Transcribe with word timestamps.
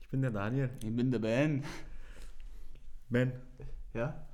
Ich 0.00 0.08
bin 0.10 0.22
der 0.22 0.30
Daniel. 0.30 0.70
Ich 0.82 0.94
bin 0.94 1.10
der 1.10 1.18
Ben. 1.18 1.64
Ben, 3.08 3.32
Ja? 3.92 4.26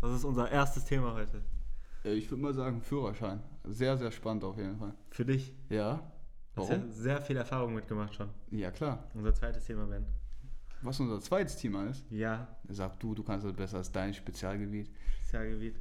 das 0.00 0.12
ist 0.14 0.24
unser 0.24 0.50
erstes 0.50 0.84
Thema 0.84 1.12
heute. 1.14 1.42
Äh, 2.04 2.12
Ich 2.14 2.30
würde 2.30 2.42
mal 2.42 2.54
sagen, 2.54 2.80
Führerschein. 2.80 3.40
Sehr, 3.64 3.96
sehr 3.96 4.12
spannend 4.12 4.44
auf 4.44 4.56
jeden 4.56 4.78
Fall. 4.78 4.94
Für 5.10 5.24
dich. 5.24 5.52
Ja? 5.68 6.00
Du 6.54 6.62
hast 6.62 6.70
ja 6.70 6.80
sehr 6.88 7.20
viel 7.20 7.36
Erfahrung 7.36 7.74
mitgemacht 7.74 8.14
schon. 8.14 8.28
Ja, 8.50 8.70
klar. 8.70 9.08
Unser 9.14 9.34
zweites 9.34 9.64
Thema, 9.64 9.86
Ben. 9.86 10.06
Was 10.82 11.00
unser 11.00 11.20
zweites 11.20 11.56
Thema 11.56 11.86
ist, 11.86 12.04
Ja, 12.10 12.46
sag 12.68 13.00
du, 13.00 13.14
du 13.14 13.24
kannst 13.24 13.44
das 13.44 13.52
besser 13.52 13.78
als 13.78 13.90
dein 13.90 14.14
Spezialgebiet. 14.14 14.88
Spezialgebiet. 15.16 15.76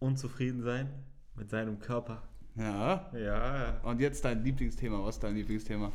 Unzufrieden 0.00 0.62
sein 0.62 0.88
mit 1.36 1.48
seinem 1.50 1.78
Körper. 1.78 2.22
Ja? 2.56 3.10
Ja. 3.12 3.80
Und 3.82 4.00
jetzt 4.00 4.24
dein 4.24 4.42
Lieblingsthema. 4.44 5.02
Was 5.04 5.16
ist 5.16 5.24
dein 5.24 5.34
Lieblingsthema? 5.34 5.90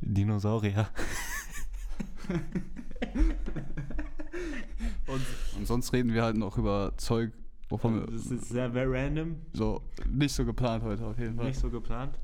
Dinosaurier. 0.00 0.88
Und, 5.06 5.26
und 5.58 5.66
sonst 5.66 5.92
reden 5.92 6.14
wir 6.14 6.22
halt 6.22 6.36
noch 6.36 6.56
über 6.56 6.92
Zeug, 6.96 7.32
wovon 7.68 8.06
Das 8.06 8.30
wir 8.30 8.36
ist 8.36 8.48
sehr 8.48 8.70
very 8.70 8.86
random, 8.96 9.36
so 9.52 9.82
nicht 10.08 10.32
so 10.32 10.44
geplant 10.44 10.84
heute 10.84 11.04
auf 11.04 11.18
jeden 11.18 11.34
Fall. 11.34 11.46
nicht 11.46 11.58
so 11.58 11.68
geplant. 11.68 12.16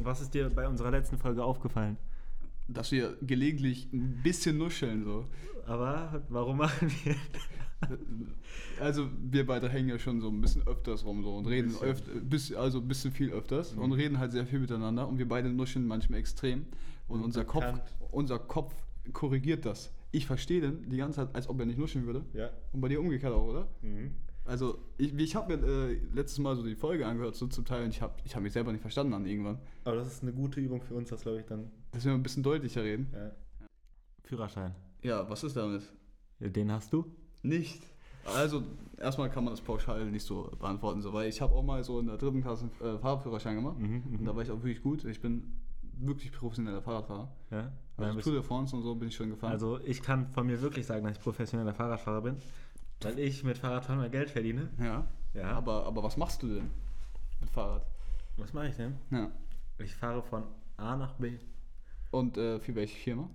Was 0.00 0.20
ist 0.20 0.32
dir 0.32 0.48
bei 0.48 0.68
unserer 0.68 0.92
letzten 0.92 1.18
Folge 1.18 1.42
aufgefallen? 1.42 1.96
Dass 2.68 2.92
wir 2.92 3.16
gelegentlich 3.22 3.90
ein 3.92 4.20
bisschen 4.22 4.58
nuscheln 4.58 5.04
so. 5.04 5.24
Aber 5.66 6.22
warum 6.28 6.58
machen 6.58 6.90
wir 7.04 7.16
Also 8.80 9.08
wir 9.20 9.46
beide 9.46 9.68
hängen 9.68 9.88
ja 9.88 9.98
schon 9.98 10.20
so 10.20 10.28
ein 10.28 10.40
bisschen 10.40 10.66
öfters 10.66 11.04
rum 11.04 11.22
so 11.22 11.36
und 11.36 11.46
reden 11.46 11.74
öfter, 11.80 12.10
also 12.60 12.78
ein 12.78 12.88
bisschen 12.88 13.12
viel 13.12 13.30
öfters 13.30 13.74
Mhm. 13.74 13.82
und 13.82 13.92
reden 13.92 14.18
halt 14.18 14.32
sehr 14.32 14.46
viel 14.46 14.58
miteinander 14.58 15.06
und 15.08 15.18
wir 15.18 15.28
beide 15.28 15.48
nuscheln 15.48 15.86
manchmal 15.86 16.18
extrem 16.18 16.66
und 17.06 17.18
Und 17.20 17.24
unser 17.24 17.44
Kopf, 17.44 17.80
unser 18.10 18.38
Kopf 18.38 18.74
korrigiert 19.12 19.64
das. 19.64 19.92
Ich 20.10 20.26
verstehe 20.26 20.60
den 20.60 20.88
die 20.88 20.96
ganze 20.96 21.16
Zeit, 21.16 21.34
als 21.34 21.48
ob 21.48 21.60
er 21.60 21.66
nicht 21.66 21.78
nuscheln 21.78 22.06
würde. 22.06 22.24
Ja. 22.34 22.50
Und 22.72 22.80
bei 22.80 22.88
dir 22.88 23.00
umgekehrt 23.00 23.32
auch, 23.32 23.46
oder? 23.46 23.68
Mhm. 23.82 24.12
Also 24.48 24.78
ich, 24.96 25.14
ich 25.14 25.36
habe 25.36 25.56
mir 25.56 25.66
äh, 25.66 26.00
letztes 26.14 26.38
Mal 26.38 26.56
so 26.56 26.62
die 26.62 26.74
Folge 26.74 27.06
angehört, 27.06 27.36
so 27.36 27.46
zum 27.46 27.66
Teil, 27.66 27.84
und 27.84 27.90
ich 27.90 28.00
habe 28.00 28.14
ich 28.24 28.34
hab 28.34 28.42
mich 28.42 28.52
selber 28.52 28.72
nicht 28.72 28.80
verstanden 28.80 29.12
dann 29.12 29.26
irgendwann. 29.26 29.58
Aber 29.84 29.96
das 29.96 30.06
ist 30.06 30.22
eine 30.22 30.32
gute 30.32 30.58
Übung 30.58 30.80
für 30.80 30.94
uns, 30.94 31.10
das 31.10 31.20
glaube 31.20 31.40
ich 31.40 31.46
dann. 31.46 31.70
Dass 31.92 32.04
wir 32.04 32.12
ein 32.12 32.22
bisschen 32.22 32.42
deutlicher 32.42 32.82
reden. 32.82 33.08
Ja. 33.12 33.30
Führerschein. 34.24 34.74
Ja, 35.02 35.28
was 35.28 35.44
ist 35.44 35.56
damit? 35.56 35.82
Den 36.40 36.72
hast 36.72 36.92
du? 36.92 37.04
Nicht. 37.42 37.82
Also, 38.24 38.62
erstmal 38.98 39.30
kann 39.30 39.44
man 39.44 39.52
das 39.52 39.60
pauschal 39.60 40.04
nicht 40.10 40.24
so 40.24 40.50
beantworten, 40.58 41.02
so, 41.02 41.12
weil 41.12 41.28
ich 41.28 41.40
habe 41.40 41.54
auch 41.54 41.62
mal 41.62 41.82
so 41.84 42.00
in 42.00 42.06
der 42.06 42.16
dritten 42.16 42.42
Klasse 42.42 42.70
äh, 42.80 42.98
Fahrradführerschein 42.98 43.56
gemacht. 43.56 43.78
Mhm, 43.78 44.02
Und 44.18 44.24
da 44.24 44.34
war 44.34 44.42
ich 44.42 44.50
auch 44.50 44.62
wirklich 44.62 44.82
gut. 44.82 45.04
Ich 45.04 45.20
bin 45.20 45.52
wirklich 46.00 46.32
professioneller 46.32 46.82
Fahrradfahrer. 46.82 47.30
Ja. 47.50 47.72
Also 47.96 48.20
Tour 48.20 48.32
de 48.34 48.42
France 48.42 48.76
und 48.76 48.82
so 48.82 48.94
bin 48.94 49.08
ich 49.08 49.16
schon 49.16 49.30
gefahren. 49.30 49.52
Also 49.52 49.80
ich 49.84 50.02
kann 50.02 50.28
von 50.28 50.46
mir 50.46 50.60
wirklich 50.60 50.86
sagen, 50.86 51.04
dass 51.04 51.16
ich 51.16 51.22
professioneller 51.22 51.74
Fahrradfahrer 51.74 52.22
bin, 52.22 52.36
weil 53.02 53.18
ich 53.18 53.44
mit 53.44 53.58
Fahrradfahren 53.58 54.00
mehr 54.00 54.10
Geld 54.10 54.30
verdiene. 54.30 54.70
ja. 54.78 55.06
Ja. 55.34 55.50
Aber, 55.52 55.84
aber 55.86 56.02
was 56.02 56.16
machst 56.16 56.42
du 56.42 56.48
denn 56.54 56.70
mit 57.40 57.50
Fahrrad? 57.50 57.86
Was 58.38 58.52
mache 58.54 58.68
ich 58.68 58.76
denn? 58.76 58.96
Ja. 59.10 59.30
Ich 59.78 59.94
fahre 59.94 60.22
von 60.22 60.44
A 60.78 60.96
nach 60.96 61.12
B. 61.14 61.38
Und 62.10 62.38
äh, 62.38 62.58
für 62.60 62.74
welche 62.74 62.96
Firma? 62.96 63.28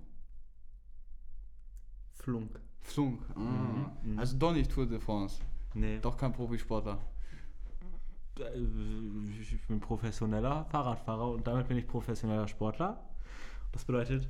Flunk. 2.14 2.60
Flunk. 2.80 3.22
Ah. 3.34 3.38
Mhm, 3.40 3.86
mhm. 4.12 4.18
Also 4.18 4.36
doch 4.38 4.52
nicht 4.52 4.70
Tour 4.70 4.86
de 4.86 4.98
France. 4.98 5.40
Nee. 5.74 5.98
Doch 6.00 6.16
kein 6.16 6.32
Profisportler. 6.32 6.98
Äh, 8.40 8.58
Ich 9.40 9.66
bin 9.68 9.80
professioneller 9.80 10.64
Fahrradfahrer 10.66 11.30
und 11.30 11.46
damit 11.46 11.68
bin 11.68 11.78
ich 11.78 11.86
professioneller 11.86 12.48
Sportler. 12.48 13.02
Das 13.72 13.84
bedeutet, 13.84 14.28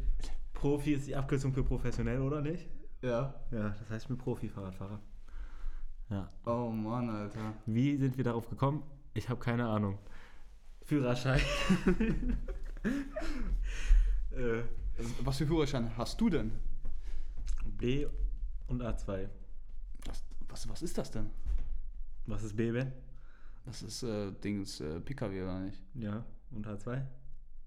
Profi 0.53 0.93
ist 0.93 1.07
die 1.07 1.17
Abkürzung 1.17 1.53
für 1.53 1.65
professionell, 1.65 2.21
oder 2.21 2.41
nicht? 2.41 2.69
Ja. 3.03 3.35
Ja, 3.51 3.71
das 3.71 3.91
heißt, 3.91 4.05
ich 4.05 4.09
bin 4.09 4.19
Profi-Fahrradfahrer. 4.19 5.01
Ja. 6.11 6.31
Oh 6.45 6.71
Mann, 6.71 7.09
Alter. 7.09 7.55
Wie 7.67 7.97
sind 7.97 8.17
wir 8.17 8.25
darauf 8.25 8.49
gekommen? 8.49 8.83
Ich 9.15 9.29
habe 9.29 9.41
keine 9.41 9.67
Ahnung. 9.67 9.99
Führerschein. 10.83 11.41
äh, 14.33 14.63
Was 15.23 15.39
für 15.39 15.47
Führerschein 15.47 15.97
hast 15.97 16.21
du 16.21 16.29
denn? 16.29 16.53
B 17.79 18.07
und 18.69 18.83
A2. 18.83 19.29
Was, 20.07 20.25
was, 20.49 20.69
was 20.69 20.83
ist 20.83 20.99
das 20.99 21.11
denn? 21.11 21.31
Was 22.27 22.43
ist 22.43 22.57
B, 22.57 22.71
Ben? 22.71 22.93
Das 23.65 23.83
ist 23.83 24.03
äh, 24.03 24.33
Dings 24.33 24.81
äh, 24.81 25.01
PKW 25.01 25.43
oder 25.43 25.61
nicht? 25.61 25.81
Ja, 25.95 26.25
und 26.51 26.67
A2? 26.67 27.03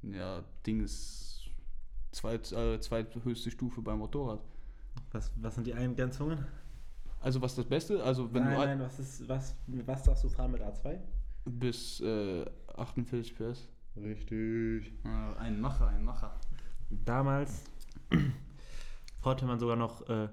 Ja, 0.03 0.43
Dings 0.65 1.49
zweit, 2.11 2.51
äh, 2.51 2.79
zweithöchste 2.79 3.51
Stufe 3.51 3.81
beim 3.81 3.99
Motorrad. 3.99 4.43
Was, 5.11 5.31
was 5.37 5.55
sind 5.55 5.67
die 5.67 5.73
Eingrenzungen? 5.73 6.45
Also 7.19 7.41
was 7.41 7.51
ist 7.51 7.57
das 7.59 7.65
Beste? 7.65 8.03
Also 8.03 8.31
wenn 8.33 8.43
nein, 8.43 8.53
du 8.53 8.65
nein, 8.65 8.79
was 8.79 8.99
ist, 8.99 9.27
was, 9.27 9.55
was 9.67 10.03
darfst 10.03 10.23
du 10.23 10.29
fahren 10.29 10.51
mit 10.51 10.61
A2? 10.61 10.97
bis 11.45 12.01
äh, 12.01 12.45
48 12.75 13.35
PS. 13.35 13.67
Richtig. 13.95 14.91
Ein 15.39 15.59
Macher, 15.61 15.87
ein 15.87 16.03
Macher. 16.03 16.35
Damals 16.89 17.63
konnte 19.21 19.45
man 19.45 19.57
sogar 19.59 19.75
noch, 19.75 20.07
äh, 20.09 20.29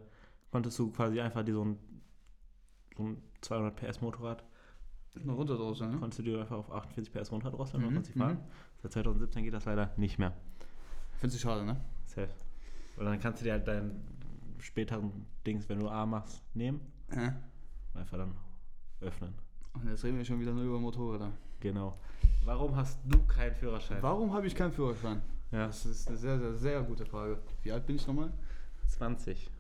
konntest 0.50 0.78
du 0.78 0.91
quasi 0.91 1.21
einfach 1.21 1.45
die 1.45 1.53
so 1.53 1.65
ein, 1.65 1.78
so 2.97 3.05
ein 3.05 3.22
200 3.41 3.77
PS 3.77 4.01
Motorrad, 4.01 4.45
Noch 5.22 5.37
runter 5.37 5.56
draußen, 5.56 5.89
ne? 5.91 5.97
konntest 5.99 6.19
du 6.19 6.22
dir 6.25 6.41
einfach 6.41 6.59
auf 6.59 6.71
48 6.72 7.12
PS 7.12 7.31
runterdrosseln 7.33 7.81
Mhm, 7.83 7.89
und 7.89 7.95
konntest 7.95 8.12
sie 8.15 8.19
fahren. 8.19 8.39
Seit 8.83 8.93
2017 8.93 9.45
geht 9.45 9.55
das 9.55 9.65
leider 9.65 9.93
nicht 9.97 10.19
mehr. 10.19 10.33
Findest 11.19 11.43
du 11.43 11.49
schade, 11.49 11.65
ne? 11.65 11.81
Safe. 12.06 12.28
Und 12.97 13.05
dann 13.06 13.19
kannst 13.21 13.41
du 13.41 13.45
dir 13.45 13.53
halt 13.53 13.66
deinen 13.66 14.05
späteren 14.64 15.26
Dings, 15.47 15.69
wenn 15.69 15.78
du 15.80 15.88
A 15.88 16.06
machst, 16.06 16.42
nehmen 16.54 16.80
Äh. 17.10 17.30
und 17.92 18.00
einfach 18.00 18.16
dann 18.16 18.34
öffnen. 19.00 19.34
Und 19.75 19.88
jetzt 19.88 20.02
reden 20.04 20.16
wir 20.19 20.25
schon 20.25 20.41
wieder 20.41 20.52
nur 20.52 20.64
über 20.64 20.80
Motorräder. 20.80 21.32
Genau. 21.60 21.98
Warum 22.44 22.74
hast 22.76 22.98
du 23.04 23.22
keinen 23.26 23.54
Führerschein? 23.54 24.03
Warum 24.03 24.32
habe 24.32 24.47
ich 24.47 24.54
keinen 24.54 24.72
Führerschein? 24.72 25.20
Ja, 25.50 25.66
Das 25.66 25.84
ist 25.86 26.08
eine 26.08 26.16
sehr, 26.16 26.38
sehr, 26.38 26.54
sehr 26.54 26.82
gute 26.82 27.04
Frage. 27.06 27.38
Wie 27.62 27.72
alt 27.72 27.86
bin 27.86 27.97
ich 27.97 28.06
nochmal? 28.06 28.32
20. 28.88 29.50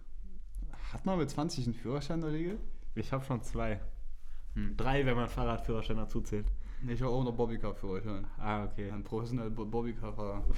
Hat 0.92 1.04
man 1.06 1.18
mit 1.18 1.30
20 1.30 1.66
einen 1.66 1.74
Führerschein 1.74 2.16
in 2.20 2.22
der 2.26 2.32
Regel? 2.32 2.58
Ich 2.94 3.12
habe 3.12 3.24
schon 3.24 3.42
zwei. 3.42 3.80
Hm. 4.54 4.76
Drei, 4.76 5.04
wenn 5.06 5.16
man 5.16 5.28
Fahrradführerschein 5.28 5.96
dazu 5.96 6.20
zählt. 6.20 6.46
Nee, 6.82 6.92
ich 6.92 7.02
habe 7.02 7.10
auch 7.10 7.24
noch 7.24 7.32
Bobbycar-Führerschein. 7.34 8.26
Ah, 8.38 8.64
okay. 8.64 8.90
Ein 8.90 9.02
professioneller 9.02 9.50
Bo 9.50 9.64
Bobbycar-Fahrer. 9.64 10.44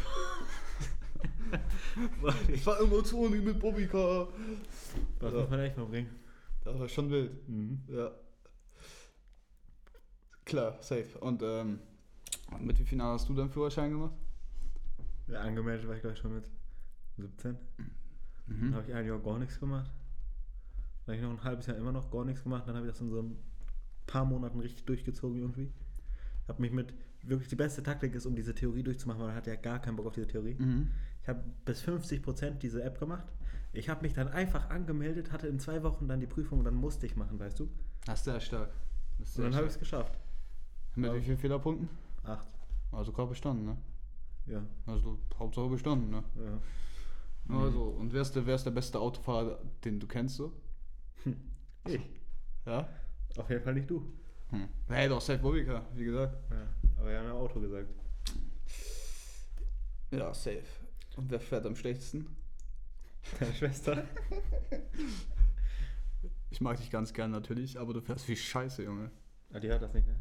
Ich 2.49 2.63
fahre 2.63 2.83
immer 2.85 3.03
zu 3.05 3.19
Uni 3.21 3.39
mit 3.39 3.59
Bobbycar. 3.61 4.29
muss 5.21 5.33
Ja. 5.33 5.47
man 5.49 5.61
echt 5.61 5.77
mal 5.77 5.87
bringen? 5.87 6.11
Das 6.65 6.79
war 6.79 6.89
schon 6.89 7.11
wild. 7.11 7.49
Mhm. 7.49 7.83
Ja. 7.89 8.11
Klar, 10.45 10.77
safe. 10.81 11.19
Und 11.21 11.43
ähm, 11.43 11.81
mit 12.61 12.79
wie 12.79 12.85
viel 12.85 12.99
Jahren 12.99 13.15
hast 13.15 13.29
du 13.29 13.35
deinen 13.35 13.51
Führerschein 13.51 13.91
gemacht? 13.91 14.15
Ja, 15.29 15.41
angemeldet 15.41 15.89
war 15.89 15.97
ich 15.97 16.03
gleich 16.03 16.19
schon 16.19 16.35
mit 16.35 16.49
17. 17.17 17.57
Dann 18.49 18.61
Mhm. 18.69 18.75
habe 18.75 18.87
ich 18.89 18.95
ein 18.95 19.05
Jahr 19.07 19.19
gar 19.19 19.39
nichts 19.41 19.59
gemacht. 19.59 19.91
Dann 21.05 21.15
habe 21.15 21.17
ich 21.17 21.23
noch 21.23 21.31
ein 21.41 21.45
halbes 21.45 21.67
Jahr 21.67 21.77
immer 21.77 21.91
noch 21.91 22.11
gar 22.11 22.25
nichts 22.25 22.45
gemacht. 22.45 22.63
Dann 22.69 22.77
habe 22.77 22.87
ich 22.87 22.93
das 22.93 23.01
in 23.01 23.11
so 23.11 23.21
ein 23.23 23.37
paar 24.07 24.25
Monaten 24.25 24.61
richtig 24.61 24.85
durchgezogen 24.85 25.41
irgendwie. 25.41 25.73
Habe 26.47 26.63
mich 26.63 26.71
mit, 26.71 26.95
wirklich 27.23 27.49
die 27.49 27.57
beste 27.57 27.83
Taktik 27.83 28.15
ist, 28.15 28.25
um 28.25 28.37
diese 28.37 28.55
Theorie 28.55 28.85
durchzumachen, 28.85 29.21
weil 29.21 29.29
man 29.29 29.37
hat 29.37 29.49
ja 29.49 29.57
gar 29.57 29.81
keinen 29.81 29.97
Bock 29.97 30.07
auf 30.07 30.15
diese 30.15 30.29
Theorie. 30.29 30.55
Mhm. 30.55 30.91
Ich 31.27 31.29
habe 31.29 31.43
bis 31.65 31.83
50% 31.83 32.59
diese 32.59 32.85
App 32.85 33.01
gemacht. 33.01 33.27
Ich 33.73 33.89
habe 33.89 34.03
mich 34.03 34.13
dann 34.13 34.29
einfach 34.29 34.71
angemeldet, 34.71 35.33
hatte 35.33 35.49
in 35.49 35.59
zwei 35.59 35.83
Wochen 35.83 36.07
dann 36.07 36.21
die 36.21 36.29
Prüfung 36.29 36.61
und 36.61 36.67
dann 36.67 36.77
musste 36.77 37.05
ich 37.05 37.17
machen, 37.17 37.41
weißt 37.41 37.59
du? 37.59 37.69
Das 38.05 38.21
ist 38.21 38.27
sehr 38.27 38.39
stark. 38.39 38.71
Und 39.19 39.39
dann 39.39 39.57
habe 39.57 39.67
ich 39.67 39.73
es 39.73 39.79
geschafft. 39.81 40.17
Mit 40.95 41.13
wie 41.13 41.21
vielen 41.21 41.37
Fehlerpunkten? 41.37 41.89
Acht. 42.23 42.47
Also 42.93 43.11
gerade 43.11 43.31
bestanden, 43.31 43.65
ne? 43.65 43.77
Ja. 44.47 44.63
Also 44.87 45.19
Hauptsache 45.37 45.69
bestanden, 45.69 46.11
ne? 46.11 46.23
ja. 46.37 46.61
Also, 47.57 47.83
und 47.83 48.13
wer 48.13 48.23
ist, 48.23 48.37
der, 48.37 48.47
wer 48.47 48.55
ist 48.55 48.65
der 48.65 48.71
beste 48.71 49.01
Autofahrer, 49.01 49.59
den 49.85 49.99
du 49.99 50.07
kennst 50.07 50.37
so? 50.37 50.53
Ich. 51.89 52.09
Ja? 52.65 52.89
Auf 53.37 53.51
jeden 53.51 53.65
Fall 53.65 53.75
nicht 53.75 53.91
du. 53.91 54.13
Hm. 54.51 54.69
Hey, 54.87 55.09
doch, 55.09 55.21
safe 55.21 55.41
Bobbycar, 55.41 55.87
wie 55.93 56.05
gesagt. 56.05 56.37
Ja. 56.53 56.69
Aber 57.01 57.11
wir 57.11 57.19
haben 57.19 57.27
ja 57.27 57.33
Auto 57.33 57.61
gesagt. 57.61 57.89
Ja, 60.13 60.33
safe. 60.33 60.86
Und 61.17 61.31
wer 61.31 61.41
fährt 61.41 61.67
am 61.67 61.75
schlechtesten? 61.77 62.27
Deine 63.41 63.55
Schwester. 63.55 64.05
Ich 66.49 66.61
mag 66.63 66.79
dich 66.79 66.91
ganz 66.91 67.13
gern 67.13 67.33
natürlich, 67.33 67.79
aber 67.79 67.93
du 67.93 68.01
fährst 68.01 68.27
wie 68.29 68.37
Scheiße, 68.37 68.83
Junge. 68.83 69.11
Ah, 69.53 69.59
die 69.59 69.69
hört 69.69 69.83
das 69.83 69.93
nicht, 69.93 70.07
ne? 70.07 70.15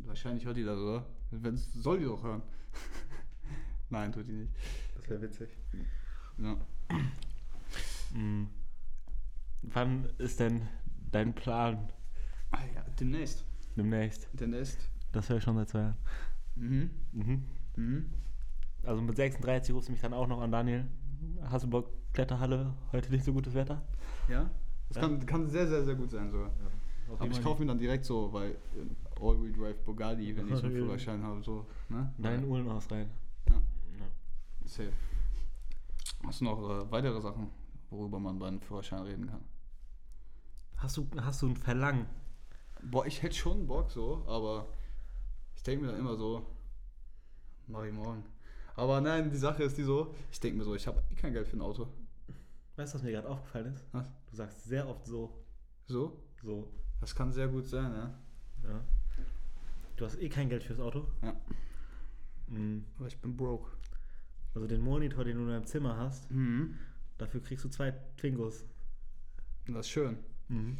Wahrscheinlich 0.00 0.44
hört 0.44 0.58
die 0.58 0.64
das, 0.64 0.78
oder? 0.78 1.06
Wenn 1.30 1.56
soll 1.56 2.00
die 2.00 2.04
doch 2.04 2.22
hören. 2.22 2.42
Nein, 3.88 4.12
tut 4.12 4.28
die 4.28 4.32
nicht. 4.32 4.52
Das 4.96 5.08
wäre 5.08 5.22
witzig. 5.22 5.48
Ja. 6.36 6.56
Mhm. 8.12 8.50
Wann 9.62 10.04
ist 10.18 10.38
denn 10.40 10.68
dein 11.12 11.34
Plan 11.34 11.90
Ah 12.50 12.58
ja, 12.74 12.84
demnächst. 13.00 13.44
demnächst? 13.76 14.28
Demnächst. 14.34 14.90
Das 15.12 15.28
wäre 15.30 15.40
schon 15.40 15.56
seit 15.56 15.68
zwei 15.70 15.78
Jahren. 15.80 15.96
Mhm. 16.56 16.90
Mhm. 17.12 17.44
Mhm. 17.76 18.10
Also 18.86 19.00
mit 19.02 19.16
36 19.16 19.74
rufst 19.74 19.88
du 19.88 19.92
mich 19.92 20.00
dann 20.00 20.12
auch 20.12 20.26
noch 20.26 20.40
an, 20.40 20.52
Daniel. 20.52 20.86
Hast 21.42 21.64
du 21.64 21.70
Bock, 21.70 21.90
Kletterhalle, 22.12 22.74
heute 22.92 23.10
nicht 23.10 23.24
so 23.24 23.32
gutes 23.32 23.54
Wetter? 23.54 23.82
Ja? 24.28 24.50
Das 24.88 24.96
Ja. 24.96 25.02
Kann, 25.02 25.26
kann 25.26 25.48
sehr, 25.48 25.66
sehr, 25.66 25.84
sehr 25.84 25.94
gut 25.94 26.10
sein 26.10 26.30
sogar. 26.30 26.50
Aber 27.18 27.30
ich 27.30 27.42
kaufe 27.42 27.60
mir 27.62 27.68
dann 27.68 27.78
direkt 27.78 28.04
so, 28.04 28.32
weil 28.32 28.52
äh, 28.52 29.20
All-Wheel 29.20 29.52
Drive 29.52 29.78
Bugatti, 29.84 30.36
wenn 30.36 30.48
ich 30.48 30.56
so 30.56 30.62
einen 30.66 30.72
Führerschein 30.72 31.22
habe, 31.22 31.42
so. 31.42 31.66
Ne? 31.88 32.12
Dein 32.18 32.44
Uhlenhaus 32.44 32.90
rein. 32.90 33.10
Ja. 33.48 33.54
Ja. 33.54 34.06
Safe. 34.64 34.92
Hast 36.24 36.40
du 36.40 36.44
noch 36.44 36.62
äh, 36.62 36.90
weitere 36.90 37.20
Sachen, 37.20 37.50
worüber 37.90 38.18
man 38.18 38.38
beim 38.38 38.60
Führerschein 38.60 39.02
reden 39.02 39.26
kann? 39.26 39.40
Hast 40.76 40.96
du, 40.96 41.06
hast 41.16 41.42
du 41.42 41.48
ein 41.48 41.56
Verlangen? 41.56 42.06
Boah, 42.82 43.06
ich 43.06 43.22
hätte 43.22 43.34
schon 43.34 43.66
Bock 43.66 43.90
so, 43.90 44.24
aber 44.26 44.66
ich 45.56 45.62
denke 45.62 45.84
mir 45.84 45.92
dann 45.92 46.00
immer 46.00 46.16
so, 46.16 46.46
mach 47.66 47.84
ich 47.84 47.92
morgen. 47.92 48.24
Aber 48.76 49.00
nein, 49.00 49.30
die 49.30 49.36
Sache 49.36 49.62
ist 49.62 49.76
die 49.78 49.82
so, 49.84 50.14
ich 50.32 50.40
denke 50.40 50.58
mir 50.58 50.64
so, 50.64 50.74
ich 50.74 50.86
habe 50.86 51.02
eh 51.10 51.14
kein 51.14 51.32
Geld 51.32 51.46
für 51.48 51.56
ein 51.56 51.60
Auto. 51.62 51.88
Weißt 52.76 52.92
du, 52.92 52.98
was 52.98 53.02
mir 53.04 53.12
gerade 53.12 53.28
aufgefallen 53.28 53.72
ist? 53.74 53.86
Was? 53.92 54.10
Du 54.30 54.36
sagst 54.36 54.64
sehr 54.64 54.88
oft 54.88 55.06
so, 55.06 55.44
So? 55.86 56.20
so, 56.42 56.68
Das 57.00 57.14
kann 57.14 57.30
sehr 57.32 57.46
gut 57.48 57.66
sein, 57.66 57.92
ja. 57.92 58.18
ja. 58.68 58.84
Du 59.96 60.04
hast 60.04 60.18
eh 60.20 60.28
kein 60.28 60.48
Geld 60.48 60.64
fürs 60.64 60.80
Auto. 60.80 61.06
Ja. 61.22 61.36
Mhm. 62.48 62.84
Aber 62.98 63.06
ich 63.06 63.18
bin 63.20 63.36
broke. 63.36 63.70
Also 64.54 64.66
den 64.66 64.80
Monitor, 64.80 65.24
den 65.24 65.36
du 65.36 65.42
in 65.44 65.48
deinem 65.50 65.66
Zimmer 65.66 65.96
hast, 65.96 66.28
Mhm. 66.32 66.76
dafür 67.16 67.40
kriegst 67.42 67.64
du 67.64 67.68
zwei 67.68 67.92
Twingos. 68.16 68.64
Das 69.66 69.86
ist 69.86 69.90
schön. 69.90 70.18
Mhm. 70.48 70.76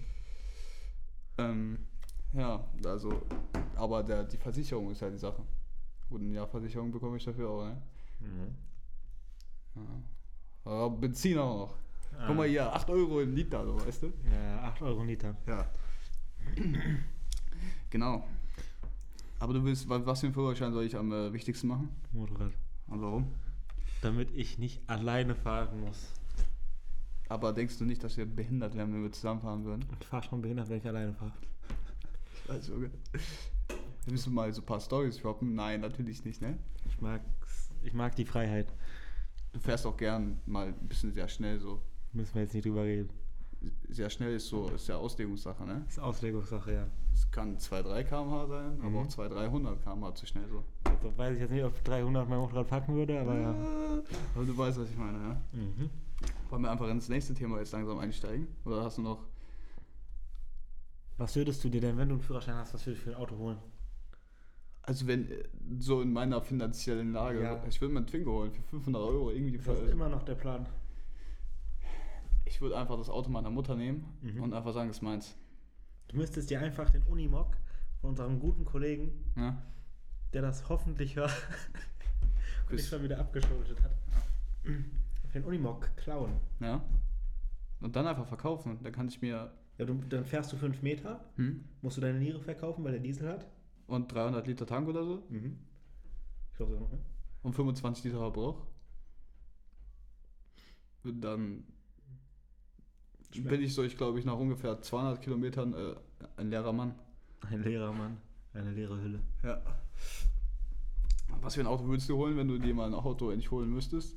Ähm, 1.38 1.78
ja, 2.32 2.68
also, 2.84 3.22
aber 3.76 4.02
der, 4.02 4.24
die 4.24 4.36
Versicherung 4.36 4.90
ist 4.90 5.00
ja 5.00 5.10
die 5.10 5.18
Sache. 5.18 5.42
Gut, 6.14 6.22
eine 6.22 6.32
Jahrversicherung 6.34 6.92
bekomme 6.92 7.16
ich 7.16 7.24
dafür 7.24 7.50
auch, 7.50 7.64
ne? 7.64 7.82
Mhm. 8.20 8.54
Ja. 9.74 9.82
Aber 10.70 10.90
Benzin 10.90 11.36
auch 11.38 11.56
noch. 11.66 11.74
Ah. 12.16 12.28
Guck 12.28 12.36
mal 12.36 12.46
hier, 12.46 12.72
8 12.72 12.88
Euro 12.90 13.20
im 13.20 13.34
Liter, 13.34 13.64
so, 13.66 13.84
weißt 13.84 14.04
du? 14.04 14.12
Ja, 14.32 14.60
8 14.62 14.82
Euro 14.82 15.00
ein 15.00 15.08
Liter. 15.08 15.34
Ja. 15.48 15.68
genau. 17.90 18.28
Aber 19.40 19.54
du 19.54 19.64
willst, 19.64 19.88
wa- 19.88 20.06
was 20.06 20.20
für 20.20 20.26
einen 20.26 20.34
Führerschein 20.34 20.72
soll 20.72 20.84
ich 20.84 20.94
am 20.96 21.10
äh, 21.12 21.32
wichtigsten 21.32 21.66
machen? 21.66 21.88
Motorrad. 22.12 22.52
Und 22.86 23.02
warum? 23.02 23.26
Damit 24.00 24.30
ich 24.36 24.56
nicht 24.58 24.88
alleine 24.88 25.34
fahren 25.34 25.80
muss. 25.80 26.12
Aber 27.28 27.52
denkst 27.52 27.76
du 27.78 27.84
nicht, 27.84 28.04
dass 28.04 28.16
wir 28.16 28.26
behindert 28.26 28.76
wären, 28.76 28.94
wenn 28.94 29.02
wir 29.02 29.10
zusammenfahren 29.10 29.64
würden? 29.64 29.84
Ich 29.98 30.06
fahre 30.06 30.22
schon 30.22 30.40
behindert, 30.42 30.68
wenn 30.68 30.78
ich 30.78 30.86
alleine 30.86 31.12
fahre. 31.12 31.32
Also, 32.46 32.74
willst 34.06 34.26
du 34.26 34.30
mal 34.30 34.52
so 34.52 34.62
ein 34.62 34.66
paar 34.66 34.80
Stories 34.80 35.18
droppen? 35.18 35.54
Nein, 35.54 35.80
natürlich 35.80 36.24
nicht, 36.24 36.40
ne? 36.40 36.58
Ich 36.86 37.00
mag, 37.00 37.20
ich 37.82 37.92
mag 37.92 38.14
die 38.16 38.24
Freiheit. 38.24 38.72
Du 39.52 39.60
fährst 39.60 39.86
auch 39.86 39.96
gern 39.96 40.40
mal 40.46 40.68
ein 40.68 40.88
bisschen 40.88 41.12
sehr 41.12 41.28
schnell 41.28 41.58
so. 41.60 41.80
Müssen 42.12 42.34
wir 42.34 42.42
jetzt 42.42 42.54
nicht 42.54 42.64
drüber 42.64 42.82
reden. 42.84 43.10
Sehr 43.88 44.10
schnell 44.10 44.34
ist 44.34 44.48
so, 44.48 44.68
ist 44.68 44.88
ja 44.88 44.96
Auslegungssache, 44.96 45.64
ne? 45.64 45.84
Ist 45.88 45.98
Auslegungssache, 45.98 46.72
ja. 46.74 46.86
Es 47.14 47.30
kann 47.30 47.56
2-3 47.56 48.04
km/h 48.04 48.46
sein, 48.46 48.78
Mhm. 48.78 48.84
aber 48.84 49.00
auch 49.00 49.06
200-300 49.06 49.76
km/h 49.82 50.14
zu 50.16 50.26
schnell 50.26 50.46
so. 50.48 50.64
Also 50.84 51.16
weiß 51.16 51.34
ich 51.36 51.40
jetzt 51.40 51.50
nicht, 51.50 51.64
ob 51.64 51.82
300 51.84 52.28
mein 52.28 52.38
Motorrad 52.40 52.68
packen 52.68 52.94
würde, 52.94 53.18
aber 53.18 53.34
ja. 53.38 53.54
Aber 54.34 54.44
du 54.44 54.56
weißt, 54.56 54.78
was 54.80 54.90
ich 54.90 54.96
meine, 54.96 55.18
ja? 55.18 55.40
Mhm. 55.52 55.88
Wollen 56.50 56.62
wir 56.62 56.70
einfach 56.70 56.88
ins 56.88 57.08
nächste 57.08 57.32
Thema 57.32 57.58
jetzt 57.58 57.72
langsam 57.72 57.98
einsteigen? 57.98 58.48
Oder 58.64 58.82
hast 58.84 58.98
du 58.98 59.02
noch. 59.02 59.24
Was 61.16 61.34
würdest 61.36 61.62
du 61.64 61.68
dir 61.68 61.80
denn, 61.80 61.96
wenn 61.96 62.08
du 62.08 62.14
einen 62.16 62.22
Führerschein 62.22 62.56
hast, 62.56 62.74
was 62.74 62.84
würdest 62.86 63.06
du 63.06 63.10
für 63.10 63.16
ein 63.16 63.22
Auto 63.22 63.36
holen? 63.38 63.58
Also, 64.86 65.06
wenn 65.06 65.30
äh, 65.30 65.44
so 65.78 66.02
in 66.02 66.12
meiner 66.12 66.40
finanziellen 66.42 67.12
Lage, 67.12 67.42
Ja. 67.42 67.64
ich 67.66 67.80
würde 67.80 67.94
mir 67.94 67.98
einen 68.00 68.06
Twingo 68.06 68.32
holen 68.32 68.52
für 68.52 68.62
500 68.62 69.02
Euro 69.02 69.30
irgendwie. 69.30 69.56
Das 69.58 69.78
ist 69.80 69.90
immer 69.90 70.08
noch 70.08 70.22
der 70.24 70.34
Plan. 70.34 70.66
ich 72.44 72.60
würde 72.60 72.76
einfach 72.78 72.96
das 72.98 73.08
Auto 73.08 73.30
meiner 73.30 73.50
Mutter 73.50 73.74
nehmen 73.74 74.04
Mhm. 74.22 74.42
und 74.42 74.52
einfach 74.52 74.72
sagen, 74.74 74.90
es 74.90 74.96
ist 74.98 75.02
meins. 75.02 75.36
Du 76.08 76.16
müsstest 76.16 76.50
dir 76.50 76.60
einfach 76.60 76.90
den 76.90 77.02
Unimog 77.04 77.56
von 78.00 78.10
unserem 78.10 78.38
guten 78.38 78.64
Kollegen, 78.64 79.12
Ja? 79.36 79.56
der 80.34 80.42
das 80.42 80.68
hoffentlich 80.68 81.16
hört 81.16 81.32
und 82.70 82.78
dich 82.78 82.86
schon 82.86 83.02
wieder 83.02 83.18
abgeschuldet 83.18 83.80
hat, 83.82 83.92
den 85.34 85.44
Unimog 85.44 85.90
klauen. 85.96 86.32
ja? 86.60 86.82
Und 87.80 87.96
dann 87.96 88.06
einfach 88.06 88.26
verkaufen. 88.26 88.78
Dann 88.82 88.92
kann 88.92 89.08
ich 89.08 89.20
mir. 89.20 89.50
Ja, 89.78 89.84
du, 89.84 89.94
dann 90.08 90.24
fährst 90.24 90.52
du 90.52 90.56
5 90.56 90.80
Meter, 90.82 91.24
Hm? 91.36 91.64
musst 91.82 91.96
du 91.96 92.00
deine 92.00 92.18
Niere 92.18 92.40
verkaufen, 92.40 92.84
weil 92.84 92.92
der 92.92 93.00
Diesel 93.00 93.28
hat. 93.28 93.46
Und 93.86 94.12
300 94.12 94.46
Liter 94.46 94.66
Tank 94.66 94.88
oder 94.88 95.04
so. 95.04 95.22
Mhm. 95.28 95.58
Ich 96.50 96.56
glaube 96.56 96.72
sogar 96.72 96.88
noch, 96.88 96.92
ne? 96.92 97.00
Und 97.42 97.54
25 97.54 98.04
Liter 98.04 98.18
Verbrauch. 98.18 98.66
Und 101.02 101.20
dann 101.20 101.64
Schmeckt. 103.30 103.50
bin 103.50 103.62
ich 103.62 103.74
so, 103.74 103.82
ich 103.82 103.96
glaube 103.96 104.18
ich, 104.18 104.24
nach 104.24 104.38
ungefähr 104.38 104.80
200 104.80 105.20
Kilometern 105.20 105.74
äh, 105.74 105.94
ein 106.36 106.48
leerer 106.48 106.72
Mann. 106.72 106.94
Ein 107.50 107.62
leerer 107.62 107.92
Mann, 107.92 108.16
eine 108.54 108.70
leere 108.70 109.00
Hülle. 109.00 109.20
Ja. 109.42 109.60
Was 111.42 111.54
für 111.56 111.60
ein 111.60 111.66
Auto 111.66 111.84
würdest 111.86 112.08
du 112.08 112.16
holen, 112.16 112.36
wenn 112.36 112.48
du 112.48 112.58
dir 112.58 112.72
mal 112.72 112.86
ein 112.86 112.94
Auto 112.94 113.30
endlich 113.30 113.50
holen 113.50 113.70
müsstest? 113.70 114.16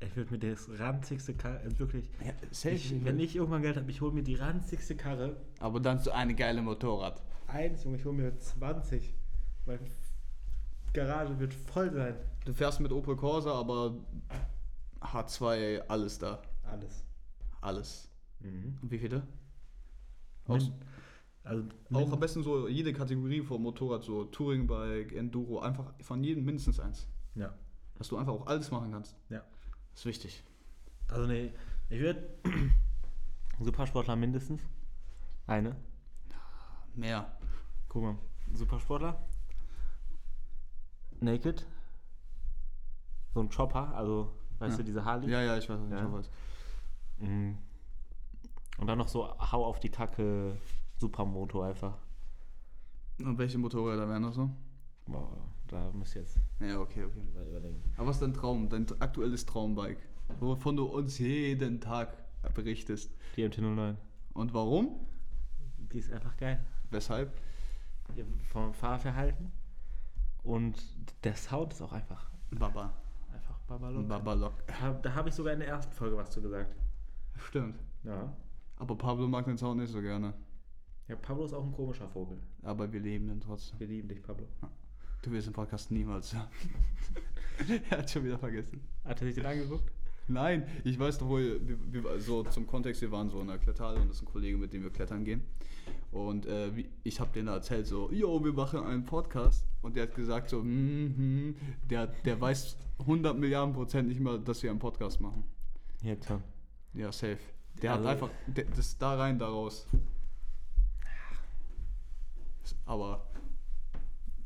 Ich 0.00 0.14
würde 0.16 0.32
mir 0.32 0.38
das 0.38 0.68
ranzigste 0.78 1.34
Karre, 1.34 1.58
also 1.60 1.78
wirklich, 1.80 2.08
Ja, 2.24 2.32
ich, 2.70 3.04
wenn 3.04 3.18
ich 3.18 3.34
irgendwann 3.36 3.62
Geld 3.62 3.76
habe, 3.76 3.90
ich 3.90 4.00
hole 4.00 4.12
mir 4.12 4.22
die 4.22 4.36
ranzigste 4.36 4.96
Karre. 4.96 5.36
Aber 5.58 5.80
dann 5.80 5.98
so 5.98 6.12
eine 6.12 6.34
geile 6.34 6.62
Motorrad. 6.62 7.22
Eins, 7.48 7.82
Junge, 7.84 7.96
ich 7.96 8.04
hole 8.04 8.14
mir 8.14 8.38
20. 8.38 9.14
Meine 9.64 9.80
Garage 10.92 11.38
wird 11.38 11.54
voll 11.54 11.90
sein. 11.92 12.14
Du 12.44 12.52
fährst 12.52 12.78
mit 12.80 12.92
Opel 12.92 13.16
Corsa, 13.16 13.52
aber 13.52 13.94
H2, 15.00 15.80
alles 15.88 16.18
da. 16.18 16.42
Alles. 16.62 17.04
Alles. 17.62 18.10
Mhm. 18.40 18.78
Und 18.82 18.90
wie 18.90 18.98
viele? 18.98 19.26
Auch, 20.46 20.58
Min, 20.58 20.72
also 21.42 21.64
auch 21.92 22.12
am 22.12 22.20
besten 22.20 22.42
so 22.42 22.68
jede 22.68 22.92
Kategorie 22.92 23.40
vom 23.40 23.62
Motorrad, 23.62 24.04
so 24.04 24.24
Touringbike, 24.26 25.16
Enduro, 25.16 25.60
einfach 25.60 25.94
von 26.00 26.22
jedem 26.22 26.44
mindestens 26.44 26.78
eins. 26.78 27.06
Ja. 27.34 27.54
Dass 27.96 28.08
du 28.08 28.18
einfach 28.18 28.34
auch 28.34 28.46
alles 28.46 28.70
machen 28.70 28.92
kannst. 28.92 29.16
Ja. 29.30 29.42
Das 29.92 30.00
ist 30.00 30.06
wichtig. 30.06 30.44
Also 31.08 31.26
nee, 31.26 31.50
ich 31.88 32.00
würde 32.00 32.28
Supersportler 33.58 34.16
mindestens. 34.16 34.60
Eine. 35.46 35.76
Mehr. 36.94 37.37
Guck 37.88 38.02
mal. 38.02 38.18
Supersportler. 38.52 39.18
Naked. 41.20 41.66
So 43.34 43.40
ein 43.40 43.48
Chopper, 43.50 43.94
also 43.94 44.32
weißt 44.58 44.72
Ja. 44.72 44.76
du, 44.78 44.84
diese 44.84 45.04
Harley. 45.04 45.30
Ja, 45.30 45.42
ja, 45.42 45.56
ich 45.56 45.68
weiß, 45.68 45.78
Ja. 45.90 46.06
ich 46.06 46.12
weiß. 46.12 46.30
Mhm. 47.18 47.58
Und 48.78 48.86
dann 48.86 48.98
noch 48.98 49.08
so 49.08 49.26
Hau 49.28 49.64
auf 49.64 49.80
die 49.80 49.90
Kacke 49.90 50.56
Supermoto 50.98 51.62
einfach. 51.62 51.98
Und 53.20 53.36
welche 53.38 53.58
Motorräder 53.58 54.08
wären 54.08 54.22
das 54.22 54.36
so? 54.36 54.50
Boah, 55.06 55.36
da 55.66 55.90
müsst 55.92 56.14
ihr 56.14 56.22
jetzt 56.22 56.38
Ja, 56.60 56.80
okay, 56.80 57.04
okay. 57.04 57.20
überlegen. 57.48 57.82
Aber 57.96 58.08
was 58.08 58.16
ist 58.16 58.22
dein 58.22 58.34
Traum, 58.34 58.68
dein 58.68 58.86
aktuelles 59.00 59.44
Traumbike? 59.46 60.00
Wovon 60.40 60.76
du 60.76 60.84
uns 60.84 61.18
jeden 61.18 61.80
Tag 61.80 62.16
berichtest. 62.54 63.12
Die 63.36 63.42
MT-09. 63.44 63.96
Und 64.34 64.54
warum? 64.54 65.06
Die 65.92 65.98
ist 65.98 66.12
einfach 66.12 66.36
geil. 66.36 66.64
Weshalb? 66.90 67.32
Vom 68.50 68.74
Fahrverhalten. 68.74 69.52
Und 70.42 70.82
der 71.24 71.36
Sound 71.36 71.72
ist 71.72 71.82
auch 71.82 71.92
einfach, 71.92 72.30
Baba. 72.50 72.94
einfach 73.32 73.58
Babalok. 73.60 74.08
Babalok. 74.08 74.52
Da, 74.66 74.92
da 74.92 75.14
habe 75.14 75.28
ich 75.28 75.34
sogar 75.34 75.52
in 75.52 75.60
der 75.60 75.68
ersten 75.68 75.92
Folge 75.92 76.16
was 76.16 76.30
zu 76.30 76.40
gesagt. 76.40 76.74
Stimmt. 77.36 77.78
Ja. 78.04 78.32
Aber 78.76 78.96
Pablo 78.96 79.28
mag 79.28 79.44
den 79.44 79.58
Sound 79.58 79.80
nicht 79.80 79.92
so 79.92 80.00
gerne. 80.00 80.34
Ja, 81.08 81.16
Pablo 81.16 81.44
ist 81.44 81.54
auch 81.54 81.64
ein 81.64 81.72
komischer 81.72 82.08
Vogel. 82.08 82.38
Aber 82.62 82.90
wir 82.92 83.00
lieben 83.00 83.28
ihn 83.28 83.40
trotzdem. 83.40 83.80
Wir 83.80 83.86
lieben 83.88 84.08
dich, 84.08 84.22
Pablo. 84.22 84.46
Du 85.22 85.32
wirst 85.32 85.46
den 85.46 85.52
Podcast 85.52 85.90
niemals 85.90 86.34
er 87.90 87.98
hat 87.98 88.10
schon 88.10 88.24
wieder 88.24 88.38
vergessen. 88.38 88.80
Hat 89.04 89.20
er 89.20 89.26
sich 89.26 89.34
den 89.34 89.46
angeguckt? 89.46 89.90
Nein, 90.28 90.66
ich 90.84 90.98
weiß 90.98 91.18
doch, 91.18 91.28
wo 91.28 91.38
wir, 91.38 91.66
wir, 91.66 92.04
wir- 92.04 92.20
so 92.20 92.42
zum 92.44 92.66
Kontext, 92.66 93.00
wir 93.00 93.10
waren 93.10 93.30
so 93.30 93.40
in 93.40 93.46
der 93.48 93.58
Kletterhalle 93.58 94.00
und 94.00 94.08
das 94.08 94.16
ist 94.18 94.22
ein 94.22 94.26
Kollege, 94.32 94.58
mit 94.58 94.72
dem 94.72 94.82
wir 94.82 94.90
klettern 94.90 95.24
gehen. 95.24 95.42
Und 96.12 96.46
äh, 96.46 96.70
ich 97.02 97.18
habe 97.20 97.30
denen 97.32 97.48
erzählt, 97.48 97.86
so, 97.86 98.10
yo, 98.12 98.42
wir 98.44 98.52
machen 98.52 98.80
einen 98.80 99.04
Podcast. 99.04 99.64
Und 99.82 99.96
der 99.96 100.04
hat 100.04 100.14
gesagt, 100.14 100.50
so, 100.50 100.62
mhm, 100.62 101.54
der, 101.88 102.08
der 102.08 102.40
weiß 102.40 102.76
100 103.00 103.38
Milliarden 103.38 103.74
Prozent 103.74 104.08
nicht 104.08 104.20
mal, 104.20 104.38
dass 104.38 104.62
wir 104.62 104.70
einen 104.70 104.78
Podcast 104.78 105.20
machen. 105.20 105.44
Jetzt 106.02 106.26
schon. 106.28 106.42
Ja, 106.94 107.10
safe. 107.12 107.38
Der 107.82 107.92
Also- 107.92 108.04
hat 108.04 108.12
einfach, 108.14 108.30
der, 108.46 108.64
das 108.64 108.98
da 108.98 109.14
rein, 109.16 109.38
da 109.38 109.48
raus. 109.48 109.86
Aber 112.84 113.26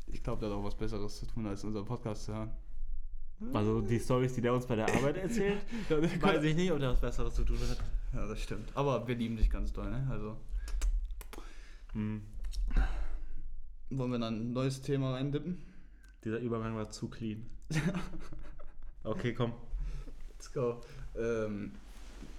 ich 0.06 0.22
glaube, 0.22 0.40
der 0.40 0.50
hat 0.50 0.56
auch 0.56 0.64
was 0.64 0.74
Besseres 0.76 1.18
zu 1.18 1.26
tun, 1.26 1.46
als 1.46 1.64
unseren 1.64 1.84
Podcast 1.84 2.24
zu 2.24 2.34
hören. 2.34 2.50
Also 3.52 3.80
die 3.80 3.98
Stories, 3.98 4.32
die 4.34 4.40
der 4.40 4.54
uns 4.54 4.66
bei 4.66 4.76
der 4.76 4.88
Arbeit 4.94 5.16
erzählt, 5.16 5.60
weiß 6.20 6.42
ich 6.44 6.56
nicht, 6.56 6.72
ob 6.72 6.78
der 6.78 6.90
was 6.90 7.00
Besseres 7.00 7.34
zu 7.34 7.44
tun 7.44 7.58
hat. 7.68 7.78
Ja, 8.14 8.26
das 8.26 8.40
stimmt. 8.40 8.70
Aber 8.74 9.06
wir 9.06 9.14
lieben 9.14 9.36
dich 9.36 9.50
ganz 9.50 9.72
doll, 9.72 9.90
ne? 9.90 10.06
Also. 10.10 10.36
Hm. 11.92 12.22
Wollen 13.90 14.10
wir 14.10 14.18
dann 14.18 14.34
ein 14.34 14.52
neues 14.52 14.80
Thema 14.80 15.14
reindippen? 15.14 15.62
Dieser 16.24 16.38
Übergang 16.38 16.76
war 16.76 16.90
zu 16.90 17.08
clean. 17.08 17.46
Okay, 19.04 19.34
komm. 19.34 19.52
Let's 20.28 20.52
go. 20.52 20.80
Ähm, 21.18 21.72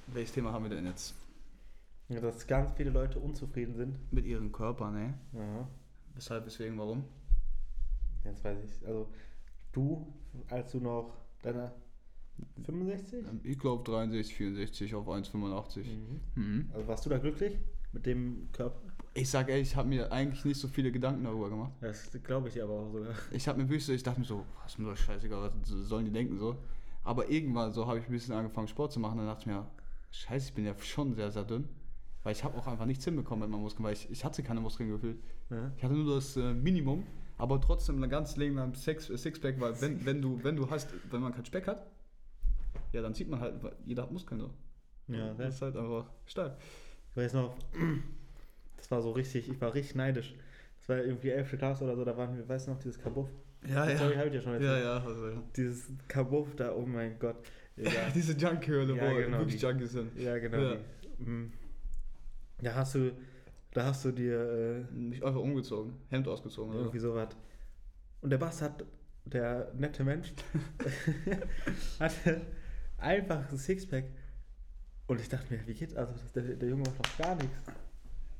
welches 0.07 0.33
Thema 0.33 0.53
haben 0.53 0.63
wir 0.63 0.69
denn 0.69 0.85
jetzt? 0.85 1.13
Ja, 2.07 2.21
Dass 2.21 2.47
ganz 2.47 2.71
viele 2.77 2.89
Leute 2.89 3.19
unzufrieden 3.19 3.75
sind. 3.75 4.13
Mit 4.13 4.25
ihren 4.25 4.51
Körpern, 4.53 4.93
ne? 4.93 5.13
Ja. 5.33 5.67
Weshalb, 6.15 6.45
weswegen, 6.45 6.77
warum? 6.77 7.03
Jetzt 8.23 8.43
weiß 8.45 8.57
ich. 8.63 8.87
Also, 8.87 9.09
du, 9.73 10.07
als 10.49 10.71
du 10.71 10.79
noch 10.79 11.13
deiner 11.41 11.73
65? 12.65 13.25
Ähm, 13.25 13.41
Ich 13.43 13.59
glaube 13.59 13.83
63, 13.83 14.35
64 14.35 14.95
auf 14.95 15.07
1,85. 15.07 15.83
Mhm. 15.85 16.19
Mhm. 16.35 16.69
Also, 16.73 16.87
warst 16.87 17.05
du 17.05 17.09
da 17.09 17.17
glücklich 17.17 17.57
mit 17.91 18.05
dem 18.05 18.49
Körper? 18.51 18.79
Ich 19.15 19.29
sag 19.29 19.49
ehrlich, 19.49 19.69
ich 19.69 19.75
habe 19.75 19.89
mir 19.89 20.11
eigentlich 20.11 20.43
nicht 20.43 20.59
so 20.59 20.67
viele 20.67 20.91
Gedanken 20.91 21.23
darüber 21.23 21.49
gemacht. 21.49 21.73
Das 21.81 22.09
glaube 22.23 22.47
ich 22.47 22.55
dir 22.55 22.63
aber 22.63 22.73
auch 22.73 22.91
sogar. 22.91 23.13
Ich 23.31 23.47
habe 23.47 23.61
mir 23.61 23.69
wirklich 23.69 23.85
so, 23.85 23.93
ich 23.93 24.01
dachte 24.01 24.19
mir 24.19 24.25
so, 24.25 24.43
was 24.63 24.71
ist 24.71 24.79
mir 24.79 24.89
doch 24.89 24.97
scheißegal, 24.97 25.51
was 25.59 25.69
sollen 25.69 26.05
die 26.05 26.11
denken 26.11 26.39
so. 26.39 26.55
Aber 27.03 27.29
irgendwann 27.29 27.71
so 27.71 27.85
habe 27.85 27.99
ich 27.99 28.05
ein 28.05 28.11
bisschen 28.11 28.33
angefangen 28.33 28.67
Sport 28.67 28.91
zu 28.91 28.99
machen, 28.99 29.17
dann 29.17 29.27
dachte 29.27 29.41
ich 29.41 29.47
mir, 29.47 29.67
scheiße, 30.09 30.47
ich 30.49 30.53
bin 30.55 30.65
ja 30.65 30.73
schon 30.79 31.13
sehr, 31.13 31.29
sehr 31.29 31.43
dünn. 31.43 31.67
Weil 32.23 32.31
ich 32.31 32.43
habe 32.43 32.57
auch 32.57 32.65
einfach 32.65 32.85
nichts 32.85 33.03
hinbekommen 33.05 33.41
mit 33.41 33.49
meinen 33.51 33.61
Muskeln, 33.63 33.83
weil 33.83 33.93
ich, 33.93 34.09
ich 34.09 34.23
hatte 34.25 34.41
keine 34.41 34.61
Muskeln 34.61 34.89
gefühlt. 34.89 35.19
Ja. 35.49 35.71
Ich 35.77 35.83
hatte 35.83 35.93
nur 35.93 36.15
das 36.15 36.37
äh, 36.37 36.53
Minimum, 36.53 37.03
aber 37.43 37.59
trotzdem 37.59 38.01
ein 38.01 38.09
ganz 38.09 38.37
Leben 38.37 38.55
lang 38.55 38.71
äh, 38.73 38.99
Sixpack, 39.17 39.59
weil 39.59 39.79
wenn, 39.81 40.05
wenn 40.05 40.21
du, 40.21 40.41
wenn 40.43 40.55
du 40.55 40.69
hast, 40.69 40.89
wenn 41.11 41.19
man 41.21 41.33
keinen 41.33 41.45
Speck 41.45 41.67
hat, 41.67 41.85
ja, 42.93 43.01
dann 43.01 43.13
sieht 43.13 43.27
man 43.29 43.41
halt, 43.41 43.61
weil 43.61 43.75
jeder 43.85 44.03
hat 44.03 44.11
Muskeln 44.11 44.39
so. 44.39 44.49
Ja, 45.09 45.33
Das 45.33 45.55
ist 45.55 45.61
halt 45.61 45.75
einfach 45.75 46.05
stark. 46.25 46.57
Ich 47.11 47.17
weiß 47.17 47.33
noch, 47.33 47.53
das 48.77 48.89
war 48.89 49.01
so 49.01 49.11
richtig, 49.11 49.49
ich 49.49 49.59
war 49.59 49.73
richtig 49.73 49.95
neidisch. 49.95 50.33
Das 50.79 50.89
war 50.89 50.97
irgendwie 51.03 51.29
11. 51.29 51.57
Klasse 51.57 51.83
oder 51.83 51.95
so, 51.97 52.05
da 52.05 52.15
waren 52.15 52.35
wir, 52.37 52.47
weißt 52.47 52.67
du 52.67 52.71
noch, 52.71 52.79
dieses 52.79 52.97
Kabuff. 52.97 53.29
Ja, 53.67 53.85
Das 53.85 53.97
Story 53.97 54.15
habe 54.15 54.27
ich 54.27 54.33
dir 54.33 54.41
schon 54.41 54.53
Ja, 54.61 54.75
erzählt. 54.77 54.83
ja, 54.85 54.97
also, 55.05 55.27
ja. 55.29 55.43
Dieses 55.55 55.91
Kabuff 56.07 56.55
da, 56.55 56.73
oh 56.73 56.85
mein 56.85 57.19
Gott. 57.19 57.35
Egal. 57.75 57.93
Diese 58.15 58.33
Junkie-Höhle, 58.33 58.95
Ja, 58.95 59.11
wo 59.11 59.15
genau, 59.15 59.39
wirklich 59.39 59.59
die- 59.59 59.65
Junkies 59.65 59.91
sind. 59.91 60.17
ja, 60.17 60.37
genau. 60.37 60.57
Ja. 60.61 60.77
die. 61.19 61.51
Da 62.61 62.75
hast 62.75 62.95
du, 62.95 63.11
da 63.73 63.85
hast 63.85 64.05
du 64.05 64.11
dir 64.11 64.87
äh, 64.91 64.93
Mich 64.93 65.23
einfach 65.23 65.41
umgezogen, 65.41 65.93
Hemd 66.09 66.27
ausgezogen, 66.27 66.71
oder? 66.71 66.81
irgendwie 66.81 66.99
sowas. 66.99 67.29
Und 68.21 68.29
der 68.29 68.37
Bastard, 68.37 68.85
der 69.25 69.73
nette 69.73 70.03
Mensch, 70.03 70.33
hatte 71.99 72.41
einfach 72.97 73.49
ein 73.49 73.57
Sixpack. 73.57 74.05
Und 75.07 75.19
ich 75.19 75.27
dachte 75.27 75.53
mir, 75.53 75.65
wie 75.67 75.73
geht 75.73 75.95
also 75.97 76.13
der, 76.33 76.43
der 76.55 76.69
Junge 76.69 76.83
macht 76.83 76.99
doch 76.99 77.17
gar 77.17 77.35
nichts. 77.35 77.57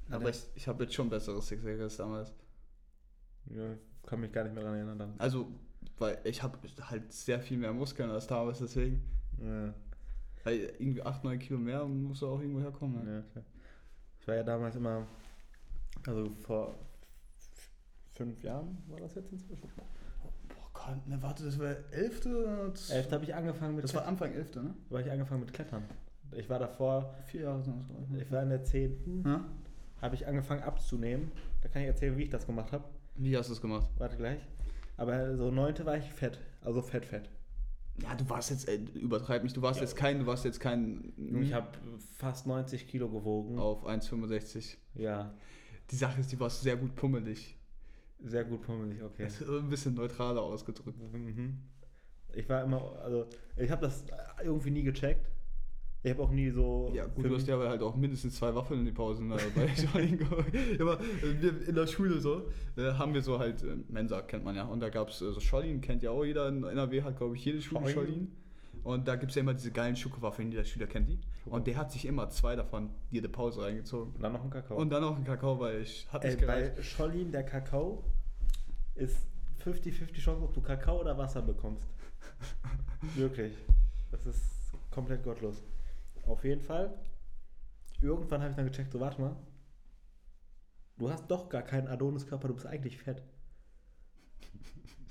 Aber 0.10 0.30
ich, 0.30 0.44
ich 0.56 0.68
habe 0.68 0.84
jetzt 0.84 0.94
schon 0.94 1.10
besseres 1.10 1.48
Sixpack 1.48 1.80
als 1.80 1.98
damals. 1.98 2.34
Ja, 3.50 3.76
kann 4.06 4.22
mich 4.22 4.32
gar 4.32 4.44
nicht 4.44 4.54
mehr 4.54 4.64
daran 4.64 4.78
erinnern 4.78 5.00
dann. 5.00 5.14
Also, 5.18 5.48
weil 5.98 6.20
ich 6.24 6.42
habe 6.44 6.58
halt 6.82 7.12
sehr 7.12 7.42
viel 7.42 7.58
mehr 7.58 7.74
Muskeln 7.74 8.10
als 8.10 8.28
damals, 8.28 8.60
deswegen. 8.60 9.04
Ja. 9.42 9.74
Weil 10.44 10.74
irgendwie 10.78 11.02
8, 11.02 11.24
9 11.24 11.40
Kilo 11.40 11.60
mehr 11.60 11.86
muss 11.86 12.22
auch 12.24 12.40
irgendwo 12.40 12.62
herkommen. 12.62 13.04
Ne? 13.04 13.16
Ja, 13.16 13.22
klar. 13.32 13.46
Ich 14.20 14.28
war 14.28 14.36
ja 14.36 14.44
damals 14.44 14.76
immer, 14.76 15.06
also 16.08 16.30
vor 16.42 16.76
fünf 18.14 18.44
Jahren 18.44 18.78
war 18.88 19.00
das 19.00 19.16
jetzt 19.16 19.32
inzwischen. 19.32 19.68
Boah, 20.50 20.70
Gott, 20.74 21.08
ne, 21.08 21.22
warte, 21.22 21.44
das 21.46 21.58
war 21.60 21.76
11. 21.92 22.26
oder 22.26 22.74
z- 22.74 22.96
Elfte 22.96 23.16
habe 23.16 23.24
ich 23.24 23.34
angefangen 23.36 23.76
mit 23.76 23.84
Das 23.84 23.94
war 23.94 24.02
Klettern. 24.04 24.14
Anfang 24.14 24.34
11. 24.34 24.56
ne? 24.56 24.74
war 24.90 25.02
ich 25.02 25.12
angefangen 25.12 25.42
mit 25.42 25.54
Klettern. 25.54 25.84
Ich 26.36 26.50
war 26.50 26.60
davor, 26.60 27.14
Vier 27.28 27.42
Jahre 27.42 27.62
sind 27.62 27.78
das, 27.80 27.88
glaube 27.88 28.06
ich. 28.16 28.22
ich 28.24 28.32
war 28.32 28.44
in 28.44 28.50
der 28.50 28.64
zehnten, 28.64 29.24
Ja? 29.26 29.46
habe 30.02 30.16
ich 30.16 30.26
angefangen 30.28 30.64
abzunehmen. 30.64 31.32
Da 31.62 31.70
kann 31.70 31.82
ich 31.84 31.88
erzählen, 31.88 32.18
wie 32.18 32.24
ich 32.24 32.30
das 32.30 32.46
gemacht 32.46 32.72
habe. 32.72 32.84
Wie 33.16 33.38
hast 33.38 33.50
du 33.50 33.54
es 33.54 33.62
gemacht? 33.62 33.88
Warte 33.98 34.18
gleich. 34.18 34.40
Aber 34.98 35.36
so 35.38 35.52
neunte 35.52 35.86
war 35.86 35.98
ich 35.98 36.12
fett, 36.12 36.40
also 36.62 36.82
fett, 36.82 37.06
fett. 37.06 37.30
Ja, 38.02 38.16
du 38.16 38.28
warst 38.28 38.50
jetzt, 38.50 38.68
ey, 38.68 38.78
übertreib 38.96 39.44
mich, 39.44 39.54
du 39.54 39.62
warst 39.62 39.80
Ja. 39.80 39.86
jetzt 39.86 39.96
kein, 39.96 40.20
du 40.20 40.26
warst 40.26 40.46
jetzt 40.46 40.60
kein. 40.60 41.14
Ich 41.44 41.54
habe 41.54 41.68
fast 42.18 42.48
90 42.48 42.88
Kilo 42.88 43.08
gewogen. 43.10 43.60
auf 43.60 43.86
1,65. 43.86 44.78
Ja, 44.96 45.32
Die 45.92 45.96
Sache 45.96 46.22
ist, 46.22 46.32
die 46.32 46.40
warst 46.40 46.62
sehr 46.62 46.78
gut 46.78 46.96
pummelig. 46.96 47.58
sehr 48.20 48.44
gut 48.46 48.62
pummelig, 48.62 49.02
okay. 49.04 49.24
Das 49.24 49.42
ist 49.42 49.50
ein 49.50 49.70
bisschen 49.70 49.96
neutraler 49.96 50.42
ausgedrückt. 50.42 50.98
Mhm. 51.00 51.60
Ich 52.34 52.48
war 52.50 52.64
immer, 52.64 53.00
also 53.04 53.28
ich 53.58 53.70
habe 53.70 53.82
das 53.82 54.06
irgendwie 54.44 54.72
nie 54.72 54.84
gecheckt. 54.84 55.30
Ich 56.06 56.12
habe 56.12 56.24
auch 56.24 56.32
nie 56.32 56.50
so. 56.50 56.92
Ja, 56.94 57.06
gut, 57.06 57.26
du 57.26 57.34
hast 57.34 57.48
ja 57.48 57.56
aber 57.56 57.70
halt 57.70 57.82
auch 57.82 57.96
mindestens 57.96 58.36
zwei 58.36 58.54
Waffeln 58.54 58.82
in 58.82 58.86
die 58.86 58.92
Pausen 58.92 59.30
bei 59.30 59.38
Jogging 59.78 60.18
geholt. 60.18 60.54
Immer, 60.78 61.00
äh, 61.00 61.42
wir 61.42 61.68
in 61.68 61.76
der 61.76 61.88
Schule 61.88 62.20
so, 62.20 62.50
äh, 62.76 62.92
haben 62.94 63.14
wir 63.14 63.22
so 63.22 63.40
halt, 63.40 63.64
äh, 63.64 63.78
Mensa 63.88 64.22
kennt 64.22 64.44
man 64.44 64.54
ja, 64.56 64.66
und 64.66 64.82
da 64.82 64.90
gab 64.90 65.10
es 65.10 65.22
äh, 65.22 65.32
so 65.32 65.40
Schollin, 65.40 65.80
kennt 65.80 66.04
ja 66.04 66.12
auch 66.12 66.26
jeder 66.26 66.50
in 66.50 66.64
NRW, 66.66 67.04
hat 67.04 67.18
glaube 67.18 67.38
ich 67.38 67.46
jede 67.46 67.62
Schule 67.62 67.88
Schollin? 67.90 68.32
Und 68.84 69.08
da 69.08 69.16
gibt 69.16 69.32
es 69.32 69.36
ja 69.36 69.42
immer 69.42 69.54
diese 69.54 69.72
geilen 69.72 69.96
Schokowaffeln, 69.96 70.52
jeder 70.52 70.66
Schüler 70.66 70.88
kennt 70.88 71.08
die. 71.08 71.20
Und 71.46 71.68
der 71.68 71.78
hat 71.78 71.92
sich 71.92 72.06
immer 72.06 72.30
zwei 72.30 72.56
davon 72.56 72.90
jede 73.10 73.30
Pause 73.30 73.62
reingezogen. 73.64 74.14
Und 74.14 74.22
dann 74.22 74.34
noch 74.34 74.44
ein 74.44 74.50
Kakao. 74.50 74.78
Und 74.78 74.90
dann 74.90 75.02
noch 75.02 75.16
ein 75.16 75.24
Kakao, 75.24 75.60
weil 75.60 75.82
ich 75.82 76.06
hat 76.12 76.24
Ey, 76.24 76.32
nicht 76.32 76.40
gereicht. 76.42 76.76
bei 76.76 76.84
Schollin, 76.84 77.32
der 77.32 77.44
Kakao 77.44 78.04
ist 78.96 79.18
50-50 79.64 80.14
Chance, 80.16 80.44
ob 80.44 80.54
du 80.54 80.62
Kakao 80.62 81.00
oder 81.00 81.18
Wasser 81.18 81.42
bekommst. 81.42 81.88
Wirklich. 83.16 83.54
Das 84.12 84.26
ist 84.26 84.42
komplett 84.92 85.24
gottlos. 85.24 85.64
Auf 86.28 86.44
jeden 86.44 86.62
Fall. 86.62 86.94
Irgendwann 88.02 88.42
habe 88.42 88.52
ich 88.52 88.56
dann 88.58 88.66
gecheckt, 88.66 88.92
so 88.92 89.00
warte 89.00 89.22
mal. 89.22 89.36
Du 90.98 91.10
hast 91.10 91.26
doch 91.32 91.50
gar 91.50 91.64
keinen 91.64 91.88
Adoniskörper, 91.88 92.50
du 92.50 92.54
bist 92.54 92.68
eigentlich 92.68 92.98
fett. 92.98 93.24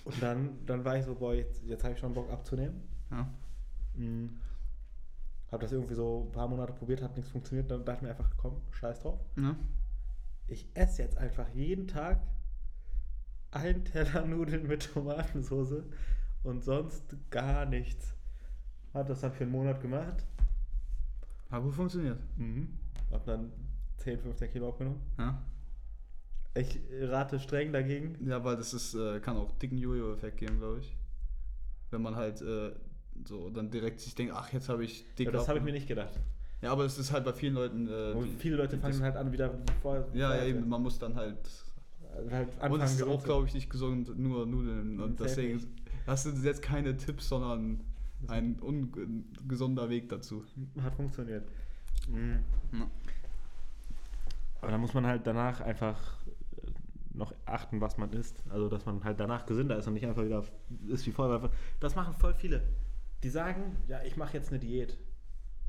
Und 0.05 0.23
dann, 0.23 0.65
dann 0.67 0.85
war 0.85 0.97
ich 0.99 1.05
so, 1.05 1.15
boah, 1.15 1.35
jetzt, 1.35 1.63
jetzt 1.65 1.85
habe 1.85 1.95
ich 1.95 2.01
schon 2.01 2.13
Bock 2.13 2.31
abzunehmen. 2.31 2.83
Ja. 3.11 3.29
Mhm. 3.95 4.39
Hab 5.51 5.61
das 5.61 5.73
irgendwie 5.73 5.95
so 5.95 6.27
ein 6.27 6.33
paar 6.33 6.49
Monate 6.49 6.73
probiert, 6.73 7.03
hat 7.03 7.17
nichts 7.17 7.31
funktioniert. 7.31 7.71
Dann 7.71 7.85
dachte 7.85 7.99
ich 7.99 8.03
mir 8.03 8.11
einfach, 8.11 8.31
komm, 8.37 8.61
scheiß 8.71 9.01
drauf. 9.01 9.21
Ja. 9.37 9.55
Ich 10.49 10.67
esse 10.75 11.03
jetzt 11.03 11.19
einfach 11.19 11.49
jeden 11.55 11.87
Tag 11.87 12.21
einen 13.51 13.85
Teller 13.85 14.27
Nudeln 14.27 14.67
mit 14.67 14.93
Tomatensauce 14.93 15.85
und 16.43 16.65
sonst 16.65 17.17
gar 17.31 17.67
nichts. 17.67 18.15
Hat 18.95 19.09
das 19.09 19.21
dann 19.21 19.33
für 19.33 19.45
einen 19.45 19.53
Monat 19.53 19.81
gemacht. 19.81 20.25
Hat 21.51 21.63
gut 21.63 21.75
funktioniert. 21.75 22.19
Mhm. 22.37 22.79
Hab 23.11 23.25
dann 23.27 23.53
10, 23.99 24.21
15 24.21 24.51
Kilo 24.51 24.71
abgenommen. 24.71 25.01
Ja. 25.19 25.43
Ich 26.55 26.79
rate 27.01 27.39
streng 27.39 27.73
dagegen. 27.73 28.17
Ja, 28.27 28.43
weil 28.45 28.57
das 28.57 28.75
ist, 28.75 28.95
äh, 28.95 29.21
kann 29.21 29.37
auch 29.37 29.53
dicken 29.59 29.79
Jojo-Effekt 29.79 30.39
geben, 30.39 30.59
glaube 30.59 30.81
ich. 30.81 30.97
Wenn 31.91 32.03
man 32.03 32.17
halt 32.17 32.43
äh, 32.43 32.73
so 33.25 33.51
dann 33.51 33.71
direkt 33.71 34.01
sich 34.01 34.15
denkt, 34.15 34.33
ach, 34.37 34.53
jetzt 34.53 34.69
habe 34.69 34.85
ich 34.85 35.05
dick 35.19 35.27
Ja, 35.27 35.33
das 35.33 35.49
habe 35.49 35.59
ich 35.59 35.65
mir 35.65 35.73
nicht 35.73 35.87
gedacht. 35.89 36.13
Ja, 36.61 36.71
aber 36.73 36.85
es 36.85 36.97
ist 36.99 37.13
halt 37.13 37.25
bei 37.25 37.33
vielen 37.33 37.55
Leuten. 37.55 37.89
Äh, 37.89 38.13
Und 38.13 38.39
viele 38.39 38.57
Leute 38.57 38.79
fangen 38.79 38.93
das- 38.93 39.03
halt 39.03 39.17
an, 39.17 39.33
wieder 39.33 39.53
vorher. 39.83 40.07
Ja, 40.15 40.35
ja, 40.37 40.45
eben, 40.45 40.69
man 40.69 40.83
muss 40.83 40.99
dann 40.99 41.15
halt. 41.17 41.37
Halt 42.31 42.49
und 42.49 42.61
anfangen, 42.63 42.81
es 42.83 42.93
ist 42.93 42.99
gesund 42.99 43.17
auch, 43.19 43.25
glaube 43.25 43.47
ich, 43.47 43.55
nicht 43.55 43.71
gesund, 43.71 44.19
nur 44.19 44.47
Nudeln. 44.47 45.01
Und 45.01 45.19
deswegen 45.19 45.57
nicht. 45.57 45.69
hast 46.07 46.27
du 46.27 46.31
jetzt 46.31 46.63
keine 46.63 46.97
Tipps, 46.97 47.29
sondern 47.29 47.81
ein 48.29 48.59
ungesunder 48.61 49.89
Weg 49.89 50.09
dazu. 50.09 50.45
Hat 50.83 50.95
funktioniert. 50.95 51.45
Mhm. 52.09 52.41
Ja. 52.73 52.87
Aber 54.61 54.71
da 54.71 54.79
muss 54.79 54.95
man 54.95 55.07
halt 55.07 55.27
danach 55.27 55.61
einfach 55.61 55.99
äh, 56.29 56.71
noch 57.15 57.35
achten, 57.47 57.81
was 57.81 57.99
man 57.99 58.13
isst. 58.13 58.37
Also, 58.51 58.69
dass 58.69 58.85
man 58.87 59.03
halt 59.03 59.19
danach 59.19 59.47
gesünder 59.47 59.77
ist 59.77 59.87
und 59.89 59.95
nicht 59.95 60.07
einfach 60.07 60.25
wieder 60.25 60.45
ist 60.89 61.05
wie 61.07 61.11
vorher. 61.11 61.51
Das 61.81 61.97
machen 61.97 62.15
voll 62.15 62.35
viele. 62.35 62.63
Die 63.23 63.29
sagen, 63.29 63.77
ja, 63.89 64.03
ich 64.03 64.17
mache 64.17 64.35
jetzt 64.37 64.51
eine 64.51 64.59
Diät. 64.59 64.99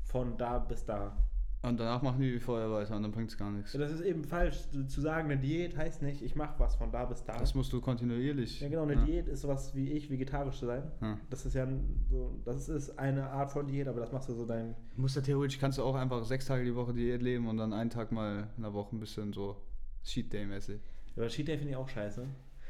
Von 0.02 0.36
da 0.36 0.58
bis 0.58 0.84
da. 0.84 1.16
Und 1.62 1.80
danach 1.80 2.02
machen 2.02 2.20
die 2.20 2.34
wie 2.34 2.40
vorher 2.40 2.70
weiter 2.70 2.94
und 2.94 3.02
dann 3.02 3.10
bringt 3.10 3.30
es 3.30 3.38
gar 3.38 3.50
nichts. 3.50 3.72
Ja, 3.72 3.80
Das 3.80 3.90
ist 3.90 4.02
eben 4.02 4.22
falsch. 4.24 4.68
Zu 4.86 5.00
sagen, 5.00 5.30
eine 5.30 5.40
Diät 5.40 5.78
heißt 5.78 6.02
nicht, 6.02 6.20
ich 6.20 6.36
mache 6.36 6.58
was 6.58 6.76
von 6.76 6.92
da 6.92 7.06
bis 7.06 7.24
da. 7.24 7.38
Das 7.38 7.54
musst 7.54 7.72
du 7.72 7.80
kontinuierlich. 7.80 8.60
ja, 8.60 8.68
genau, 8.68 8.82
eine 8.82 8.96
ja. 8.96 9.04
Diät 9.04 9.28
ist 9.28 9.40
sowas 9.40 9.74
wie 9.74 9.92
ich, 9.92 10.10
vegetarisch 10.10 10.58
zu 10.58 10.66
sein. 10.66 10.82
Ja. 11.00 11.18
Das 11.30 11.46
ist 11.46 11.54
ja 11.54 11.66
so, 12.10 12.38
das 12.44 12.68
ist 12.68 12.98
eine 12.98 13.30
Art 13.30 13.50
von 13.50 13.66
Diät, 13.66 13.88
aber 13.88 14.00
das 14.00 14.12
machst 14.12 14.28
du 14.28 14.34
so 14.34 14.44
dein. 14.44 14.74
Du 14.94 15.00
musst 15.00 15.16
ja 15.16 15.22
theoretisch, 15.22 15.58
kannst 15.58 15.78
du 15.78 15.82
auch 15.84 15.94
einfach 15.94 16.22
sechs 16.24 16.44
Tage 16.44 16.64
die 16.64 16.74
Woche 16.74 16.92
Diät 16.92 17.22
leben 17.22 17.48
und 17.48 17.56
dann 17.56 17.72
einen 17.72 17.88
Tag 17.88 18.12
mal 18.12 18.48
in 18.58 18.62
der 18.62 18.74
Woche 18.74 18.94
ein 18.94 19.00
bisschen 19.00 19.32
so 19.32 19.56
Cheat 20.04 20.30
Day 20.34 20.44
mäßig. 20.44 20.82
Aber 21.16 21.28
Cheat 21.28 21.48
Day 21.48 21.56
finde 21.56 21.70
ich 21.70 21.76
auch 21.76 21.88
scheiße. 21.88 22.26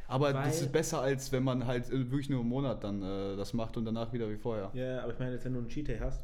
Aber 0.06 0.34
Weil- 0.34 0.44
das 0.44 0.61
ist 0.61 0.73
besser, 0.73 1.00
als 1.00 1.32
wenn 1.32 1.42
man 1.44 1.66
halt 1.66 1.88
äh, 1.90 2.11
wirklich 2.11 2.28
nur 2.30 2.40
einen 2.40 2.49
Monat 2.49 2.84
dann 2.84 3.02
äh, 3.02 3.37
das 3.37 3.54
macht 3.54 3.76
und 3.76 3.84
danach 3.84 4.12
wieder 4.12 4.28
wie 4.30 4.37
vorher. 4.37 4.70
Ja, 4.75 5.02
aber 5.02 5.12
ich 5.12 5.18
meine, 5.18 5.32
jetzt, 5.32 5.44
wenn 5.44 5.54
du 5.54 5.61
einen 5.61 5.68
Cheat 5.68 5.88
Day 5.88 5.99
hast, 5.99 6.23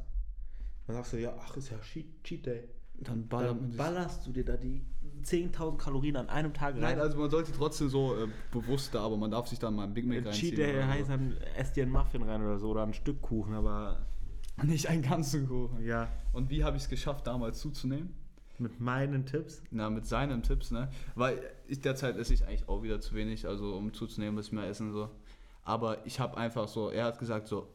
dann 0.86 0.96
sagst 0.96 1.12
du, 1.12 1.16
ja, 1.20 1.34
ach, 1.40 1.56
ist 1.56 1.70
ja 1.70 1.78
Cheat, 1.78 2.44
Day. 2.46 2.68
Dann 3.02 3.26
Dann 3.30 3.74
ballerst 3.76 4.26
du 4.26 4.32
dir 4.32 4.44
da 4.44 4.56
die 4.58 4.82
10.000 5.24 5.78
Kalorien 5.78 6.16
an 6.16 6.28
einem 6.28 6.52
Tag 6.52 6.74
rein. 6.74 6.80
Nein, 6.82 7.00
also 7.00 7.16
man 7.16 7.30
sollte 7.30 7.50
trotzdem 7.52 7.88
so 7.88 8.14
äh, 8.14 8.28
bewusster, 8.52 9.00
aber 9.00 9.16
man 9.16 9.30
darf 9.30 9.48
sich 9.48 9.58
dann 9.58 9.74
mal 9.74 9.84
ein 9.84 9.94
Big 9.94 10.04
Mac 10.06 10.18
Ein 10.18 10.24
reinziehen. 10.26 10.50
Cheat 10.50 10.58
Day 10.58 10.74
so. 10.82 10.86
heißt 10.86 11.08
dann, 11.08 11.36
ess 11.56 11.72
dir 11.72 11.84
einen 11.84 11.92
Muffin 11.92 12.22
rein 12.22 12.42
oder 12.42 12.58
so 12.58 12.68
oder 12.70 12.82
ein 12.82 12.92
Stück 12.92 13.22
Kuchen, 13.22 13.54
aber 13.54 14.04
Nicht 14.62 14.88
einen 14.88 15.00
ganzen 15.00 15.48
Kuchen. 15.48 15.82
ja, 15.82 16.08
Und 16.34 16.50
wie 16.50 16.62
habe 16.64 16.76
ich 16.76 16.82
es 16.82 16.88
geschafft, 16.90 17.26
damals 17.26 17.60
zuzunehmen? 17.60 18.14
Mit 18.60 18.80
meinen 18.80 19.26
Tipps. 19.26 19.62
Na, 19.70 19.90
mit 19.90 20.06
seinen 20.06 20.42
Tipps, 20.42 20.70
ne? 20.70 20.88
Weil 21.14 21.40
ich 21.66 21.80
derzeit 21.80 22.16
esse 22.16 22.34
ich 22.34 22.46
eigentlich 22.46 22.68
auch 22.68 22.82
wieder 22.82 23.00
zu 23.00 23.14
wenig, 23.14 23.46
also 23.46 23.74
um 23.74 23.92
zuzunehmen, 23.92 24.34
muss 24.34 24.46
ich 24.46 24.52
mehr 24.52 24.66
essen 24.68 24.92
so. 24.92 25.10
Aber 25.64 26.06
ich 26.06 26.20
habe 26.20 26.36
einfach 26.36 26.68
so, 26.68 26.90
er 26.90 27.06
hat 27.06 27.18
gesagt 27.18 27.48
so, 27.48 27.68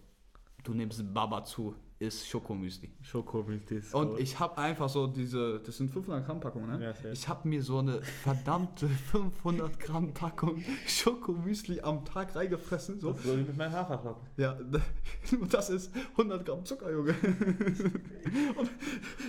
du 0.63 0.73
nimmst 0.73 1.13
Baba 1.13 1.43
zu, 1.43 1.75
ist 1.97 2.27
Schokomüsli. 2.27 2.91
Schokomüsli 3.01 3.77
ist 3.77 3.93
Und 3.95 4.09
gut. 4.11 4.19
ich 4.19 4.37
habe 4.37 4.57
einfach 4.57 4.89
so 4.89 5.07
diese, 5.07 5.59
das 5.59 5.77
sind 5.77 5.89
500 5.89 6.25
Gramm 6.25 6.39
Packungen, 6.41 6.77
ne? 6.79 6.93
Ja, 7.03 7.11
ich 7.11 7.27
habe 7.29 7.47
mir 7.47 7.63
so 7.63 7.79
eine 7.79 8.01
verdammte 8.01 8.87
500 9.11 9.79
Gramm 9.79 10.13
Packung 10.13 10.61
Schokomüsli 10.87 11.79
am 11.81 12.03
Tag 12.03 12.35
reingefressen. 12.35 12.99
So. 12.99 13.09
Das 13.11 13.19
ist 13.19 13.25
so 13.25 13.37
wie 13.37 13.43
mit 13.43 13.55
meinem 13.55 13.71
Haferflocken. 13.71 14.27
Ja, 14.35 14.57
das 15.49 15.69
ist 15.69 15.91
100 16.11 16.45
Gramm 16.45 16.65
Zucker, 16.65 16.91
Junge. 16.91 17.13
Und 18.57 18.69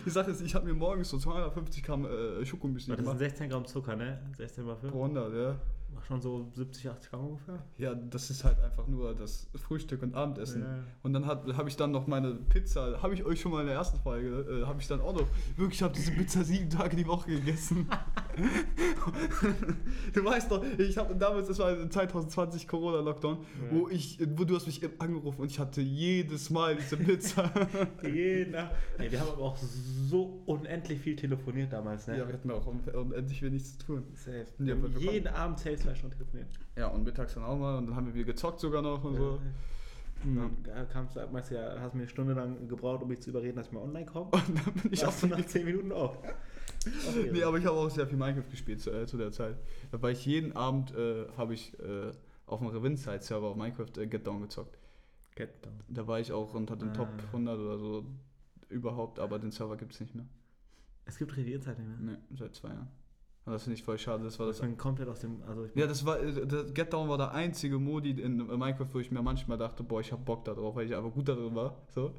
die 0.05 0.11
Sache 0.11 0.33
ist, 0.33 0.41
ich 0.41 0.55
habe 0.55 0.67
mir 0.67 0.75
morgens 0.75 1.09
so 1.11 1.19
250 1.19 1.83
Gramm 1.85 2.05
äh, 2.05 2.45
Schokomüsli 2.45 2.89
Das 2.91 2.97
sind 2.97 3.05
gemacht. 3.05 3.19
16 3.19 3.49
Gramm 3.51 3.67
Zucker, 3.67 3.95
ne? 3.95 4.21
16 4.37 4.65
mal 4.65 4.77
5. 4.77 4.93
Pro 4.93 5.03
100, 5.05 5.35
ja. 5.35 5.57
Schon 6.07 6.21
so 6.21 6.49
70, 6.55 6.89
80 6.89 7.11
Gramm 7.11 7.27
ungefähr. 7.27 7.59
Ja, 7.79 7.95
das 7.95 8.31
ist 8.31 8.45
halt 8.45 8.61
einfach 8.61 8.87
nur 8.87 9.13
das 9.15 9.49
Frühstück 9.57 10.03
und 10.03 10.15
Abendessen. 10.15 10.63
Ja. 10.63 10.85
Und 11.03 11.13
dann 11.15 11.27
habe 11.27 11.69
ich 11.69 11.77
dann 11.77 11.91
noch 11.91 12.07
meine 12.07 12.35
Pizza, 12.35 13.03
habe 13.03 13.15
ich 13.15 13.25
euch 13.25 13.41
schon 13.41 13.51
mal 13.51 13.63
in 13.63 13.67
der 13.67 13.75
ersten 13.77 13.99
Folge, 13.99 14.29
äh, 14.63 14.67
habe 14.67 14.81
ich 14.81 14.87
dann 14.87 15.01
auch 15.01 15.15
noch, 15.15 15.27
wirklich, 15.57 15.79
ich 15.79 15.83
habe 15.83 15.95
diese 15.95 16.13
Pizza 16.13 16.45
sieben 16.45 16.71
Tage 16.71 16.95
die 16.97 17.07
Woche 17.07 17.31
gegessen. 17.31 17.89
du 20.13 20.25
weißt 20.25 20.51
doch, 20.51 20.65
ich 20.79 20.97
habe 20.97 21.15
damals, 21.17 21.49
das 21.49 21.59
war 21.59 21.75
2020 21.91 22.69
Corona-Lockdown, 22.69 23.39
Ja. 23.39 23.45
wo 23.77 23.89
ich, 23.89 24.19
wo 24.37 24.45
du 24.45 24.55
hast 24.57 24.67
mich 24.67 24.81
angerufen 25.01 25.41
und 25.43 25.51
ich 25.51 25.59
hatte 25.59 25.81
jedes 25.81 26.51
Mal 26.51 26.77
diese 26.77 26.97
Pizza. 26.97 27.51
Jeder. 28.03 28.71
Ey, 28.99 29.11
wir 29.11 29.21
haben 29.21 29.31
aber 29.31 29.43
auch 29.43 29.57
so 29.57 30.43
unendlich 30.47 31.01
viel 31.01 31.17
telefoniert 31.17 31.73
damals, 31.73 32.07
ne? 32.07 32.19
ja, 32.19 32.27
wir 32.27 32.35
hatten 32.35 32.51
auch 32.51 32.67
un- 32.67 32.81
unendlich 32.95 33.43
wenig 33.43 33.65
zu 33.65 33.79
tun. 33.79 34.05
Safe. 34.15 34.47
Ja, 34.61 34.75
jeden 34.99 35.29
Abend 35.29 35.59
safe 35.59 35.77
Stunden 35.97 36.17
telefoniert. 36.17 36.49
Ja, 36.77 36.89
und 36.89 37.05
mittags 37.05 37.35
dann 37.35 37.45
auch 37.45 37.59
mal 37.59 37.77
und 37.79 37.87
dann 37.89 37.97
haben 37.97 38.07
wir 38.07 38.15
wieder 38.15 38.27
gezockt 38.33 38.61
sogar 38.61 38.83
noch 38.83 39.03
und 39.05 39.17
so. 39.17 39.41
Und 40.25 40.37
Ja. 40.37 40.51
dann 40.65 40.89
kamst 40.89 41.17
du, 41.17 41.27
meinst 41.31 41.51
du 41.51 41.55
ja, 41.57 41.79
hast 41.81 41.95
mir 41.95 42.01
eine 42.03 42.09
Stunde 42.09 42.33
lang 42.35 42.69
gebraucht, 42.69 43.03
um 43.03 43.09
mich 43.09 43.21
zu 43.21 43.31
überreden, 43.31 43.57
dass 43.57 43.67
ich 43.67 43.73
mal 43.73 43.83
online 43.83 44.07
komme. 44.07 44.31
Und 44.33 44.57
dann 44.67 44.75
bin 44.83 44.93
ich 44.93 45.05
auch 45.05 45.13
du 45.21 45.27
nach 45.27 45.45
10 45.45 45.65
Minuten 45.65 45.93
auf. 45.93 46.17
Nee, 47.33 47.43
aber 47.43 47.59
ich 47.59 47.67
habe 47.67 47.77
auch 47.77 47.91
sehr 47.91 48.07
viel 48.07 48.17
Minecraft 48.17 48.49
gespielt 48.51 48.81
zu, 48.81 48.91
äh, 48.91 49.07
zu 49.07 49.17
der 49.19 49.31
Zeit. 49.33 49.57
Da 49.91 50.01
war 50.01 50.11
ich 50.11 50.25
jeden 50.25 50.55
Abend, 50.55 50.95
äh, 50.95 51.27
habe 51.37 51.53
ich 51.55 51.79
äh, 51.81 52.13
auf 52.47 52.61
dem 52.61 52.69
Revinside-Server 52.69 53.47
auf 53.49 53.57
Minecraft 53.57 53.99
äh, 53.99 54.07
Get 54.07 54.27
Down 54.27 54.41
gezockt. 54.43 54.79
Get 55.35 55.51
down. 55.65 55.75
Da 55.89 56.07
war 56.07 56.19
ich 56.21 56.33
auch 56.33 56.55
unter 56.55 56.77
den 56.77 56.91
Ah. 56.91 56.95
Top 56.95 57.09
100 57.33 57.59
oder 57.59 57.79
so 57.79 58.07
überhaupt, 58.71 59.19
aber 59.19 59.39
den 59.39 59.51
Server 59.51 59.77
gibt 59.77 59.93
es 59.93 60.01
nicht 60.01 60.15
mehr. 60.15 60.27
Es 61.05 61.19
gibt 61.19 61.37
Revier-Zeit 61.37 61.79
nicht 61.79 61.89
mehr. 62.01 62.13
Ne, 62.15 62.19
seit 62.37 62.55
zwei 62.55 62.69
Jahren. 62.69 62.89
Und 63.47 63.53
das 63.53 63.63
finde 63.63 63.75
ich 63.79 63.85
voll 63.85 63.97
schade. 63.99 64.25
Das 64.25 64.39
war 64.41 64.47
Das 64.47 64.59
das. 64.59 64.67
bin 64.67 64.77
komplett 64.77 65.09
aus 65.09 65.21
dem. 65.21 65.41
Also 65.47 65.65
ich 65.67 65.75
Ja, 65.77 65.87
das 65.87 66.05
war, 66.05 66.21
äh, 66.21 66.47
das 66.47 66.75
Get 66.75 66.93
Down 66.93 67.09
war 67.09 67.17
der 67.17 67.33
einzige 67.33 67.79
Modi 67.79 68.11
in 68.11 68.39
Minecraft, 68.39 68.89
wo 68.93 68.99
ich 68.99 69.11
mir 69.13 69.23
manchmal 69.23 69.57
dachte, 69.57 69.85
boah, 69.85 70.01
ich 70.01 70.11
hab 70.13 70.25
Bock 70.25 70.45
da 70.45 70.53
drauf, 70.53 70.75
weil 70.75 70.87
ich 70.87 70.95
einfach 70.97 71.13
gut 71.13 71.29
da 71.29 71.35
drin 71.35 71.55
war. 71.55 71.77
So. 71.95 72.13